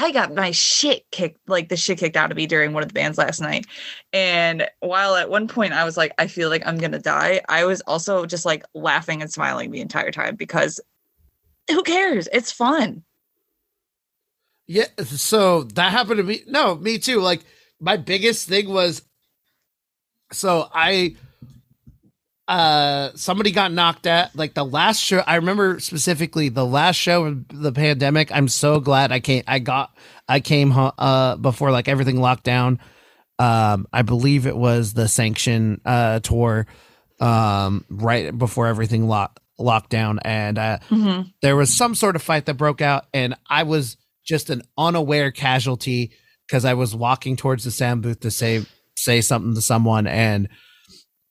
I 0.00 0.12
got 0.12 0.32
my 0.32 0.52
shit 0.52 1.10
kicked, 1.10 1.40
like 1.48 1.68
the 1.68 1.76
shit 1.76 1.98
kicked 1.98 2.16
out 2.16 2.30
of 2.30 2.36
me 2.36 2.46
during 2.46 2.72
one 2.72 2.84
of 2.84 2.88
the 2.88 2.94
bands 2.94 3.18
last 3.18 3.40
night. 3.40 3.66
And 4.12 4.68
while 4.78 5.16
at 5.16 5.28
one 5.28 5.48
point 5.48 5.72
I 5.72 5.82
was 5.82 5.96
like, 5.96 6.12
I 6.18 6.28
feel 6.28 6.50
like 6.50 6.62
I'm 6.64 6.78
gonna 6.78 7.00
die, 7.00 7.40
I 7.48 7.64
was 7.64 7.80
also 7.80 8.24
just 8.24 8.44
like 8.44 8.62
laughing 8.74 9.22
and 9.22 9.30
smiling 9.30 9.72
the 9.72 9.80
entire 9.80 10.12
time 10.12 10.36
because 10.36 10.78
who 11.68 11.82
cares? 11.82 12.28
It's 12.32 12.52
fun. 12.52 13.02
Yeah, 14.68 14.86
so 15.02 15.64
that 15.64 15.90
happened 15.90 16.18
to 16.18 16.22
me. 16.22 16.42
No, 16.46 16.76
me 16.76 16.98
too. 16.98 17.20
Like 17.20 17.40
my 17.80 17.96
biggest 17.96 18.48
thing 18.48 18.68
was 18.68 19.02
so 20.30 20.68
I 20.72 21.16
uh 22.48 23.10
somebody 23.14 23.50
got 23.52 23.72
knocked 23.72 24.06
at 24.06 24.34
like 24.34 24.54
the 24.54 24.64
last 24.64 25.00
show 25.00 25.18
I 25.18 25.36
remember 25.36 25.78
specifically 25.80 26.48
the 26.48 26.64
last 26.64 26.96
show 26.96 27.26
of 27.26 27.46
the 27.48 27.72
pandemic. 27.72 28.32
I'm 28.32 28.48
so 28.48 28.80
glad 28.80 29.12
I 29.12 29.20
came 29.20 29.44
I 29.46 29.58
got 29.58 29.94
I 30.26 30.40
came 30.40 30.72
uh 30.72 31.36
before 31.36 31.70
like 31.70 31.88
everything 31.88 32.20
locked 32.20 32.44
down. 32.44 32.80
Um 33.38 33.86
I 33.92 34.02
believe 34.02 34.46
it 34.46 34.56
was 34.56 34.94
the 34.94 35.08
sanction 35.08 35.80
uh 35.84 36.20
tour 36.20 36.66
um 37.20 37.84
right 37.90 38.36
before 38.36 38.66
everything 38.66 39.08
locked 39.08 39.40
locked 39.58 39.90
down 39.90 40.20
and 40.20 40.56
uh 40.56 40.78
there 41.42 41.56
was 41.56 41.74
some 41.74 41.94
sort 41.94 42.14
of 42.16 42.22
fight 42.22 42.46
that 42.46 42.54
broke 42.54 42.80
out 42.80 43.06
and 43.12 43.34
i 43.50 43.64
was 43.64 43.96
just 44.24 44.50
an 44.50 44.62
unaware 44.78 45.32
casualty 45.32 46.12
because 46.46 46.64
i 46.64 46.74
was 46.74 46.94
walking 46.94 47.34
towards 47.34 47.64
the 47.64 47.72
sound 47.72 48.00
booth 48.00 48.20
to 48.20 48.30
say 48.30 48.64
say 48.96 49.20
something 49.20 49.56
to 49.56 49.60
someone 49.60 50.06
and 50.06 50.48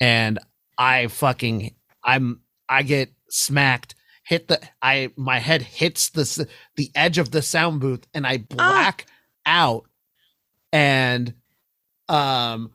and 0.01 0.39
i 0.77 1.07
fucking 1.07 1.73
i'm 2.03 2.41
i 2.69 2.83
get 2.83 3.11
smacked 3.29 3.95
hit 4.23 4.47
the 4.47 4.59
i 4.81 5.09
my 5.15 5.39
head 5.39 5.61
hits 5.61 6.09
the 6.09 6.47
the 6.75 6.91
edge 6.95 7.17
of 7.17 7.31
the 7.31 7.41
sound 7.41 7.79
booth 7.79 8.05
and 8.13 8.27
i 8.27 8.37
black 8.37 9.05
out. 9.45 9.85
And 10.73 11.33
um 12.09 12.71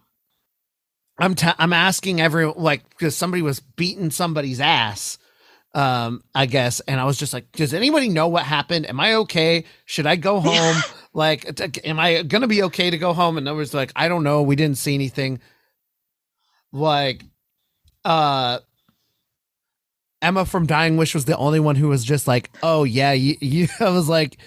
i'm 1.18 1.34
t- 1.34 1.46
i'm 1.59 1.72
asking 1.74 2.20
everyone 2.20 2.55
like 2.57 2.88
because 2.90 3.14
somebody 3.14 3.42
was 3.42 3.61
beating 3.61 4.11
somebody's 4.11 4.61
ass 4.61 5.18
um 5.74 6.24
i 6.34 6.46
guess. 6.46 6.80
And 6.80 6.98
i 6.98 7.05
was 7.05 7.18
just 7.18 7.32
like 7.34 7.53
does 7.53 7.74
anybody 7.74 8.09
know 8.09 8.28
what 8.28 8.44
happened? 8.44 8.88
Am 8.88 8.98
i 8.98 9.14
okay? 9.16 9.64
Should 9.84 10.07
i 10.07 10.16
go 10.16 10.40
home? 10.40 10.76
Like 11.14 11.57
t- 11.57 11.84
am 11.84 12.00
i 12.00 12.22
gonna 12.22 12.46
be 12.48 12.62
okay 12.62 12.88
to 12.88 12.96
go 12.96 13.12
home? 13.12 13.36
And 13.36 13.44
nobody's 13.44 13.74
like 13.74 13.92
i 13.94 14.09
don't 14.09 14.24
know. 14.24 14.40
We 14.40 14.57
didn't 14.57 14.78
see 14.78 14.94
anything. 14.94 15.40
Like 16.72 17.22
uh 18.05 18.59
emma 20.20 20.44
from 20.44 20.66
dying 20.66 20.96
wish 20.96 21.14
was 21.14 21.24
the 21.24 21.36
only 21.36 21.61
one 21.61 21.76
who 21.76 21.88
was 21.88 22.05
just 22.05 22.26
like 22.26 22.50
oh 22.62 22.84
yeah 22.84 23.12
you, 23.12 23.36
you 23.40 23.68
i 23.80 23.88
was 23.90 24.09
like 24.09 24.38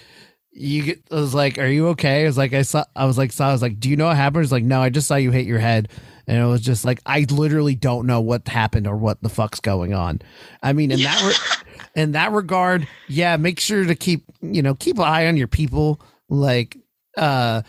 you 0.58 0.82
get 0.82 1.02
I 1.10 1.16
was 1.16 1.34
like 1.34 1.58
are 1.58 1.66
you 1.66 1.88
okay? 1.88 2.22
I 2.22 2.26
was 2.26 2.38
like 2.38 2.54
i 2.54 2.62
saw 2.62 2.84
i 2.96 3.04
was 3.04 3.18
like 3.18 3.30
saw 3.30 3.50
i 3.50 3.52
was 3.52 3.60
like 3.60 3.78
do 3.78 3.90
you 3.90 3.96
know 3.96 4.06
what 4.06 4.16
happened? 4.16 4.42
It's 4.42 4.52
like 4.52 4.64
no 4.64 4.80
i 4.80 4.88
just 4.88 5.06
saw 5.06 5.16
you 5.16 5.30
hit 5.30 5.44
your 5.46 5.58
head 5.58 5.90
and 6.26 6.38
it 6.38 6.46
was 6.46 6.62
just 6.62 6.84
like 6.84 7.00
i 7.04 7.26
literally 7.30 7.74
don't 7.74 8.06
know 8.06 8.22
what 8.22 8.48
happened 8.48 8.86
or 8.86 8.96
what 8.96 9.20
the 9.20 9.28
fuck's 9.28 9.60
going 9.60 9.92
on. 9.92 10.22
I 10.62 10.72
mean 10.72 10.90
in 10.92 11.02
that 11.02 11.22
re- 11.22 11.90
in 12.02 12.12
that 12.12 12.32
regard 12.32 12.88
yeah 13.06 13.36
make 13.36 13.60
sure 13.60 13.84
to 13.84 13.94
keep 13.94 14.24
you 14.40 14.62
know 14.62 14.74
keep 14.74 14.96
an 14.96 15.04
eye 15.04 15.26
on 15.26 15.36
your 15.36 15.46
people 15.48 16.00
like 16.30 16.78
uh 17.18 17.60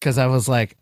because 0.00 0.18
i 0.18 0.26
was 0.26 0.48
like 0.48 0.76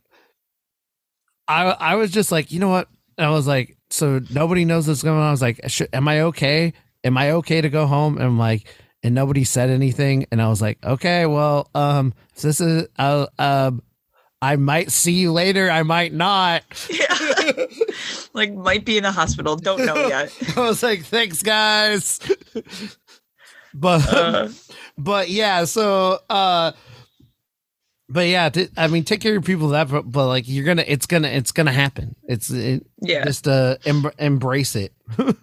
i 1.46 1.64
i 1.64 1.94
was 1.94 2.11
just 2.11 2.32
like 2.32 2.50
you 2.52 2.58
know 2.58 2.68
what? 2.68 2.88
I 3.18 3.28
was 3.28 3.46
like 3.46 3.76
so 3.91 4.20
nobody 4.30 4.64
knows 4.64 4.86
what's 4.88 5.03
going 5.03 5.18
on. 5.18 5.26
I 5.26 5.30
was 5.30 5.43
like 5.43 5.61
Sh- 5.68 5.82
am 5.93 6.09
i 6.09 6.20
okay? 6.22 6.72
Am 7.05 7.16
i 7.18 7.32
okay 7.32 7.61
to 7.61 7.68
go 7.68 7.86
home? 7.86 8.16
And 8.16 8.24
i'm 8.26 8.38
like 8.38 8.66
and 9.03 9.14
nobody 9.14 9.45
said 9.45 9.70
anything. 9.70 10.26
And 10.30 10.41
i 10.41 10.49
was 10.49 10.61
like 10.62 10.78
okay 10.84 11.26
well 11.26 11.68
um 11.74 12.14
this 12.41 12.61
is 12.61 12.86
uh, 12.99 13.26
um 13.38 13.82
i 14.43 14.57
might 14.57 14.91
see 14.91 15.12
you 15.12 15.32
later. 15.32 15.70
I 15.70 15.82
might 15.82 16.12
not. 16.12 16.62
Yeah. 16.91 17.66
like 18.32 18.53
might 18.55 18.84
be 18.84 18.97
in 18.97 19.03
the 19.03 19.12
hospital. 19.12 19.57
Don't 19.57 19.84
know 19.84 20.07
yet. 20.09 20.32
i 20.57 20.61
was 20.61 20.82
like 20.82 21.05
thanks 21.05 21.43
guys. 21.43 22.20
But 23.74 24.12
Uh, 24.12 24.49
but 24.99 25.30
yeah 25.30 25.64
so 25.64 26.18
uh 26.28 26.72
but 28.11 28.26
yeah 28.26 28.48
t- 28.48 28.68
i 28.76 28.86
mean 28.86 29.04
take 29.04 29.20
care 29.20 29.32
of 29.32 29.34
your 29.34 29.42
people 29.42 29.68
that 29.68 29.88
but, 29.88 30.11
but 30.11 30.26
like 30.26 30.44
you're 30.46 30.64
gonna 30.64 30.84
it's 30.86 31.06
gonna 31.06 31.28
it's 31.28 31.52
gonna 31.52 31.72
happen 31.72 32.14
it's 32.24 32.50
it, 32.50 32.86
yeah. 33.00 33.24
just 33.24 33.48
uh 33.48 33.76
em- 33.86 34.11
embrace 34.18 34.76
it 34.76 34.92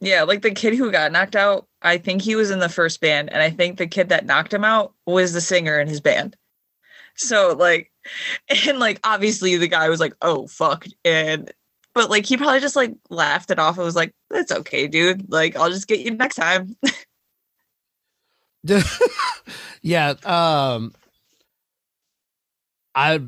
Yeah, 0.00 0.22
like 0.22 0.40
the 0.40 0.50
kid 0.50 0.74
who 0.74 0.90
got 0.90 1.12
knocked 1.12 1.36
out, 1.36 1.66
I 1.82 1.98
think 1.98 2.22
he 2.22 2.34
was 2.34 2.50
in 2.50 2.58
the 2.58 2.70
first 2.70 3.00
band, 3.02 3.30
and 3.30 3.42
I 3.42 3.50
think 3.50 3.76
the 3.76 3.86
kid 3.86 4.08
that 4.08 4.24
knocked 4.24 4.52
him 4.52 4.64
out 4.64 4.94
was 5.06 5.34
the 5.34 5.42
singer 5.42 5.78
in 5.78 5.88
his 5.88 6.00
band. 6.00 6.36
So 7.16 7.54
like, 7.58 7.92
and 8.66 8.78
like 8.78 8.98
obviously 9.04 9.56
the 9.58 9.68
guy 9.68 9.88
was 9.90 10.00
like, 10.00 10.14
"Oh 10.22 10.46
fuck," 10.46 10.86
and 11.04 11.52
but 11.94 12.08
like 12.08 12.24
he 12.24 12.38
probably 12.38 12.60
just 12.60 12.76
like 12.76 12.94
laughed 13.10 13.50
it 13.50 13.58
off. 13.58 13.78
It 13.78 13.82
was 13.82 13.96
like, 13.96 14.14
"That's 14.30 14.52
okay, 14.52 14.86
dude. 14.88 15.30
Like 15.30 15.54
I'll 15.56 15.70
just 15.70 15.86
get 15.88 16.00
you 16.00 16.12
next 16.12 16.36
time." 16.36 16.76
yeah 19.82 20.10
um 20.24 20.92
i 22.94 23.20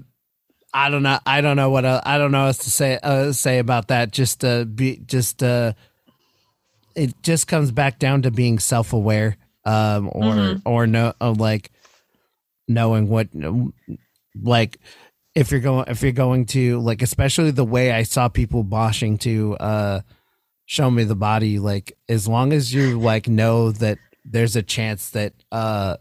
i 0.74 0.88
don't 0.90 1.02
know 1.02 1.18
i 1.26 1.40
don't 1.40 1.56
know 1.56 1.70
what 1.70 1.84
el- 1.84 2.02
i 2.04 2.18
don't 2.18 2.32
know 2.32 2.46
else 2.46 2.58
to 2.58 2.70
say 2.70 2.98
uh, 3.02 3.32
say 3.32 3.58
about 3.58 3.88
that 3.88 4.10
just 4.12 4.44
uh 4.44 4.64
be 4.64 4.96
just 5.06 5.42
uh 5.42 5.72
it 6.94 7.14
just 7.22 7.46
comes 7.46 7.70
back 7.72 7.98
down 7.98 8.22
to 8.22 8.30
being 8.30 8.58
self-aware 8.58 9.36
um 9.64 10.08
or 10.12 10.24
Mhm. 10.34 10.62
or 10.66 10.86
no 10.86 11.12
uh, 11.20 11.32
like 11.32 11.70
knowing 12.68 13.08
what 13.08 13.28
like 14.42 14.78
if 15.34 15.50
you're 15.50 15.60
going 15.60 15.84
if 15.88 16.02
you're 16.02 16.12
going 16.12 16.46
to 16.46 16.78
like 16.80 17.02
especially 17.02 17.50
the 17.50 17.64
way 17.64 17.92
i 17.92 18.02
saw 18.02 18.28
people 18.28 18.64
boshing 18.64 19.18
to 19.20 19.54
uh 19.56 20.00
show 20.66 20.90
me 20.90 21.04
the 21.04 21.14
body 21.16 21.58
like 21.58 21.92
as 22.08 22.26
long 22.28 22.52
as 22.52 22.72
you 22.72 22.98
like 22.98 23.28
know 23.28 23.70
that 23.72 23.98
there's 24.24 24.56
a 24.56 24.62
chance 24.62 25.10
that 25.10 25.32
uh 25.50 25.96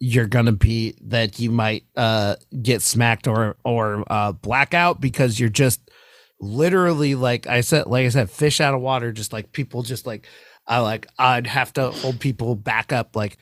you're 0.00 0.26
gonna 0.26 0.52
be 0.52 0.94
that 1.02 1.38
you 1.38 1.50
might 1.50 1.84
uh 1.96 2.34
get 2.62 2.82
smacked 2.82 3.28
or 3.28 3.56
or 3.64 4.04
uh 4.10 4.32
blackout 4.32 5.00
because 5.00 5.38
you're 5.38 5.48
just 5.48 5.90
literally 6.40 7.14
like 7.14 7.46
i 7.46 7.60
said 7.60 7.86
like 7.86 8.06
i 8.06 8.08
said 8.08 8.30
fish 8.30 8.60
out 8.60 8.74
of 8.74 8.80
water 8.80 9.12
just 9.12 9.32
like 9.32 9.52
people 9.52 9.82
just 9.82 10.06
like 10.06 10.26
i 10.66 10.78
like 10.78 11.06
i'd 11.18 11.46
have 11.46 11.72
to 11.72 11.90
hold 11.90 12.18
people 12.18 12.56
back 12.56 12.92
up 12.92 13.14
like 13.14 13.36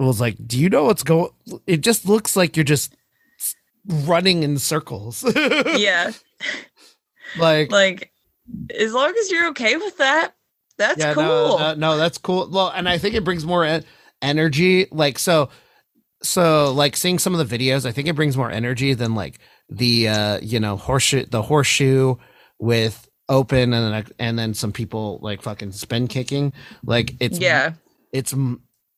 it 0.00 0.02
was 0.02 0.20
like 0.20 0.36
do 0.44 0.58
you 0.58 0.68
know 0.68 0.84
what's 0.84 1.04
going 1.04 1.30
it 1.66 1.80
just 1.80 2.06
looks 2.06 2.34
like 2.34 2.56
you're 2.56 2.64
just 2.64 2.96
running 3.86 4.42
in 4.42 4.58
circles 4.58 5.24
yeah, 5.76 6.10
like 7.38 7.70
like 7.70 8.10
as 8.78 8.92
long 8.92 9.14
as 9.18 9.30
you're 9.30 9.48
okay 9.48 9.76
with 9.76 9.96
that, 9.98 10.34
that's 10.76 10.98
yeah, 10.98 11.14
cool. 11.14 11.22
No, 11.22 11.58
no, 11.58 11.74
no, 11.74 11.96
that's 11.96 12.18
cool. 12.18 12.48
Well, 12.50 12.72
and 12.74 12.88
I 12.88 12.98
think 12.98 13.14
it 13.14 13.24
brings 13.24 13.44
more 13.44 13.64
en- 13.64 13.84
energy. 14.24 14.86
Like 14.90 15.18
so, 15.18 15.50
so 16.22 16.72
like 16.72 16.96
seeing 16.96 17.18
some 17.18 17.34
of 17.34 17.46
the 17.48 17.58
videos, 17.58 17.86
I 17.86 17.92
think 17.92 18.08
it 18.08 18.16
brings 18.16 18.36
more 18.36 18.50
energy 18.50 18.94
than 18.94 19.14
like 19.14 19.38
the 19.68 20.08
uh 20.08 20.38
you 20.42 20.60
know 20.60 20.76
horseshoe 20.76 21.24
the 21.26 21.42
horseshoe 21.42 22.16
with 22.58 23.08
open 23.28 23.72
and 23.72 23.94
then 23.94 24.06
and 24.18 24.38
then 24.38 24.52
some 24.54 24.72
people 24.72 25.18
like 25.22 25.42
fucking 25.42 25.72
spin 25.72 26.08
kicking. 26.08 26.52
Like 26.84 27.14
it's 27.20 27.38
yeah, 27.38 27.74
it's 28.12 28.34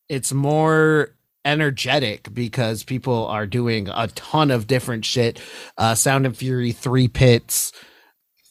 it's 0.09 0.33
more 0.33 1.13
energetic 1.45 2.33
because 2.33 2.83
people 2.83 3.27
are 3.27 3.47
doing 3.47 3.87
a 3.89 4.07
ton 4.09 4.51
of 4.51 4.67
different 4.67 5.05
shit. 5.05 5.39
Uh, 5.77 5.95
Sound 5.95 6.25
and 6.25 6.35
Fury, 6.35 6.71
three 6.73 7.07
pits 7.07 7.71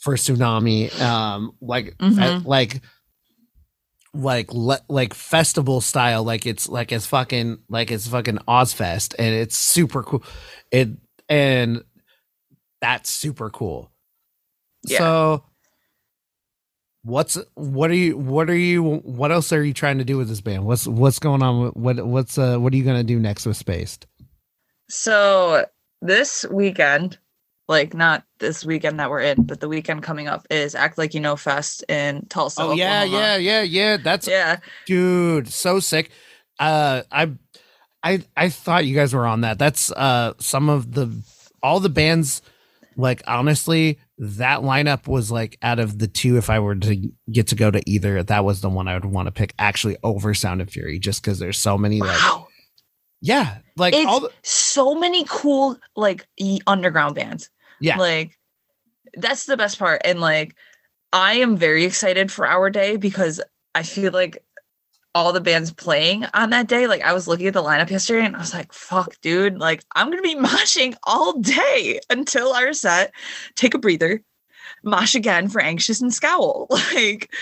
for 0.01 0.15
Sunami. 0.15 0.99
Um, 1.01 1.53
like 1.61 1.97
Mhm. 1.99 2.45
like 2.47 2.81
like 4.17 4.53
le- 4.53 4.81
like 4.89 5.15
festival 5.15 5.81
style 5.81 6.25
like 6.25 6.47
it's 6.47 6.69
like 6.69 6.93
it's 6.93 7.07
fucking 7.07 7.59
like 7.69 7.91
it's 7.91 8.09
fucking 8.09 8.39
Ozzfest 8.49 9.15
and 9.19 9.35
it's 9.35 9.57
super 9.57 10.03
cool. 10.03 10.23
It 10.71 10.91
and 11.29 11.83
that's 12.81 13.11
super 13.11 13.51
cool. 13.51 13.91
Yeah. 14.85 14.99
so 14.99 15.45
what's 17.03 17.39
what 17.55 17.91
are 17.91 17.95
you 17.95 18.17
what 18.17 18.51
are 18.51 18.57
you 18.57 18.83
what 18.83 19.31
else 19.31 19.53
are 19.53 19.63
you 19.63 19.73
trying 19.73 19.99
to 19.99 20.05
do 20.05 20.17
with 20.17 20.29
this 20.29 20.41
band? 20.41 20.65
What's 20.65 20.87
what's 20.87 21.19
going 21.19 21.43
on 21.43 21.71
what 21.71 22.05
what's 22.05 22.37
uh 22.37 22.59
what 22.59 22.73
are 22.73 22.77
you 22.77 22.85
gonna 22.85 23.05
do 23.05 23.19
next 23.19 23.47
with 23.47 23.57
spaced? 23.57 24.07
So 24.89 25.67
this 26.03 26.45
weekend, 26.51 27.19
like 27.69 27.95
not 27.95 28.25
this 28.39 28.65
weekend 28.65 29.01
that 29.01 29.11
we're 29.11 29.21
in, 29.23 29.43
but 29.43 29.61
the 29.61 29.69
weekend 29.69 30.03
coming 30.03 30.29
up 30.29 30.47
is 30.51 30.75
Act 30.75 30.99
Like 30.99 31.15
You 31.15 31.21
Know 31.21 31.37
Fest 31.37 31.85
in 31.89 32.25
Tulsa. 32.29 32.63
oh 32.63 32.73
yeah 32.73 33.03
Oklahoma. 33.05 33.19
yeah 33.23 33.37
yeah 33.37 33.63
yeah 33.63 33.97
that's 33.97 34.29
Yeah. 34.29 34.59
dude 34.87 35.49
so 35.49 35.81
sick 35.81 36.11
uh 36.59 37.03
i 37.13 37.31
i 38.03 38.23
i 38.37 38.49
thought 38.49 38.87
you 38.87 38.95
guys 38.95 39.13
were 39.13 39.27
on 39.27 39.43
that 39.43 39.59
that's 39.59 39.91
uh 39.93 40.33
some 40.39 40.69
of 40.71 40.93
the 40.93 41.13
all 41.63 41.81
the 41.81 41.89
bands 41.91 42.41
like 42.97 43.23
honestly 43.27 43.99
that 44.19 44.61
lineup 44.61 45.07
was 45.07 45.31
like 45.31 45.59
out 45.61 45.79
of 45.79 45.99
the 45.99 46.07
two 46.09 46.39
if 46.39 46.49
i 46.49 46.59
were 46.59 46.75
to 46.75 47.11
get 47.31 47.49
to 47.49 47.55
go 47.55 47.71
to 47.71 47.83
either 47.91 48.23
that 48.23 48.43
was 48.45 48.63
the 48.63 48.71
one 48.71 48.89
i 48.89 48.95
would 48.95 49.05
want 49.05 49.27
to 49.27 49.33
pick 49.33 49.53
actually 49.59 49.99
over 50.03 50.33
sound 50.33 50.63
of 50.63 50.71
fury 50.71 50.99
just 50.99 51.21
because 51.23 51.39
there's 51.39 51.59
so 51.59 51.77
many 51.77 52.01
like 52.01 52.19
Wow. 52.23 52.49
yeah 53.21 53.59
like 53.77 53.93
it's 53.93 54.07
all 54.07 54.21
the 54.21 54.31
so 54.43 54.95
many 54.95 55.25
cool 55.29 55.77
like 55.95 56.27
underground 56.67 57.15
bands. 57.17 57.51
Yeah. 57.81 57.99
Like 57.99 58.39
that's 59.15 59.47
the 59.47 59.57
best 59.57 59.79
part. 59.79 60.03
And 60.05 60.21
like 60.21 60.55
I 61.13 61.35
am 61.35 61.57
very 61.57 61.85
excited 61.85 62.31
for 62.31 62.47
our 62.47 62.71
day 62.71 62.97
because 62.97 63.41
I 63.75 63.83
feel 63.83 64.13
like 64.13 64.43
all 65.15 65.33
the 65.33 65.41
bands 65.41 65.73
playing 65.73 66.27
on 66.35 66.51
that 66.51 66.69
day, 66.69 66.87
like 66.87 67.03
I 67.03 67.15
was 67.15 67.27
looking 67.27 67.47
at 67.47 67.55
the 67.55 67.63
lineup 67.63 67.89
yesterday 67.89 68.27
and 68.27 68.37
I 68.37 68.41
was 68.41 68.53
like, 68.53 68.71
fuck, 68.73 69.19
dude, 69.23 69.59
like 69.59 69.83
I'm 69.95 70.11
gonna 70.11 70.21
be 70.21 70.37
moshing 70.37 70.95
all 71.05 71.41
day 71.41 72.01
until 72.11 72.53
our 72.53 72.75
set, 72.75 73.13
take 73.55 73.73
a 73.73 73.79
breather, 73.79 74.23
mosh 74.83 75.15
again 75.15 75.49
for 75.49 75.61
anxious 75.63 76.01
and 76.01 76.13
scowl. 76.13 76.69
Like 76.95 77.33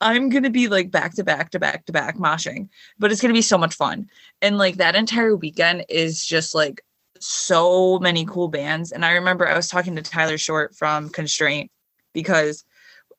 I'm 0.00 0.28
gonna 0.28 0.50
be 0.50 0.66
like 0.66 0.90
back 0.90 1.14
to 1.14 1.24
back 1.24 1.50
to 1.50 1.58
back 1.58 1.86
to 1.86 1.92
back 1.92 2.16
moshing, 2.16 2.68
but 2.98 3.12
it's 3.12 3.20
gonna 3.20 3.34
be 3.34 3.42
so 3.42 3.58
much 3.58 3.74
fun. 3.74 4.08
And 4.42 4.58
like 4.58 4.76
that 4.76 4.96
entire 4.96 5.36
weekend 5.36 5.84
is 5.88 6.24
just 6.24 6.54
like 6.54 6.82
so 7.20 7.98
many 7.98 8.24
cool 8.24 8.48
bands. 8.48 8.92
And 8.92 9.04
I 9.04 9.12
remember 9.12 9.46
I 9.46 9.56
was 9.56 9.68
talking 9.68 9.94
to 9.96 10.02
Tyler 10.02 10.38
Short 10.38 10.74
from 10.74 11.08
Constraint 11.10 11.70
because 12.12 12.64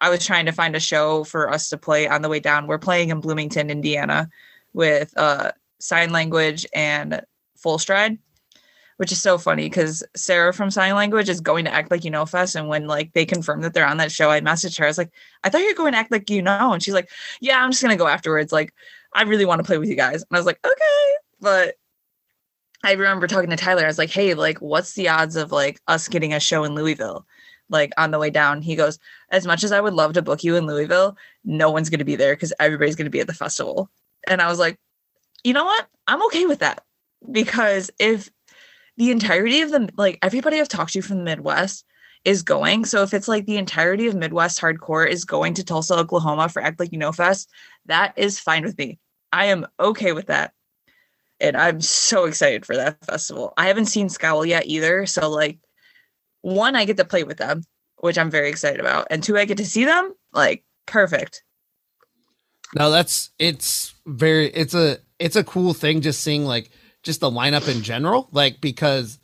I 0.02 0.10
was 0.10 0.26
trying 0.26 0.48
to 0.48 0.52
find 0.52 0.76
a 0.76 0.80
show 0.80 1.24
for 1.24 1.50
us 1.50 1.70
to 1.70 1.78
play 1.78 2.08
on 2.08 2.24
the 2.24 2.30
way 2.30 2.40
down. 2.40 2.68
We're 2.68 2.80
playing 2.80 3.10
in 3.10 3.22
Bloomington, 3.22 3.70
Indiana 3.70 4.30
with 4.74 5.14
uh 5.18 5.52
sign 5.80 6.12
language 6.12 6.66
and 6.74 7.22
full 7.58 7.78
stride, 7.78 8.18
which 8.98 9.12
is 9.12 9.22
so 9.22 9.38
funny 9.38 9.68
because 9.68 10.04
Sarah 10.16 10.54
from 10.54 10.72
Sign 10.72 10.96
Language 10.96 11.30
is 11.30 11.42
going 11.42 11.66
to 11.66 11.74
act 11.74 11.92
like 11.92 12.04
you 12.04 12.12
know 12.12 12.26
fest. 12.26 12.56
And 12.56 12.68
when 12.68 12.88
like 12.88 13.14
they 13.14 13.26
confirmed 13.26 13.64
that 13.64 13.74
they're 13.74 13.88
on 13.88 13.98
that 13.98 14.12
show, 14.12 14.32
I 14.32 14.42
messaged 14.42 14.80
her. 14.80 14.86
I 14.86 14.88
was 14.88 14.98
like, 14.98 15.12
I 15.44 15.50
thought 15.50 15.62
you 15.62 15.68
were 15.68 15.76
going 15.76 15.94
to 15.94 16.00
act 16.00 16.12
like 16.12 16.30
you 16.30 16.42
know. 16.42 16.74
And 16.74 16.82
she's 16.82 16.96
like, 16.96 17.10
Yeah, 17.40 17.64
I'm 17.64 17.72
just 17.72 17.84
gonna 17.84 17.96
go 17.96 18.08
afterwards. 18.08 18.52
Like, 18.52 18.74
I 19.14 19.24
really 19.24 19.46
want 19.46 19.60
to 19.60 19.64
play 19.64 19.78
with 19.78 19.90
you 19.90 19.96
guys. 19.96 20.24
And 20.24 20.36
I 20.36 20.40
was 20.40 20.48
like, 20.48 20.60
Okay. 20.66 21.16
But 21.40 21.76
I 22.84 22.94
remember 22.94 23.28
talking 23.28 23.50
to 23.52 23.56
Tyler. 23.56 23.84
I 23.84 23.88
was 23.88 23.98
like, 23.98 24.10
"Hey, 24.10 24.34
like, 24.34 24.60
what's 24.60 24.94
the 24.94 25.10
odds 25.10 25.36
of 25.36 25.52
like 25.52 25.80
us 25.88 26.08
getting 26.08 26.34
a 26.34 26.40
show 26.40 26.64
in 26.64 26.76
Louisville, 26.76 27.26
like 27.70 27.92
on 27.98 28.12
the 28.12 28.20
way 28.20 28.30
down?" 28.30 28.62
He 28.62 28.76
goes, 28.76 29.00
"As 29.30 29.46
much 29.46 29.64
as 29.64 29.72
I 29.72 29.82
would 29.82 29.94
love 29.94 30.14
to 30.14 30.22
book 30.22 30.44
you 30.44 30.56
in 30.56 30.66
Louisville, 30.66 31.16
no 31.44 31.70
one's 31.70 31.90
going 31.90 32.00
to 32.00 32.06
be 32.06 32.16
there 32.16 32.36
because 32.36 32.54
everybody's 32.60 32.96
going 32.96 33.06
to 33.06 33.12
be 33.12 33.20
at 33.20 33.28
the 33.28 33.34
festival." 33.34 33.90
And 34.28 34.42
I 34.42 34.48
was 34.48 34.60
like, 34.60 34.78
"You 35.44 35.54
know 35.54 35.66
what? 35.66 35.88
I'm 36.08 36.24
okay 36.26 36.46
with 36.46 36.60
that 36.60 36.84
because 37.32 37.92
if 38.00 38.30
the 38.98 39.12
entirety 39.12 39.62
of 39.62 39.72
the 39.72 39.90
like 39.98 40.20
everybody 40.24 40.60
I've 40.60 40.68
talked 40.68 40.94
to 40.94 41.02
from 41.02 41.20
the 41.20 41.24
Midwest 41.24 41.86
is 42.26 42.44
going, 42.44 42.86
so 42.86 43.04
if 43.04 43.14
it's 43.14 43.28
like 43.28 43.46
the 43.46 43.58
entirety 43.58 44.08
of 44.08 44.16
Midwest 44.16 44.60
hardcore 44.62 45.08
is 45.08 45.26
going 45.26 45.54
to 45.56 45.64
Tulsa, 45.64 45.96
Oklahoma 45.96 46.50
for 46.50 46.62
Act 46.62 46.80
Like 46.80 46.92
You 46.92 47.00
Know 47.00 47.12
Fest, 47.12 47.50
that 47.88 48.14
is 48.18 48.40
fine 48.40 48.64
with 48.64 48.78
me. 48.78 49.00
I 49.32 49.46
am 49.46 49.68
okay 49.80 50.14
with 50.14 50.28
that." 50.28 50.54
And 51.42 51.58
I'm 51.58 51.82
so 51.82 52.26
excited 52.26 52.66
for 52.66 52.76
that 52.78 53.04
festival. 53.06 53.54
I 53.58 53.68
haven't 53.68 53.88
seen 53.88 54.10
Scowl 54.10 54.46
yet 54.46 54.66
either, 54.68 55.06
so 55.06 55.30
like 55.30 55.58
one 56.42 56.76
I 56.76 56.86
get 56.86 56.98
to 56.98 57.06
play 57.06 57.24
with 57.24 57.38
them, 57.38 57.64
which 57.98 58.18
I'm 58.18 58.32
very 58.32 58.50
excited 58.50 58.80
about, 58.80 59.08
and 59.10 59.22
two 59.24 59.38
I 59.38 59.46
get 59.46 59.58
to 59.58 59.66
see 59.66 59.84
them. 59.84 60.14
Like 60.32 60.64
perfect. 60.86 61.44
No, 62.78 62.90
that's 62.90 63.32
it's 63.38 63.94
very 64.06 64.48
it's 64.52 64.74
a 64.74 65.00
it's 65.20 65.36
a 65.36 65.44
cool 65.44 65.74
thing 65.74 66.02
just 66.02 66.22
seeing 66.22 66.46
like 66.46 66.70
just 67.04 67.20
the 67.20 67.30
lineup 67.30 67.68
in 67.68 67.82
general, 67.82 68.30
like 68.32 68.62
because 68.62 69.20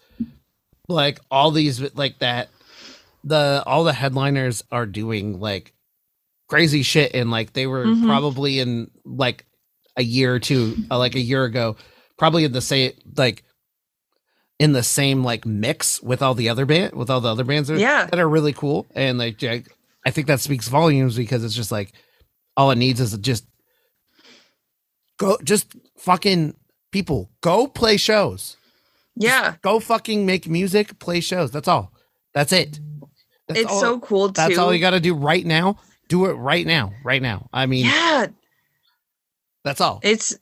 like 0.89 1.19
all 1.31 1.51
these 1.51 1.79
like 1.95 2.19
that 2.19 2.49
the 3.23 3.63
all 3.65 3.83
the 3.83 3.93
headliners 3.93 4.63
are 4.71 4.85
doing 4.85 5.39
like 5.39 5.73
crazy 6.47 6.81
shit 6.81 7.13
and 7.13 7.29
like 7.29 7.53
they 7.53 7.67
were 7.67 7.85
Mhm. 7.85 8.05
probably 8.05 8.59
in 8.59 8.89
like 9.03 9.45
a 9.97 10.03
year 10.03 10.33
or 10.33 10.39
two 10.39 10.77
uh, 10.89 10.97
like 10.97 11.15
a 11.15 11.19
year 11.19 11.43
ago 11.43 11.75
probably 12.17 12.43
in 12.43 12.51
the 12.51 12.61
same 12.61 12.93
like 13.15 13.43
in 14.59 14.73
the 14.73 14.83
same 14.83 15.23
like 15.23 15.45
mix 15.45 16.01
with 16.01 16.21
all 16.21 16.33
the 16.33 16.49
other 16.49 16.65
band 16.65 16.93
with 16.93 17.09
all 17.09 17.21
the 17.21 17.29
other 17.29 17.43
bands 17.43 17.67
that, 17.69 17.79
Yeah. 17.79 18.05
that 18.07 18.19
are 18.19 18.27
really 18.29 18.53
cool. 18.53 18.87
And 18.95 19.17
like 19.17 19.43
I, 19.43 19.63
I 20.05 20.11
think 20.11 20.27
that 20.27 20.39
speaks 20.39 20.67
volumes 20.67 21.15
because 21.15 21.43
it's 21.43 21.53
just 21.55 21.71
like 21.71 21.93
all 22.55 22.71
it 22.71 22.77
needs 22.77 22.99
is 22.99 23.15
just 23.19 23.45
go 25.17 25.37
just 25.43 25.75
fucking 25.97 26.55
people 26.91 27.29
go 27.41 27.67
play 27.67 27.97
shows. 27.97 28.57
Yeah, 29.19 29.55
go 29.63 29.79
fucking 29.79 30.25
make 30.27 30.47
music 30.47 30.99
play 30.99 31.21
shows. 31.21 31.49
That's 31.51 31.67
all. 31.67 31.91
That's 32.33 32.51
it. 32.53 32.79
That's 33.47 33.61
it's 33.61 33.71
all, 33.71 33.79
so 33.79 33.99
cool 33.99 34.27
too. 34.27 34.33
that's 34.33 34.57
all 34.57 34.73
you 34.73 34.79
got 34.79 34.91
to 34.91 34.99
do 34.99 35.15
right 35.15 35.45
now. 35.45 35.77
Do 36.07 36.25
it 36.25 36.33
right 36.33 36.65
now 36.65 36.93
right 37.03 37.21
now. 37.21 37.49
I 37.51 37.65
mean 37.65 37.85
yeah, 37.85 38.27
that's 39.63 39.81
all. 39.81 39.99
It's 40.03 40.35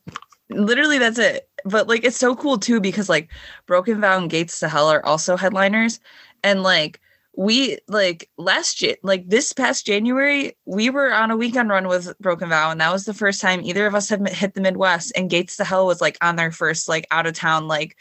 literally 0.50 0.98
that's 0.98 1.18
it. 1.18 1.45
But 1.66 1.88
like 1.88 2.04
it's 2.04 2.16
so 2.16 2.34
cool 2.34 2.58
too 2.58 2.80
because 2.80 3.08
like 3.08 3.30
Broken 3.66 4.00
Vow 4.00 4.18
and 4.18 4.30
Gates 4.30 4.60
to 4.60 4.68
Hell 4.68 4.88
are 4.88 5.04
also 5.04 5.36
headliners, 5.36 6.00
and 6.42 6.62
like 6.62 7.00
we 7.38 7.78
like 7.86 8.30
last 8.38 8.80
year 8.80 8.96
like 9.02 9.28
this 9.28 9.52
past 9.52 9.84
january 9.84 10.56
we 10.64 10.88
were 10.88 11.12
on 11.12 11.30
a 11.30 11.36
weekend 11.36 11.68
run 11.68 11.86
with 11.86 12.18
broken 12.18 12.48
vow 12.48 12.70
and 12.70 12.80
that 12.80 12.90
was 12.90 13.04
the 13.04 13.12
first 13.12 13.42
time 13.42 13.60
either 13.62 13.86
of 13.86 13.94
us 13.94 14.08
had 14.08 14.26
hit 14.26 14.54
the 14.54 14.60
midwest 14.62 15.12
and 15.14 15.28
gates 15.28 15.54
to 15.54 15.62
hell 15.62 15.84
was 15.84 16.00
like 16.00 16.16
on 16.22 16.36
their 16.36 16.50
first 16.50 16.88
like 16.88 17.06
out 17.10 17.26
of 17.26 17.34
town 17.34 17.68
like 17.68 17.94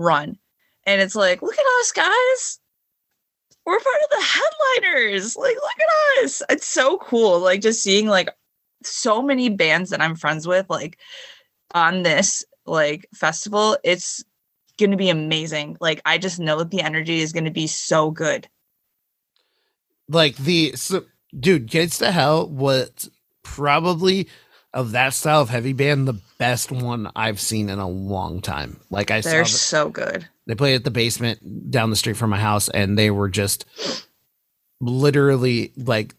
run. 0.00 0.38
And 0.86 1.00
it's 1.00 1.14
like 1.14 1.42
look 1.42 1.56
at 1.56 1.80
us 1.80 1.92
guys. 1.92 2.58
We're 3.66 3.78
part 3.78 4.02
of 4.02 4.10
the 4.10 4.24
headliners. 4.24 5.36
Like 5.36 5.54
look 5.54 5.80
at 6.18 6.24
us. 6.24 6.42
It's 6.50 6.66
so 6.66 6.98
cool 6.98 7.38
like 7.38 7.60
just 7.60 7.82
seeing 7.82 8.08
like 8.08 8.30
so 8.82 9.20
many 9.20 9.50
bands 9.50 9.90
that 9.90 10.00
i'm 10.00 10.16
friends 10.16 10.48
with 10.48 10.64
like 10.70 10.98
on 11.74 12.02
this 12.02 12.46
like 12.70 13.06
festival 13.14 13.76
it's 13.84 14.24
going 14.80 14.90
to 14.90 14.96
be 14.96 15.10
amazing. 15.10 15.76
Like 15.80 16.00
i 16.04 16.18
just 16.18 16.40
know 16.40 16.58
that 16.58 16.70
the 16.70 16.80
energy 16.80 17.20
is 17.20 17.32
going 17.32 17.44
to 17.44 17.50
be 17.50 17.66
so 17.66 18.10
good. 18.10 18.48
Like 20.08 20.36
the 20.36 20.72
so, 20.74 21.04
dude 21.38 21.66
gates 21.66 21.98
to 21.98 22.10
hell 22.10 22.48
was 22.48 23.10
probably 23.42 24.28
of 24.72 24.92
that 24.92 25.14
style 25.14 25.42
of 25.42 25.48
heavy 25.48 25.72
band 25.72 26.06
the 26.06 26.20
best 26.38 26.70
one 26.70 27.10
i've 27.16 27.40
seen 27.40 27.68
in 27.68 27.78
a 27.78 27.88
long 27.88 28.40
time. 28.40 28.80
Like 28.90 29.10
i 29.10 29.20
they're 29.20 29.42
the, 29.42 29.48
so 29.48 29.88
good. 29.90 30.26
They 30.46 30.54
played 30.54 30.74
at 30.74 30.84
the 30.84 30.90
basement 30.90 31.70
down 31.70 31.90
the 31.90 31.96
street 31.96 32.16
from 32.16 32.30
my 32.30 32.40
house 32.40 32.68
and 32.68 32.98
they 32.98 33.10
were 33.10 33.28
just 33.28 33.66
literally 34.80 35.72
like 35.76 36.14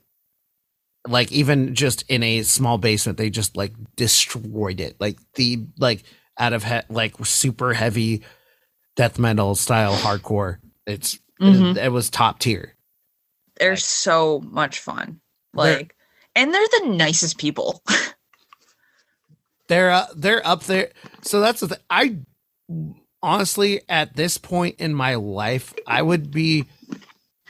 like 1.07 1.31
even 1.31 1.73
just 1.73 2.03
in 2.09 2.21
a 2.21 2.43
small 2.43 2.77
basement 2.77 3.17
they 3.17 3.29
just 3.29 3.57
like 3.57 3.73
destroyed 3.95 4.79
it. 4.79 4.95
Like 4.99 5.17
the 5.33 5.65
like 5.77 6.03
out 6.41 6.53
of 6.53 6.63
he- 6.65 6.79
like 6.89 7.13
super 7.25 7.73
heavy 7.73 8.23
death 8.95 9.17
metal 9.19 9.55
style 9.55 9.95
hardcore. 9.95 10.57
It's 10.85 11.17
Mhm. 11.39 11.77
it, 11.77 11.85
it 11.85 11.91
was 11.91 12.09
top 12.09 12.39
tier. 12.39 12.75
They're 13.59 13.71
Like- 13.71 13.79
so 13.79 14.39
much 14.41 14.79
fun. 14.79 15.21
They're- 15.53 15.77
like 15.77 15.95
and 16.35 16.53
they're 16.53 16.67
the 16.79 16.87
nicest 16.87 17.37
people. 17.37 17.81
They're 19.67 19.91
uh, 19.91 20.07
they're 20.15 20.45
up 20.45 20.63
there. 20.63 20.91
So 21.21 21.39
that's 21.39 21.61
the 21.61 21.67
thing 21.69 21.77
i 21.89 22.17
honestly 23.23 23.81
at 23.87 24.15
this 24.15 24.37
point 24.37 24.75
in 24.79 24.93
my 24.95 25.13
life 25.15 25.73
i 25.85 26.01
would 26.01 26.31
be 26.31 26.65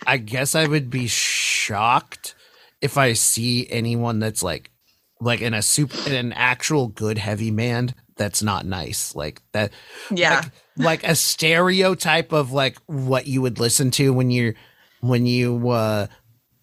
i 0.05 0.17
guess 0.17 0.53
i 0.55 0.65
would 0.67 0.89
be 0.89 1.07
shocked 1.07 2.35
if 2.81 2.97
i 2.97 3.13
see 3.13 3.69
anyone 3.69 4.19
that's 4.19 4.43
like 4.43 4.69
like 5.21 5.39
in 5.41 5.53
a 5.53 5.61
super 5.61 5.95
in 6.09 6.13
an 6.15 6.33
actual 6.33 6.87
good 6.89 7.17
heavy 7.19 7.51
band 7.51 7.93
that's 8.21 8.43
not 8.43 8.67
nice 8.67 9.15
like 9.15 9.41
that 9.51 9.71
Yeah. 10.11 10.41
like, 10.41 10.51
like 10.77 11.03
a 11.03 11.15
stereotype 11.15 12.31
of 12.31 12.51
like 12.51 12.77
what 12.85 13.25
you 13.25 13.41
would 13.41 13.59
listen 13.59 13.89
to 13.91 14.13
when 14.13 14.29
you're 14.29 14.53
when 14.99 15.25
you 15.25 15.69
uh 15.71 16.05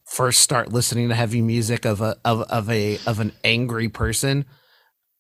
first 0.05 0.41
start 0.41 0.73
listening 0.73 1.09
to 1.09 1.17
heavy 1.17 1.43
music 1.43 1.85
of 1.85 2.01
a 2.01 2.17
of, 2.25 2.43
of 2.43 2.71
a 2.71 2.99
of 3.07 3.19
an 3.19 3.33
angry 3.43 3.89
person 3.89 4.45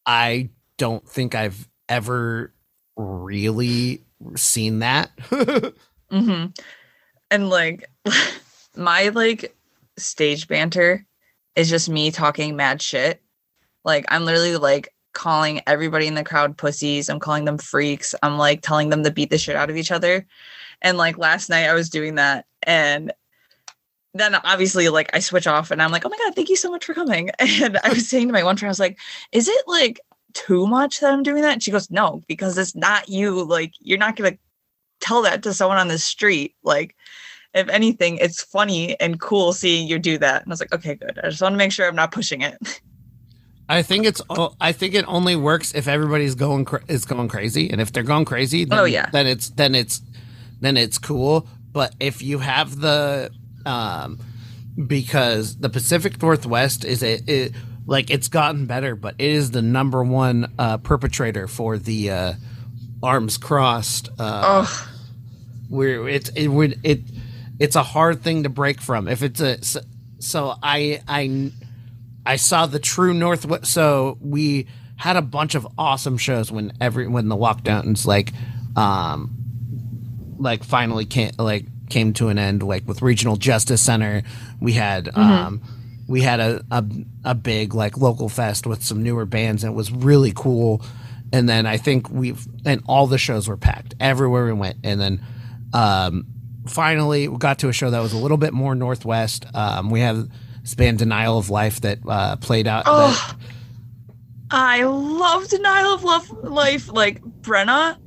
i 0.06 0.48
don't 0.76 1.08
think 1.08 1.34
i've 1.34 1.68
ever 1.88 2.54
really 2.96 4.04
seen 4.36 4.78
that 4.78 5.10
hmm 6.10 6.46
And 7.30 7.50
like 7.50 7.90
my 8.76 9.08
like 9.08 9.56
stage 9.96 10.46
banter 10.46 11.04
is 11.56 11.68
just 11.68 11.88
me 11.88 12.10
talking 12.12 12.54
mad 12.54 12.80
shit. 12.80 13.20
Like 13.84 14.04
I'm 14.08 14.24
literally 14.24 14.56
like 14.56 14.88
calling 15.18 15.60
everybody 15.66 16.06
in 16.06 16.14
the 16.14 16.22
crowd 16.22 16.56
pussies. 16.56 17.08
I'm 17.08 17.18
calling 17.18 17.44
them 17.44 17.58
freaks. 17.58 18.14
I'm 18.22 18.38
like 18.38 18.62
telling 18.62 18.88
them 18.88 19.02
to 19.02 19.10
beat 19.10 19.30
the 19.30 19.36
shit 19.36 19.56
out 19.56 19.68
of 19.68 19.76
each 19.76 19.90
other. 19.90 20.24
And 20.80 20.96
like 20.96 21.18
last 21.18 21.50
night 21.50 21.68
I 21.68 21.74
was 21.74 21.90
doing 21.90 22.14
that 22.14 22.46
and 22.62 23.12
then 24.14 24.36
obviously 24.36 24.88
like 24.88 25.10
I 25.12 25.18
switch 25.18 25.48
off 25.48 25.72
and 25.72 25.82
I'm 25.82 25.90
like, 25.90 26.06
oh 26.06 26.08
my 26.08 26.18
god, 26.18 26.36
thank 26.36 26.48
you 26.48 26.54
so 26.54 26.70
much 26.70 26.84
for 26.84 26.94
coming. 26.94 27.30
And 27.40 27.78
I 27.82 27.88
was 27.88 28.08
saying 28.08 28.28
to 28.28 28.32
my 28.32 28.44
one 28.44 28.56
friend, 28.56 28.68
I 28.68 28.70
was 28.70 28.78
like, 28.78 28.96
is 29.32 29.48
it 29.48 29.64
like 29.66 30.00
too 30.34 30.68
much 30.68 31.00
that 31.00 31.12
I'm 31.12 31.24
doing 31.24 31.42
that? 31.42 31.54
And 31.54 31.62
she 31.64 31.72
goes, 31.72 31.90
no, 31.90 32.22
because 32.28 32.56
it's 32.56 32.76
not 32.76 33.08
you. 33.08 33.42
Like 33.42 33.72
you're 33.80 33.98
not 33.98 34.14
gonna 34.14 34.38
tell 35.00 35.22
that 35.22 35.42
to 35.42 35.52
someone 35.52 35.78
on 35.78 35.88
the 35.88 35.98
street. 35.98 36.54
Like, 36.62 36.94
if 37.54 37.68
anything, 37.68 38.18
it's 38.18 38.40
funny 38.42 38.98
and 39.00 39.20
cool 39.20 39.52
seeing 39.52 39.88
you 39.88 39.98
do 39.98 40.16
that. 40.18 40.42
And 40.42 40.50
I 40.50 40.52
was 40.52 40.60
like, 40.60 40.72
okay, 40.72 40.94
good. 40.94 41.18
I 41.24 41.30
just 41.30 41.42
want 41.42 41.54
to 41.54 41.58
make 41.58 41.72
sure 41.72 41.88
I'm 41.88 41.96
not 41.96 42.12
pushing 42.12 42.42
it. 42.42 42.56
I 43.68 43.82
think 43.82 44.06
it's. 44.06 44.22
o- 44.30 44.54
I 44.60 44.72
think 44.72 44.94
it 44.94 45.04
only 45.08 45.36
works 45.36 45.74
if 45.74 45.88
everybody's 45.88 46.34
going 46.34 46.66
is 46.88 47.04
going 47.04 47.28
crazy, 47.28 47.70
and 47.70 47.80
if 47.80 47.92
they're 47.92 48.02
going 48.02 48.24
crazy, 48.24 48.64
then, 48.64 48.78
Oh, 48.78 48.84
yeah. 48.84 49.10
then 49.10 49.26
it's 49.26 49.50
then 49.50 49.74
it's 49.74 50.00
then 50.60 50.76
it's 50.76 50.98
cool. 50.98 51.46
But 51.72 51.94
if 52.00 52.22
you 52.22 52.38
have 52.38 52.80
the, 52.80 53.30
um, 53.66 54.18
because 54.86 55.56
the 55.58 55.68
Pacific 55.68 56.20
Northwest 56.22 56.84
is 56.84 57.02
a 57.02 57.20
it, 57.26 57.52
like 57.86 58.10
it's 58.10 58.28
gotten 58.28 58.66
better, 58.66 58.96
but 58.96 59.14
it 59.18 59.30
is 59.30 59.50
the 59.50 59.62
number 59.62 60.02
one 60.02 60.52
uh, 60.58 60.78
perpetrator 60.78 61.46
for 61.46 61.76
the 61.78 62.10
uh, 62.10 62.32
arms 63.02 63.36
crossed. 63.36 64.08
Uh, 64.18 64.42
oh, 64.66 64.88
where 65.68 66.08
it's 66.08 66.30
it 66.30 66.48
would 66.48 66.80
it 66.84 67.00
it's 67.58 67.76
a 67.76 67.82
hard 67.82 68.22
thing 68.22 68.44
to 68.44 68.48
break 68.48 68.80
from 68.80 69.08
if 69.08 69.22
it's 69.22 69.40
a 69.40 69.62
so, 69.62 69.80
so 70.20 70.54
i 70.62 71.02
i 71.06 71.50
i 72.28 72.36
saw 72.36 72.66
the 72.66 72.78
true 72.78 73.12
northwest 73.12 73.66
so 73.66 74.16
we 74.20 74.66
had 74.96 75.16
a 75.16 75.22
bunch 75.22 75.54
of 75.54 75.66
awesome 75.78 76.18
shows 76.18 76.50
when 76.50 76.72
every 76.80 77.06
when 77.06 77.28
the 77.28 77.36
lockdowns 77.36 78.06
like 78.06 78.32
um 78.76 79.34
like 80.38 80.64
finally 80.64 81.04
came 81.04 81.30
like 81.38 81.64
came 81.88 82.12
to 82.14 82.28
an 82.28 82.38
end 82.38 82.62
like 82.62 82.86
with 82.86 83.02
regional 83.02 83.36
justice 83.36 83.82
center. 83.82 84.22
We 84.60 84.72
had 84.72 85.16
um 85.16 85.62
we 86.06 86.22
had 86.22 86.40
a, 86.40 86.64
a 86.70 86.84
a 87.24 87.34
big 87.34 87.74
like 87.74 87.96
local 87.96 88.28
fest 88.28 88.66
with 88.66 88.82
some 88.82 89.02
newer 89.02 89.26
bands. 89.26 89.64
And 89.64 89.72
it 89.72 89.76
was 89.76 89.90
really 89.90 90.32
cool. 90.34 90.82
And 91.32 91.48
then 91.48 91.66
i 91.66 91.76
think 91.76 92.10
we've 92.10 92.46
and 92.64 92.82
all 92.86 93.06
the 93.06 93.18
shows 93.18 93.48
were 93.48 93.56
packed. 93.56 93.94
Everywhere 94.00 94.46
we 94.46 94.52
went. 94.52 94.78
And 94.84 95.00
then 95.00 95.20
um 95.72 96.26
finally 96.66 97.28
we 97.28 97.38
got 97.38 97.60
to 97.60 97.68
a 97.68 97.72
show 97.72 97.90
that 97.90 98.00
was 98.00 98.12
a 98.12 98.18
little 98.18 98.36
bit 98.36 98.52
more 98.52 98.74
northwest. 98.74 99.46
Um 99.54 99.90
we 99.90 100.00
have 100.00 100.28
band 100.74 100.98
denial 100.98 101.38
of 101.38 101.50
life 101.50 101.80
that 101.82 101.98
uh 102.08 102.36
played 102.36 102.66
out 102.66 102.84
that- 102.84 102.92
oh. 102.94 103.36
I 104.50 104.84
love 104.84 105.46
Denial 105.48 105.92
of 105.92 106.04
Love 106.04 106.30
Life. 106.42 106.90
Like 106.90 107.20
Brenna, 107.42 107.98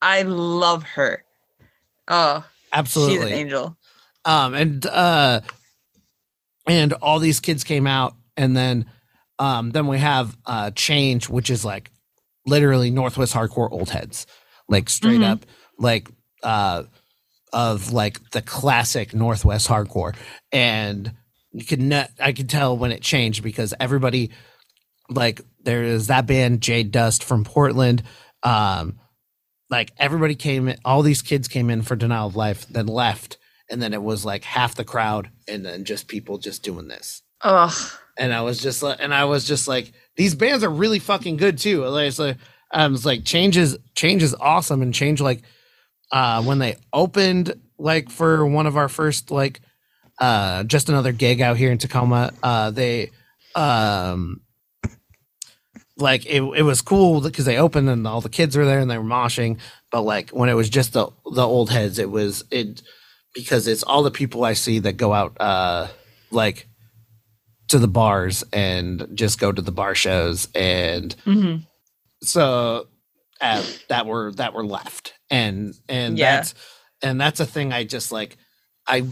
I 0.00 0.22
love 0.22 0.82
her. 0.84 1.22
Oh, 2.08 2.44
absolutely 2.72 3.16
she's 3.16 3.24
an 3.26 3.32
angel. 3.38 3.76
um 4.24 4.54
and 4.54 4.86
uh 4.86 5.40
and 6.66 6.92
all 6.94 7.18
these 7.18 7.40
kids 7.40 7.62
came 7.64 7.86
out 7.86 8.14
and 8.36 8.56
then 8.56 8.86
um 9.38 9.70
then 9.70 9.86
we 9.86 9.98
have 9.98 10.36
uh 10.46 10.70
change 10.70 11.28
which 11.28 11.50
is 11.50 11.64
like 11.64 11.90
literally 12.46 12.90
northwest 12.90 13.34
hardcore 13.34 13.70
old 13.70 13.90
heads 13.90 14.26
like 14.68 14.88
straight 14.88 15.20
Mhm. 15.20 15.30
up 15.32 15.46
like 15.78 16.08
uh 16.42 16.84
of 17.52 17.92
like 17.92 18.30
the 18.30 18.42
classic 18.42 19.14
northwest 19.14 19.68
hardcore 19.68 20.14
and 20.52 21.12
you 21.54 21.64
could 21.64 21.80
not 21.80 22.10
i 22.20 22.32
could 22.32 22.48
tell 22.50 22.76
when 22.76 22.92
it 22.92 23.00
changed 23.00 23.42
because 23.42 23.72
everybody 23.80 24.30
like 25.08 25.40
there 25.62 25.82
is 25.82 26.08
that 26.08 26.26
band 26.26 26.60
jade 26.60 26.90
dust 26.90 27.24
from 27.24 27.44
portland 27.44 28.02
um 28.42 28.98
like 29.70 29.92
everybody 29.98 30.34
came 30.34 30.68
in 30.68 30.76
all 30.84 31.02
these 31.02 31.22
kids 31.22 31.48
came 31.48 31.70
in 31.70 31.80
for 31.82 31.96
denial 31.96 32.26
of 32.26 32.36
life 32.36 32.66
then 32.68 32.86
left 32.86 33.38
and 33.70 33.80
then 33.82 33.92
it 33.94 34.02
was 34.02 34.24
like 34.24 34.44
half 34.44 34.74
the 34.74 34.84
crowd 34.84 35.30
and 35.48 35.64
then 35.64 35.84
just 35.84 36.08
people 36.08 36.38
just 36.38 36.62
doing 36.62 36.88
this. 36.88 37.22
Oh, 37.42 37.74
and 38.16 38.32
i 38.32 38.40
was 38.40 38.58
just 38.58 38.82
like 38.82 38.98
and 39.00 39.12
i 39.12 39.24
was 39.24 39.44
just 39.44 39.66
like 39.66 39.92
these 40.16 40.34
bands 40.34 40.62
are 40.62 40.70
really 40.70 40.98
fucking 40.98 41.36
good 41.36 41.58
too. 41.58 41.84
Like 41.84 42.08
it's 42.08 42.18
like 42.18 42.36
i 42.70 42.86
was 42.86 43.04
like 43.04 43.24
change 43.24 43.56
is 43.56 43.76
change 43.94 44.22
is 44.22 44.34
awesome 44.40 44.82
and 44.82 44.94
change 44.94 45.20
like 45.20 45.42
uh 46.12 46.42
when 46.42 46.58
they 46.58 46.76
opened 46.92 47.60
like 47.78 48.10
for 48.10 48.46
one 48.46 48.66
of 48.66 48.76
our 48.76 48.88
first 48.88 49.30
like 49.30 49.60
uh 50.18 50.62
just 50.64 50.88
another 50.88 51.12
gig 51.12 51.40
out 51.40 51.56
here 51.56 51.70
in 51.72 51.78
tacoma 51.78 52.32
uh 52.42 52.70
they 52.70 53.10
um 53.54 54.40
like 55.96 56.26
it, 56.26 56.42
it 56.42 56.62
was 56.62 56.82
cool 56.82 57.20
because 57.20 57.44
they 57.44 57.56
opened 57.58 57.88
and 57.88 58.06
all 58.06 58.20
the 58.20 58.28
kids 58.28 58.56
were 58.56 58.64
there 58.64 58.80
and 58.80 58.90
they 58.90 58.98
were 58.98 59.04
moshing 59.04 59.58
but 59.92 60.02
like 60.02 60.30
when 60.30 60.48
it 60.48 60.54
was 60.54 60.68
just 60.68 60.92
the 60.92 61.08
the 61.32 61.46
old 61.46 61.70
heads 61.70 61.98
it 61.98 62.10
was 62.10 62.44
it 62.50 62.82
because 63.34 63.68
it's 63.68 63.82
all 63.82 64.02
the 64.02 64.10
people 64.10 64.44
i 64.44 64.52
see 64.52 64.78
that 64.80 64.96
go 64.96 65.12
out 65.12 65.36
uh 65.40 65.86
like 66.30 66.66
to 67.68 67.78
the 67.78 67.88
bars 67.88 68.44
and 68.52 69.06
just 69.14 69.38
go 69.38 69.50
to 69.52 69.62
the 69.62 69.72
bar 69.72 69.94
shows 69.94 70.48
and 70.54 71.14
mhm. 71.24 71.64
so 72.22 72.86
uh, 73.40 73.64
that 73.88 74.06
were 74.06 74.32
that 74.32 74.54
were 74.54 74.64
left 74.64 75.12
and 75.30 75.74
and 75.88 76.18
Yeah. 76.18 76.36
that's 76.36 76.54
and 77.02 77.20
that's 77.20 77.40
a 77.40 77.46
thing 77.46 77.72
i 77.72 77.84
just 77.84 78.10
like 78.12 78.36
i 78.86 79.04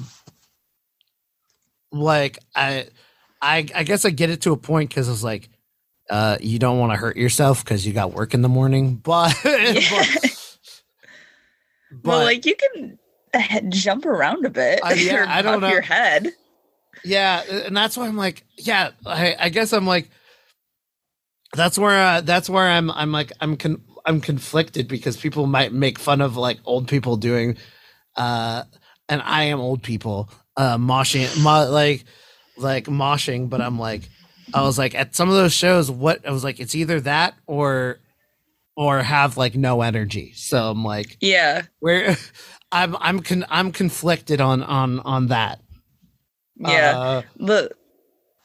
like 1.93 2.39
i 2.57 2.87
i 3.43 3.67
i 3.75 3.83
guess 3.85 4.05
i 4.05 4.11
get 4.11 4.31
it 4.31 4.41
to 4.43 4.53
a 4.53 4.57
point 4.57 4.89
because 4.91 5.09
it's 5.09 5.23
like 5.23 5.49
uh 6.11 6.37
you 6.41 6.59
don't 6.59 6.79
want 6.79 6.93
to 6.93 6.97
hurt 6.97 7.17
yourself 7.17 7.63
because 7.65 7.87
you 7.87 7.93
got 7.93 8.13
work 8.13 8.35
in 8.35 8.43
the 8.43 8.49
morning 8.49 8.95
but 9.05 9.35
Yeah. 9.45 9.81
but, 9.91 10.31
well, 12.05 12.25
like 12.25 12.47
you 12.47 12.55
can 12.57 12.99
jump 13.71 14.07
around 14.07 14.45
a 14.47 14.51
bit. 14.51 14.81
Yeah, 14.97 15.27
I 15.29 15.43
don't 15.43 15.61
know. 15.61 15.69
your 15.69 15.81
head. 15.83 16.33
yeah 17.05 17.43
and 17.67 17.77
that's 17.77 17.97
why 17.97 18.07
i'm 18.07 18.17
like 18.17 18.45
yeah 18.59 18.91
i 19.07 19.35
i 19.39 19.49
guess 19.49 19.73
i'm 19.73 19.87
like 19.87 20.09
that's 21.55 21.79
where 21.79 21.99
uh, 22.17 22.21
that's 22.21 22.49
where 22.49 22.67
i'm 22.69 22.91
i'm 22.91 23.13
like 23.13 23.33
i'm 23.41 23.57
con- 23.57 23.83
i'm 24.07 24.21
conflicted 24.21 24.89
because 24.89 25.17
people 25.17 25.47
might 25.47 25.73
make 25.73 25.99
fun 25.99 26.21
of 26.21 26.37
like 26.37 26.59
old 26.65 26.89
people 26.89 27.17
doing 27.17 27.57
uh 28.17 28.63
and 29.09 29.21
i 29.25 29.45
am 29.45 29.61
old 29.61 29.83
people 29.83 30.29
uh 30.57 30.77
moshing 30.77 31.43
mo- 31.43 31.71
like 31.71 32.05
like 32.57 32.85
moshing 32.87 33.49
but 33.49 33.61
i'm 33.61 33.79
like 33.79 34.03
i 34.53 34.61
was 34.63 34.77
like 34.79 34.95
at 34.95 35.15
some 35.17 35.29
of 35.29 35.35
those 35.35 35.53
shows 35.53 35.91
what 35.91 36.27
i 36.27 36.31
was 36.31 36.45
like 36.45 36.61
it's 36.61 36.75
either 36.75 37.01
that 37.01 37.35
or 37.47 37.99
or 38.77 39.03
have 39.03 39.37
like 39.37 39.55
no 39.55 39.83
energy. 39.83 40.33
So 40.35 40.71
i'm 40.71 40.83
like 40.85 41.19
Yeah, 41.21 41.63
where 41.81 42.17
i'm 42.73 42.97
i'm 43.01 43.21
con- 43.21 43.45
i'm 43.51 43.71
conflicted 43.73 44.41
on 44.41 44.63
on 44.63 45.01
on 45.01 45.27
that. 45.29 45.61
Yeah. 46.57 46.99
Uh, 46.99 47.23
the 47.37 47.71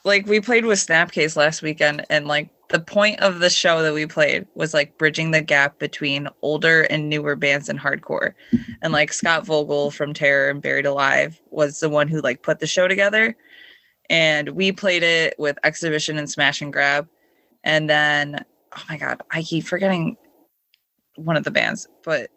like 0.07 0.25
we 0.25 0.39
played 0.39 0.65
with 0.65 0.79
Snapcase 0.79 1.35
last 1.35 1.61
weekend 1.61 2.05
and 2.09 2.27
like 2.27 2.49
the 2.69 2.79
point 2.79 3.19
of 3.19 3.39
the 3.39 3.49
show 3.49 3.81
that 3.83 3.93
we 3.93 4.05
played 4.05 4.47
was 4.55 4.73
like 4.73 4.97
bridging 4.97 5.31
the 5.31 5.41
gap 5.41 5.79
between 5.79 6.27
older 6.41 6.83
and 6.83 7.09
newer 7.09 7.35
bands 7.35 7.69
in 7.69 7.77
hardcore. 7.77 8.33
And 8.81 8.91
like 8.91 9.13
Scott 9.13 9.45
Vogel 9.45 9.91
from 9.91 10.13
Terror 10.13 10.49
and 10.49 10.61
Buried 10.61 10.85
Alive 10.85 11.39
was 11.49 11.79
the 11.79 11.89
one 11.89 12.07
who 12.07 12.21
like 12.21 12.41
put 12.41 12.59
the 12.59 12.67
show 12.67 12.87
together. 12.87 13.35
And 14.09 14.49
we 14.49 14.71
played 14.71 15.03
it 15.03 15.35
with 15.37 15.59
Exhibition 15.63 16.17
and 16.17 16.29
Smash 16.29 16.61
and 16.61 16.73
Grab. 16.73 17.07
And 17.63 17.89
then 17.89 18.43
oh 18.75 18.83
my 18.89 18.97
god, 18.97 19.21
I 19.31 19.43
keep 19.43 19.65
forgetting 19.65 20.17
one 21.15 21.37
of 21.37 21.43
the 21.43 21.51
bands, 21.51 21.87
but 22.03 22.29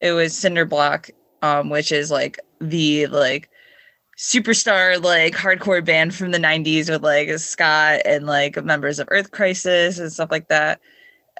it 0.00 0.12
was 0.12 0.32
Cinderblock, 0.32 1.10
um, 1.42 1.70
which 1.70 1.92
is 1.92 2.10
like 2.10 2.38
the 2.60 3.06
like 3.08 3.48
superstar 4.16 5.02
like 5.02 5.34
hardcore 5.34 5.84
band 5.84 6.14
from 6.14 6.30
the 6.30 6.38
90s 6.38 6.88
with 6.88 7.02
like 7.02 7.28
Scott 7.38 8.00
and 8.04 8.26
like 8.26 8.62
members 8.64 8.98
of 8.98 9.08
Earth 9.10 9.30
Crisis 9.30 9.98
and 9.98 10.12
stuff 10.12 10.30
like 10.30 10.48
that. 10.48 10.80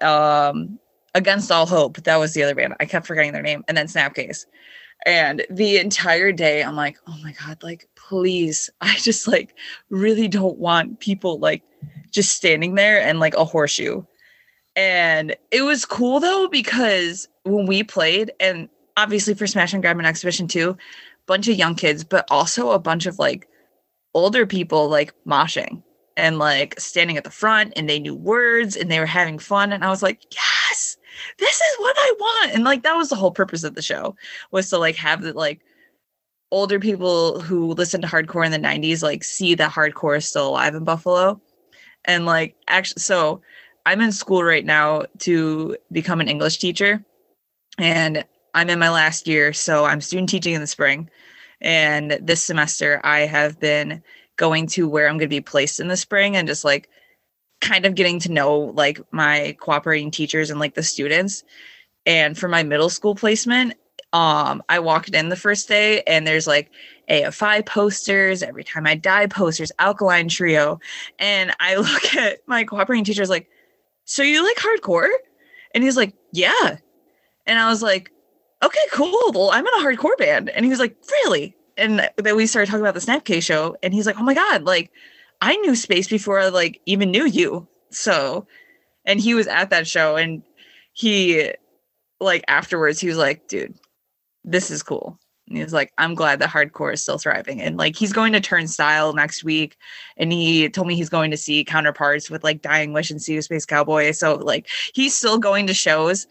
Um 0.03 0.79
Against 1.17 1.51
All 1.51 1.65
Hope, 1.65 1.97
that 2.03 2.17
was 2.17 2.35
the 2.35 2.43
other 2.43 2.55
band. 2.55 2.75
I 2.79 2.85
kept 2.85 3.07
forgetting 3.07 3.33
their 3.33 3.41
name. 3.41 3.65
And 3.69 3.75
then 3.75 3.87
Snapcase. 3.87 4.45
And 5.07 5.47
the 5.49 5.79
entire 5.79 6.31
day, 6.31 6.63
I'm 6.63 6.77
like, 6.77 6.99
oh 7.07 7.17
my 7.23 7.33
God, 7.33 7.63
like, 7.63 7.89
please. 7.97 8.69
I 8.83 8.97
just 8.97 9.27
like 9.27 9.55
really 9.89 10.29
don't 10.29 10.59
want 10.59 11.01
people 11.01 11.39
like 11.39 11.63
just 12.11 12.37
standing 12.37 12.75
there 12.75 13.01
and 13.01 13.19
like 13.19 13.35
a 13.35 13.47
horseshoe. 13.47 14.03
And 14.77 15.35
it 15.51 15.63
was 15.63 15.87
cool 15.87 16.21
though, 16.21 16.49
because 16.49 17.29
when 17.45 17.65
we 17.65 17.83
played, 17.83 18.33
and 18.39 18.69
obviously 18.99 19.33
for 19.33 19.47
Smash 19.47 19.73
and 19.73 19.83
Grab 19.83 19.97
and 19.97 20.07
Exhibition 20.07 20.47
too, 20.47 20.77
bunch 21.27 21.49
of 21.49 21.57
young 21.57 21.75
kids, 21.75 22.05
but 22.05 22.27
also 22.31 22.71
a 22.71 22.79
bunch 22.79 23.07
of 23.07 23.19
like 23.19 23.49
older 24.15 24.47
people 24.47 24.89
like 24.89 25.13
moshing 25.27 25.83
and 26.17 26.39
like 26.39 26.79
standing 26.81 27.17
at 27.17 27.25
the 27.25 27.31
front 27.31 27.73
and 27.77 27.89
they 27.89 27.99
knew 27.99 28.15
words 28.15 28.77
and 28.77 28.91
they 28.91 28.99
were 28.99 29.07
having 29.07 29.39
fun. 29.39 29.73
And 29.73 29.85
I 29.85 29.91
was 29.91 30.03
like, 30.03 30.23
yes, 30.33 30.97
this 31.39 31.57
is 31.57 31.77
what 31.79 31.97
I 31.99 32.15
want. 32.19 32.55
And 32.55 32.65
like 32.65 32.83
that 32.83 32.97
was 32.97 33.11
the 33.11 33.17
whole 33.17 33.31
purpose 33.31 33.65
of 33.65 33.75
the 33.75 33.83
show 33.83 34.17
was 34.51 34.71
to 34.71 34.79
like 34.79 34.97
have 34.97 35.23
the 35.23 35.33
like 35.33 35.61
older 36.51 36.79
people 36.79 37.41
who 37.41 37.73
listen 37.73 38.01
to 38.01 38.09
hardcore 38.09 38.47
in 38.47 38.53
the 38.53 38.59
90s 38.59 39.03
like 39.03 39.25
see 39.25 39.55
that 39.57 39.73
hardcore 39.73 40.17
is 40.17 40.29
still 40.29 40.49
alive 40.49 40.75
in 40.75 40.85
Buffalo. 40.85 41.41
And 42.05 42.25
like 42.25 42.57
actually 42.69 43.03
so 43.03 43.43
I'm 43.85 44.01
in 44.01 44.13
school 44.13 44.43
right 44.43 44.65
now 44.65 45.05
to 45.21 45.77
become 45.93 46.21
an 46.21 46.29
English 46.29 46.59
teacher. 46.59 47.05
And 47.79 48.25
I'm 48.57 48.71
in 48.71 48.79
my 48.79 48.89
last 48.89 49.29
year, 49.29 49.53
so 49.53 49.85
I'm 49.85 50.01
student 50.01 50.31
teaching 50.31 50.55
in 50.55 50.63
the 50.63 50.67
spring. 50.67 51.11
And 51.61 52.19
this 52.23 52.43
semester, 52.43 53.03
I 53.05 53.21
have 53.21 53.61
been 53.61 54.03
going 54.37 54.67
to 54.69 54.89
where 54.89 55.09
I'm 55.09 55.19
going 55.19 55.29
to 55.29 55.37
be 55.37 55.43
placed 55.43 55.79
in 55.79 55.89
the 55.89 55.97
spring 55.97 56.37
and 56.37 56.49
just 56.49 56.65
like 56.65 56.89
kind 57.61 57.85
of 57.85 57.95
getting 57.95 58.19
to 58.21 58.33
know 58.33 58.57
like 58.75 58.99
my 59.13 59.55
cooperating 59.61 60.11
teachers 60.11 60.49
and 60.49 60.59
like 60.59 60.75
the 60.75 60.83
students. 60.83 61.45
And 62.07 62.37
for 62.37 62.49
my 62.49 62.63
middle 62.63 62.89
school 62.89 63.15
placement, 63.15 63.75
um, 64.15 64.63
I 64.71 64.79
walked 64.79 65.11
in 65.11 65.29
the 65.29 65.37
first 65.37 65.69
day 65.69 66.03
and 66.07 66.27
there's 66.27 66.47
like 66.47 66.71
AFI 67.11 67.67
posters, 67.67 68.43
every 68.43 68.65
time 68.65 68.87
I 68.87 68.95
die 68.95 69.27
posters, 69.27 69.71
alkaline 69.79 70.29
trio. 70.29 70.81
And 71.19 71.55
I 71.61 71.77
look 71.77 72.15
at 72.15 72.39
my 72.47 72.65
cooperating 72.65 73.05
teachers 73.05 73.29
like, 73.29 73.51
so 74.07 74.23
you 74.23 74.43
like 74.43 74.57
hardcore? 74.57 75.11
And 75.75 75.85
he's 75.85 75.97
like, 75.97 76.15
yeah. 76.33 76.79
And 77.45 77.59
I 77.59 77.69
was 77.69 77.83
like, 77.83 78.13
okay, 78.63 78.81
cool. 78.93 79.33
Well, 79.35 79.51
I'm 79.51 79.67
in 79.67 79.75
a 79.75 79.85
hardcore 79.85 80.17
band. 80.19 80.51
And 80.51 80.65
he 80.65 80.71
was 80.71 80.79
like, 80.79 80.97
really? 81.11 81.57
And 81.77 82.09
then 82.17 82.37
we 82.37 82.47
started 82.47 82.71
talking 82.71 82.81
about 82.81 82.95
the 82.95 83.01
Snapcase 83.01 83.43
show. 83.43 83.77
And 83.83 83.93
he's 83.93 84.07
like, 84.07 84.19
oh 84.19 84.25
my 84.25 84.35
God, 84.35 84.65
like 84.65 84.91
I 85.41 85.57
knew 85.57 85.75
Spaced 85.75 86.11
before 86.11 86.41
I 86.41 86.49
like 86.49 86.81
even 86.87 87.11
knew 87.11 87.27
you. 87.27 87.69
So, 87.91 88.47
and 89.05 89.21
he 89.21 89.35
was 89.35 89.47
at 89.47 89.71
that 89.71 89.87
show 89.87 90.17
and 90.17 90.43
he 90.93 91.53
like 92.21 92.45
afterwards, 92.49 92.99
he 92.99 93.09
was 93.09 93.19
like, 93.19 93.47
dude, 93.49 93.75
this 94.45 94.71
is 94.71 94.83
cool. 94.83 95.19
And 95.49 95.57
he 95.59 95.63
was 95.63 95.73
like, 95.73 95.93
I'm 95.99 96.15
glad 96.15 96.41
that 96.41 96.51
hardcore 96.51 96.93
is 96.93 97.03
still 97.03 97.19
thriving. 97.19 97.61
And 97.61 97.77
like 97.77 97.95
he's 97.95 98.13
going 98.13 98.33
to 98.33 98.41
Turnstile 98.41 99.13
next 99.13 99.45
week. 99.45 99.77
And 100.17 100.33
he 100.33 100.69
told 100.69 100.89
me 100.89 100.97
he's 100.97 101.09
going 101.09 101.31
to 101.31 101.37
see 101.37 101.63
counterparts 101.65 102.31
with 102.31 102.43
like 102.43 102.63
Dying 102.63 102.93
Wish 102.93 103.11
and 103.11 103.23
See 103.23 103.35
You 103.35 103.43
Space 103.43 103.67
Cowboy. 103.67 104.11
So 104.13 104.37
like 104.37 104.67
he's 104.95 105.15
still 105.15 105.39
going 105.39 105.67
to 105.69 105.75
shows. 105.75 106.27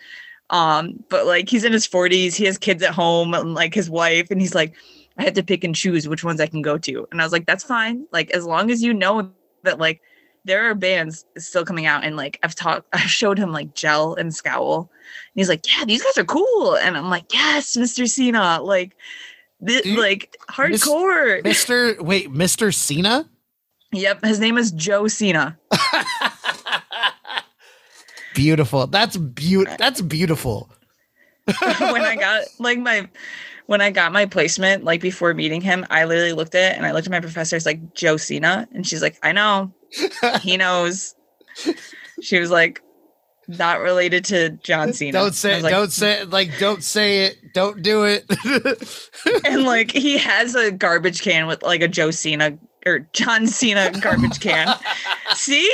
Um, 0.50 1.04
but 1.10 1.26
like 1.26 1.50
he's 1.50 1.64
in 1.64 1.74
his 1.74 1.88
40s, 1.88 2.36
he 2.36 2.46
has 2.46 2.58
kids 2.58 2.84
at 2.84 2.93
home 2.93 3.34
and 3.34 3.54
like 3.54 3.74
his 3.74 3.89
wife, 3.89 4.30
and 4.30 4.39
he's 4.39 4.56
like, 4.56 4.76
I 5.18 5.24
have 5.24 5.34
to 5.34 5.43
pick 5.43 5.64
and 5.64 5.76
choose 5.76 6.08
which 6.08 6.24
ones 6.24 6.41
I 6.41 6.48
can 6.48 6.62
go 6.62 6.78
to. 6.78 7.08
And 7.12 7.22
I 7.22 7.24
was 7.24 7.32
like, 7.32 7.46
that's 7.46 7.64
fine. 7.64 8.06
Like 8.12 8.32
as 8.32 8.46
long 8.46 8.70
as 8.70 8.84
you 8.84 8.93
know 8.93 9.32
that 9.64 9.80
like 9.80 10.02
there 10.43 10.70
are 10.70 10.76
bands 10.76 11.26
still 11.38 11.66
coming 11.66 11.86
out 11.86 12.04
and 12.04 12.16
like 12.16 12.38
I've 12.43 12.56
talked 12.56 12.88
I've 12.93 13.10
showed 13.10 13.38
him 13.38 13.52
like 13.52 13.74
Gel 13.74 14.16
and 14.16 14.34
Scowl. 14.34 14.89
And 14.91 15.39
he's 15.39 15.50
like, 15.50 15.66
Yeah, 15.66 15.86
these 15.86 16.04
guys 16.04 16.18
are 16.18 16.26
cool. 16.26 16.76
And 16.76 16.98
I'm 16.98 17.10
like, 17.10 17.34
Yes, 17.34 17.78
Mr. 17.78 18.08
Cena. 18.10 18.62
Like 18.62 18.96
this, 19.62 19.82
Dude, 19.84 19.98
like 19.98 20.36
hardcore. 20.50 21.41
Mr. 21.43 22.00
Wait, 22.02 22.32
Mr. 22.32 22.74
Cena? 22.74 23.30
Yep, 23.93 24.26
his 24.26 24.39
name 24.39 24.58
is 24.58 24.72
Joe 24.72 25.08
Cena. 25.08 25.58
beautiful. 28.36 28.88
That's 28.88 29.18
beautiful. 29.18 29.78
That's 29.80 30.02
beautiful. 30.02 30.70
when 31.62 32.02
I 32.02 32.16
got 32.20 32.44
like 32.60 32.80
my 32.80 33.08
when 33.68 33.82
I 33.82 33.92
got 33.92 34.12
my 34.12 34.26
placement, 34.26 34.84
like 34.84 35.02
before 35.02 35.34
meeting 35.34 35.62
him, 35.62 35.86
I 35.90 36.06
literally 36.06 36.34
looked 36.34 36.56
at 36.56 36.74
it 36.74 36.78
and 36.78 36.86
I 36.86 36.92
looked 36.92 37.08
at 37.08 37.12
my 37.12 37.20
professor's 37.20 37.66
like 37.66 37.94
Joe 37.94 38.18
Cena, 38.18 38.68
and 38.74 38.86
she's 38.86 39.02
like, 39.02 39.18
I 39.24 39.32
know, 39.32 39.74
he 40.42 40.58
knows. 40.58 41.16
She 42.22 42.40
was 42.40 42.52
like, 42.52 42.82
not 43.48 43.80
related 43.80 44.26
to 44.26 44.50
John 44.64 44.94
Cena. 44.94 45.14
Don't 45.14 45.34
say 45.34 45.58
it. 45.58 45.64
like, 45.64 45.72
don't 45.72 45.92
say 45.92 46.22
it. 46.22 46.30
Like, 46.30 46.58
don't 46.60 46.84
say 46.84 47.26
it. 47.26 47.38
Don't 47.54 47.82
do 47.82 48.04
it. 48.04 48.26
and 49.46 49.64
like 49.64 49.92
he 49.92 50.18
has 50.18 50.56
a 50.56 50.72
garbage 50.72 51.22
can 51.22 51.48
with 51.48 51.62
like 51.64 51.82
a 51.82 51.88
Joe 51.88 52.12
Cena 52.12 52.58
or 52.86 53.00
John 53.14 53.48
Cena 53.48 53.92
garbage 54.00 54.40
can. 54.40 54.76
See? 55.34 55.70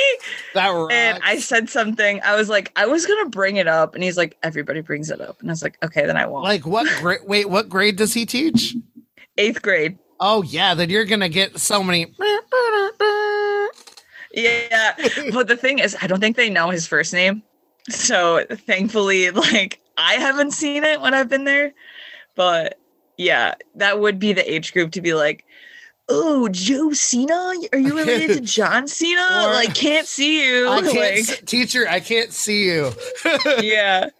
that 0.54 0.68
rocks. 0.68 0.94
And 0.94 1.20
I 1.22 1.38
said 1.38 1.68
something. 1.68 2.20
I 2.24 2.36
was 2.36 2.48
like, 2.48 2.72
I 2.76 2.86
was 2.86 3.06
gonna 3.06 3.28
bring 3.28 3.56
it 3.56 3.68
up, 3.68 3.94
and 3.94 4.02
he's 4.02 4.16
like, 4.16 4.36
everybody 4.42 4.80
brings 4.80 5.10
it 5.10 5.20
up, 5.20 5.40
and 5.40 5.50
I 5.50 5.52
was 5.52 5.62
like, 5.62 5.78
okay, 5.84 6.06
then 6.06 6.16
I 6.16 6.26
won't. 6.26 6.44
like 6.44 6.66
what 6.66 6.88
grade? 7.00 7.20
Wait, 7.24 7.48
what 7.48 7.68
grade 7.68 7.96
does 7.96 8.14
he 8.14 8.26
teach? 8.26 8.76
Eighth 9.38 9.62
grade. 9.62 9.98
Oh 10.20 10.42
yeah, 10.42 10.74
then 10.74 10.88
you're 10.90 11.04
gonna 11.04 11.28
get 11.28 11.58
so 11.58 11.82
many. 11.82 12.14
Yeah, 14.34 14.94
but 15.32 15.48
the 15.48 15.56
thing 15.56 15.78
is, 15.78 15.96
I 16.00 16.06
don't 16.06 16.20
think 16.20 16.36
they 16.36 16.48
know 16.48 16.70
his 16.70 16.86
first 16.86 17.12
name. 17.12 17.42
So 17.88 18.44
thankfully, 18.50 19.30
like 19.30 19.80
I 19.98 20.14
haven't 20.14 20.52
seen 20.52 20.84
it 20.84 21.00
when 21.00 21.14
I've 21.14 21.28
been 21.28 21.44
there. 21.44 21.72
But 22.34 22.78
yeah, 23.18 23.54
that 23.74 24.00
would 24.00 24.18
be 24.18 24.32
the 24.32 24.50
age 24.50 24.72
group 24.72 24.92
to 24.92 25.00
be 25.00 25.14
like, 25.14 25.44
oh, 26.08 26.48
Joe 26.48 26.92
Cena? 26.92 27.54
Are 27.72 27.78
you 27.78 27.96
related 27.96 28.36
to 28.36 28.40
John 28.42 28.86
Cena? 28.86 29.20
Or- 29.20 29.52
like, 29.54 29.74
can't 29.74 30.06
see 30.06 30.44
you. 30.44 30.68
I 30.68 30.80
can't, 30.92 31.28
like, 31.28 31.46
teacher. 31.46 31.86
I 31.88 32.00
can't 32.00 32.32
see 32.32 32.66
you. 32.66 32.92
yeah. 33.60 34.10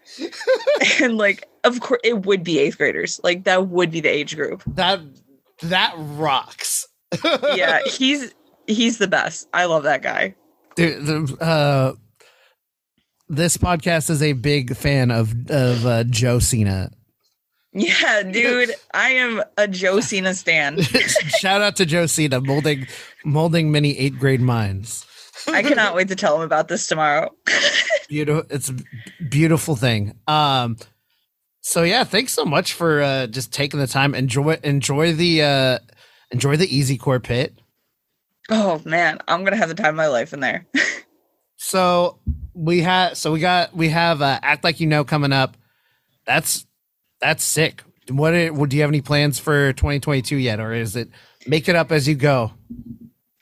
and 1.00 1.18
like, 1.18 1.48
of 1.64 1.80
course, 1.80 2.00
it 2.04 2.24
would 2.26 2.42
be 2.44 2.58
eighth 2.58 2.78
graders. 2.78 3.20
Like, 3.22 3.44
that 3.44 3.68
would 3.68 3.90
be 3.90 4.00
the 4.00 4.08
age 4.08 4.36
group. 4.36 4.62
that 4.66 5.00
that 5.62 5.94
rocks. 5.96 6.88
Yeah, 7.54 7.80
he's 7.84 8.34
he's 8.66 8.98
the 8.98 9.06
best. 9.06 9.48
I 9.52 9.66
love 9.66 9.84
that 9.84 10.02
guy. 10.02 10.34
Dude, 10.74 11.06
the, 11.06 11.36
uh, 11.40 11.92
this 13.28 13.56
podcast 13.56 14.10
is 14.10 14.22
a 14.22 14.32
big 14.32 14.74
fan 14.76 15.10
of 15.10 15.32
of 15.50 15.86
uh, 15.86 16.04
Joe 16.04 16.38
Cena. 16.38 16.90
Yeah, 17.72 18.22
dude, 18.30 18.72
I 18.92 19.10
am 19.10 19.42
a 19.56 19.66
Joe 19.66 20.00
Cena 20.00 20.34
stan. 20.34 20.80
Shout 21.40 21.60
out 21.60 21.76
to 21.76 21.86
Joe 21.86 22.06
Cena 22.06 22.40
molding 22.40 22.86
molding 23.24 23.72
many 23.72 23.96
eighth 23.98 24.18
grade 24.18 24.40
minds. 24.40 25.06
I 25.48 25.62
cannot 25.62 25.94
wait 25.94 26.08
to 26.08 26.16
tell 26.16 26.36
him 26.36 26.42
about 26.42 26.68
this 26.68 26.86
tomorrow. 26.86 27.34
Beautiful, 28.08 28.44
it's 28.50 28.68
a 28.68 28.76
beautiful 29.30 29.74
thing. 29.74 30.18
Um, 30.28 30.76
so 31.62 31.82
yeah, 31.82 32.04
thanks 32.04 32.32
so 32.32 32.44
much 32.44 32.74
for 32.74 33.00
uh, 33.00 33.26
just 33.26 33.52
taking 33.52 33.80
the 33.80 33.86
time. 33.86 34.14
Enjoy 34.14 34.58
enjoy 34.62 35.14
the 35.14 35.42
uh, 35.42 35.78
enjoy 36.30 36.56
the 36.56 36.76
easy 36.76 36.98
core 36.98 37.20
pit. 37.20 37.54
Oh 38.50 38.82
man, 38.84 39.18
I'm 39.26 39.44
gonna 39.44 39.56
have 39.56 39.70
the 39.70 39.74
time 39.74 39.90
of 39.90 39.96
my 39.96 40.08
life 40.08 40.34
in 40.34 40.40
there. 40.40 40.66
So 41.56 42.18
we 42.52 42.80
had 42.80 43.16
so 43.16 43.32
we 43.32 43.40
got 43.40 43.74
we 43.74 43.88
have 43.88 44.20
uh, 44.20 44.38
act 44.42 44.62
like 44.62 44.78
you 44.80 44.86
know 44.86 45.04
coming 45.04 45.32
up. 45.32 45.56
That's 46.26 46.66
that's 47.22 47.42
sick. 47.44 47.82
What 48.10 48.34
are- 48.34 48.50
do 48.66 48.76
you 48.76 48.82
have 48.82 48.90
any 48.90 49.00
plans 49.00 49.38
for 49.38 49.72
2022 49.72 50.36
yet, 50.36 50.60
or 50.60 50.74
is 50.74 50.96
it 50.96 51.08
make 51.46 51.68
it 51.68 51.76
up 51.76 51.90
as 51.92 52.06
you 52.06 52.14
go? 52.14 52.52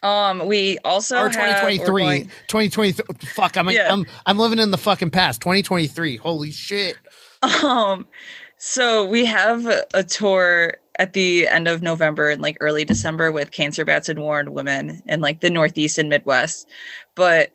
Um, 0.02 0.46
we 0.46 0.78
also 0.84 1.16
or 1.16 1.28
have, 1.28 1.32
2023 1.32 2.02
going- 2.02 2.24
2023 2.46 3.04
fuck 3.34 3.58
I'm, 3.58 3.68
Yeah. 3.68 3.92
I'm 3.92 4.06
i'm 4.24 4.38
living 4.38 4.58
in 4.58 4.70
the 4.70 4.78
fucking 4.78 5.10
past 5.10 5.42
2023 5.42 6.16
holy 6.16 6.50
shit 6.52 6.96
Um, 7.62 8.06
so 8.56 9.04
we 9.04 9.26
have 9.26 9.66
a- 9.66 10.02
tour 10.02 10.74
at 10.98 11.12
the 11.14 11.48
end 11.48 11.68
of 11.68 11.82
November 11.82 12.28
and 12.30 12.40
like 12.42 12.56
early 12.60 12.84
December 12.84 13.32
with 13.32 13.50
Cancer 13.50 13.84
Bats 13.86 14.08
and 14.10 14.20
Warned 14.20 14.50
Women 14.50 15.02
in 15.06 15.20
like 15.20 15.40
the 15.40 15.48
Northeast 15.50 15.96
and 15.98 16.08
Midwest, 16.10 16.66
but 17.14 17.50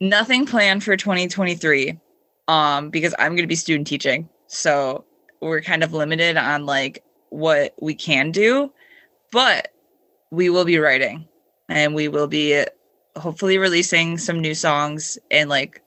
nothing 0.00 0.44
planned 0.44 0.84
for 0.84 0.96
2023. 0.96 1.98
Um, 2.48 2.90
because 2.90 3.14
I'm 3.18 3.32
going 3.32 3.42
to 3.42 3.48
be 3.48 3.54
student 3.56 3.88
teaching, 3.88 4.28
so 4.46 5.05
we're 5.40 5.60
kind 5.60 5.82
of 5.82 5.92
limited 5.92 6.36
on 6.36 6.66
like 6.66 7.04
what 7.30 7.74
we 7.80 7.94
can 7.94 8.30
do, 8.30 8.72
but 9.32 9.72
we 10.30 10.50
will 10.50 10.64
be 10.64 10.78
writing 10.78 11.26
and 11.68 11.94
we 11.94 12.08
will 12.08 12.26
be 12.26 12.64
hopefully 13.16 13.58
releasing 13.58 14.18
some 14.18 14.40
new 14.40 14.54
songs 14.54 15.18
in 15.30 15.48
like 15.48 15.82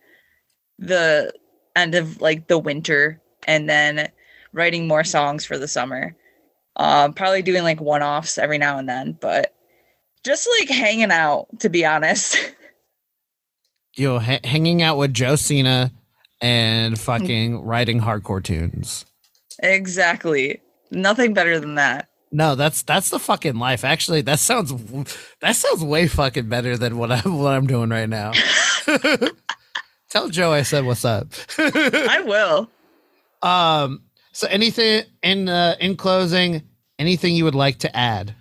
the 0.78 1.34
end 1.76 1.96
of 1.96 2.22
like 2.22 2.48
the 2.48 2.58
winter 2.58 3.22
and 3.48 3.70
then 3.70 4.10
writing 4.54 4.88
more 4.88 5.04
songs 5.04 5.46
for 5.46 5.58
the 5.58 5.68
summer. 5.68 6.16
Um, 6.76 7.14
probably 7.14 7.42
doing 7.42 7.64
like 7.64 7.82
one 7.82 8.02
offs 8.02 8.38
every 8.38 8.58
now 8.58 8.78
and 8.78 8.88
then, 8.88 9.18
but 9.20 9.54
just 10.24 10.48
like 10.60 10.70
hanging 10.70 11.12
out, 11.12 11.48
to 11.60 11.70
be 11.70 11.86
honest. 11.86 12.38
know 13.98 14.20
ha- 14.20 14.40
hanging 14.44 14.82
out 14.82 14.98
with 14.98 15.14
joe 15.14 15.36
cena 15.36 15.92
Hmm. 16.42 16.46
and 16.46 17.00
fucking 17.00 17.62
writing 17.64 18.00
hardcore 18.00 18.44
tunes 18.44 19.06
exactly. 19.60 20.62
Nothing 20.92 21.34
better 21.34 21.60
than 21.60 21.76
that. 21.76 22.10
No, 22.32 22.56
that's 22.56 22.84
that's 22.84 23.10
the 23.10 23.20
fucking 23.20 23.56
life. 23.56 23.84
Actually, 23.84 24.22
that 24.22 24.40
sounds 24.40 24.74
that 25.42 25.56
sounds 25.56 25.84
way 25.84 26.08
fucking 26.08 26.48
better 26.48 26.78
than 26.78 26.98
what 26.98 27.12
I'm 27.12 27.40
what 27.40 27.54
I'm 27.54 27.68
doing 27.68 27.90
right 27.90 28.10
now. 28.10 28.34
Tell 30.10 30.30
Joe 30.30 30.52
I 30.52 30.62
said 30.62 30.86
what's 30.86 31.06
up. 31.06 31.28
I 31.58 32.22
will. 32.26 32.70
Um. 33.42 34.04
So 34.32 34.48
anything 34.48 35.04
in 35.24 35.50
uh, 35.50 35.76
in 35.80 35.98
closing, 35.98 36.62
anything 37.00 37.36
you 37.36 37.46
would 37.46 37.56
like 37.56 37.80
to 37.80 37.96
add? 37.96 38.36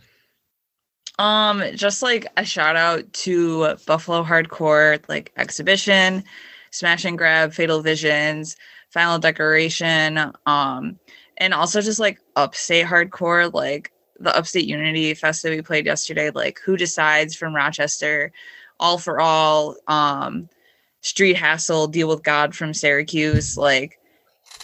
Um, 1.19 1.64
just 1.75 2.03
like 2.03 2.27
a 2.37 2.45
shout 2.45 2.77
out 2.77 3.12
to 3.12 3.75
Buffalo 3.87 4.23
Hardcore, 4.23 5.03
like 5.09 5.33
exhibition, 5.37 6.23
Smash 6.71 7.05
and 7.05 7.19
Grab, 7.19 7.53
Fatal 7.53 7.83
Visions, 7.83 8.57
Final 8.91 9.18
Declaration, 9.18 10.32
um, 10.47 10.99
and 11.36 11.55
also 11.55 11.80
just 11.80 11.99
like 11.99 12.18
upstate 12.36 12.86
hardcore, 12.86 13.53
like 13.53 13.93
the 14.18 14.36
Upstate 14.36 14.66
Unity 14.66 15.14
Fest 15.14 15.43
that 15.43 15.51
we 15.51 15.62
played 15.62 15.86
yesterday, 15.86 16.30
like 16.30 16.59
Who 16.64 16.76
Decides 16.76 17.36
from 17.36 17.55
Rochester, 17.55 18.32
All 18.80 18.99
for 18.99 19.20
All, 19.20 19.76
um, 19.86 20.49
Street 21.01 21.36
Hassle, 21.36 21.86
Deal 21.86 22.09
with 22.09 22.22
God 22.22 22.55
from 22.55 22.74
Syracuse, 22.74 23.57
like 23.57 23.99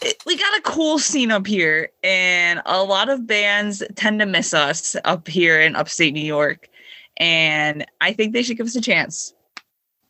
it, 0.02 0.16
we 0.26 0.36
got 0.36 0.58
a 0.58 0.62
cool 0.62 0.98
scene 0.98 1.30
up 1.30 1.46
here, 1.46 1.90
and 2.02 2.60
a 2.66 2.82
lot 2.82 3.08
of 3.08 3.26
bands 3.26 3.82
tend 3.94 4.20
to 4.20 4.26
miss 4.26 4.52
us 4.52 4.96
up 5.04 5.28
here 5.28 5.60
in 5.60 5.76
upstate 5.76 6.14
New 6.14 6.20
York, 6.20 6.68
and 7.16 7.86
I 8.00 8.12
think 8.12 8.32
they 8.32 8.42
should 8.42 8.56
give 8.56 8.66
us 8.66 8.76
a 8.76 8.80
chance. 8.80 9.34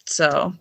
So, 0.07 0.55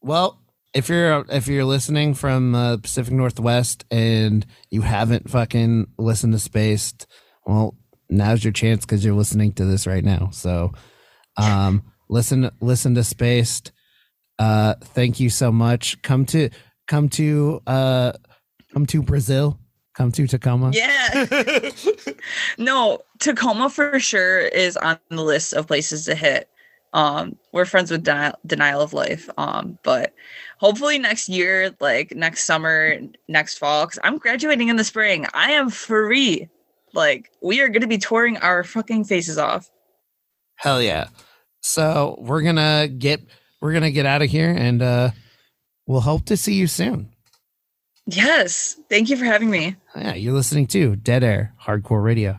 well, 0.00 0.40
if 0.78 0.88
you're 0.88 1.24
if 1.28 1.48
you're 1.48 1.64
listening 1.64 2.14
from 2.14 2.54
uh, 2.54 2.76
Pacific 2.76 3.12
Northwest 3.12 3.84
and 3.90 4.46
you 4.70 4.82
haven't 4.82 5.28
fucking 5.28 5.88
listened 5.98 6.32
to 6.34 6.38
Spaced, 6.38 7.08
well, 7.44 7.76
now's 8.08 8.44
your 8.44 8.52
chance 8.52 8.86
because 8.86 9.04
you're 9.04 9.16
listening 9.16 9.52
to 9.54 9.64
this 9.64 9.88
right 9.88 10.04
now. 10.04 10.30
So, 10.32 10.72
um, 11.36 11.82
listen 12.08 12.48
listen 12.60 12.94
to 12.94 13.02
Spaced. 13.02 13.72
Uh, 14.38 14.74
thank 14.80 15.18
you 15.18 15.30
so 15.30 15.50
much. 15.50 16.00
Come 16.02 16.24
to 16.26 16.48
come 16.86 17.08
to 17.10 17.60
uh 17.66 18.12
come 18.72 18.86
to 18.86 19.02
Brazil. 19.02 19.58
Come 19.94 20.12
to 20.12 20.28
Tacoma. 20.28 20.70
Yeah. 20.72 21.70
no, 22.58 23.00
Tacoma 23.18 23.68
for 23.68 23.98
sure 23.98 24.42
is 24.42 24.76
on 24.76 25.00
the 25.10 25.24
list 25.24 25.54
of 25.54 25.66
places 25.66 26.04
to 26.04 26.14
hit. 26.14 26.48
Um, 26.92 27.36
we're 27.52 27.64
friends 27.64 27.90
with 27.90 28.04
Denial, 28.04 28.38
Denial 28.46 28.80
of 28.80 28.92
Life. 28.92 29.28
Um, 29.36 29.78
but 29.82 30.14
hopefully 30.58 30.98
next 30.98 31.28
year, 31.28 31.74
like 31.80 32.14
next 32.14 32.44
summer, 32.44 32.98
next 33.28 33.58
fall, 33.58 33.86
because 33.86 33.98
I'm 34.04 34.18
graduating 34.18 34.68
in 34.68 34.76
the 34.76 34.84
spring. 34.84 35.26
I 35.34 35.52
am 35.52 35.70
free. 35.70 36.48
Like 36.94 37.30
we 37.42 37.60
are 37.60 37.68
gonna 37.68 37.86
be 37.86 37.98
touring 37.98 38.36
our 38.38 38.64
fucking 38.64 39.04
faces 39.04 39.38
off. 39.38 39.70
Hell 40.56 40.82
yeah. 40.82 41.08
So 41.62 42.16
we're 42.20 42.42
gonna 42.42 42.88
get 42.88 43.20
we're 43.60 43.72
gonna 43.72 43.90
get 43.90 44.06
out 44.06 44.22
of 44.22 44.30
here 44.30 44.50
and 44.50 44.82
uh 44.82 45.10
we'll 45.86 46.00
hope 46.00 46.26
to 46.26 46.36
see 46.36 46.54
you 46.54 46.66
soon. 46.66 47.10
Yes. 48.06 48.80
Thank 48.88 49.10
you 49.10 49.16
for 49.16 49.26
having 49.26 49.50
me. 49.50 49.76
Yeah, 49.94 50.14
you're 50.14 50.32
listening 50.32 50.66
to 50.68 50.96
Dead 50.96 51.22
Air 51.22 51.54
Hardcore 51.62 52.02
Radio. 52.02 52.38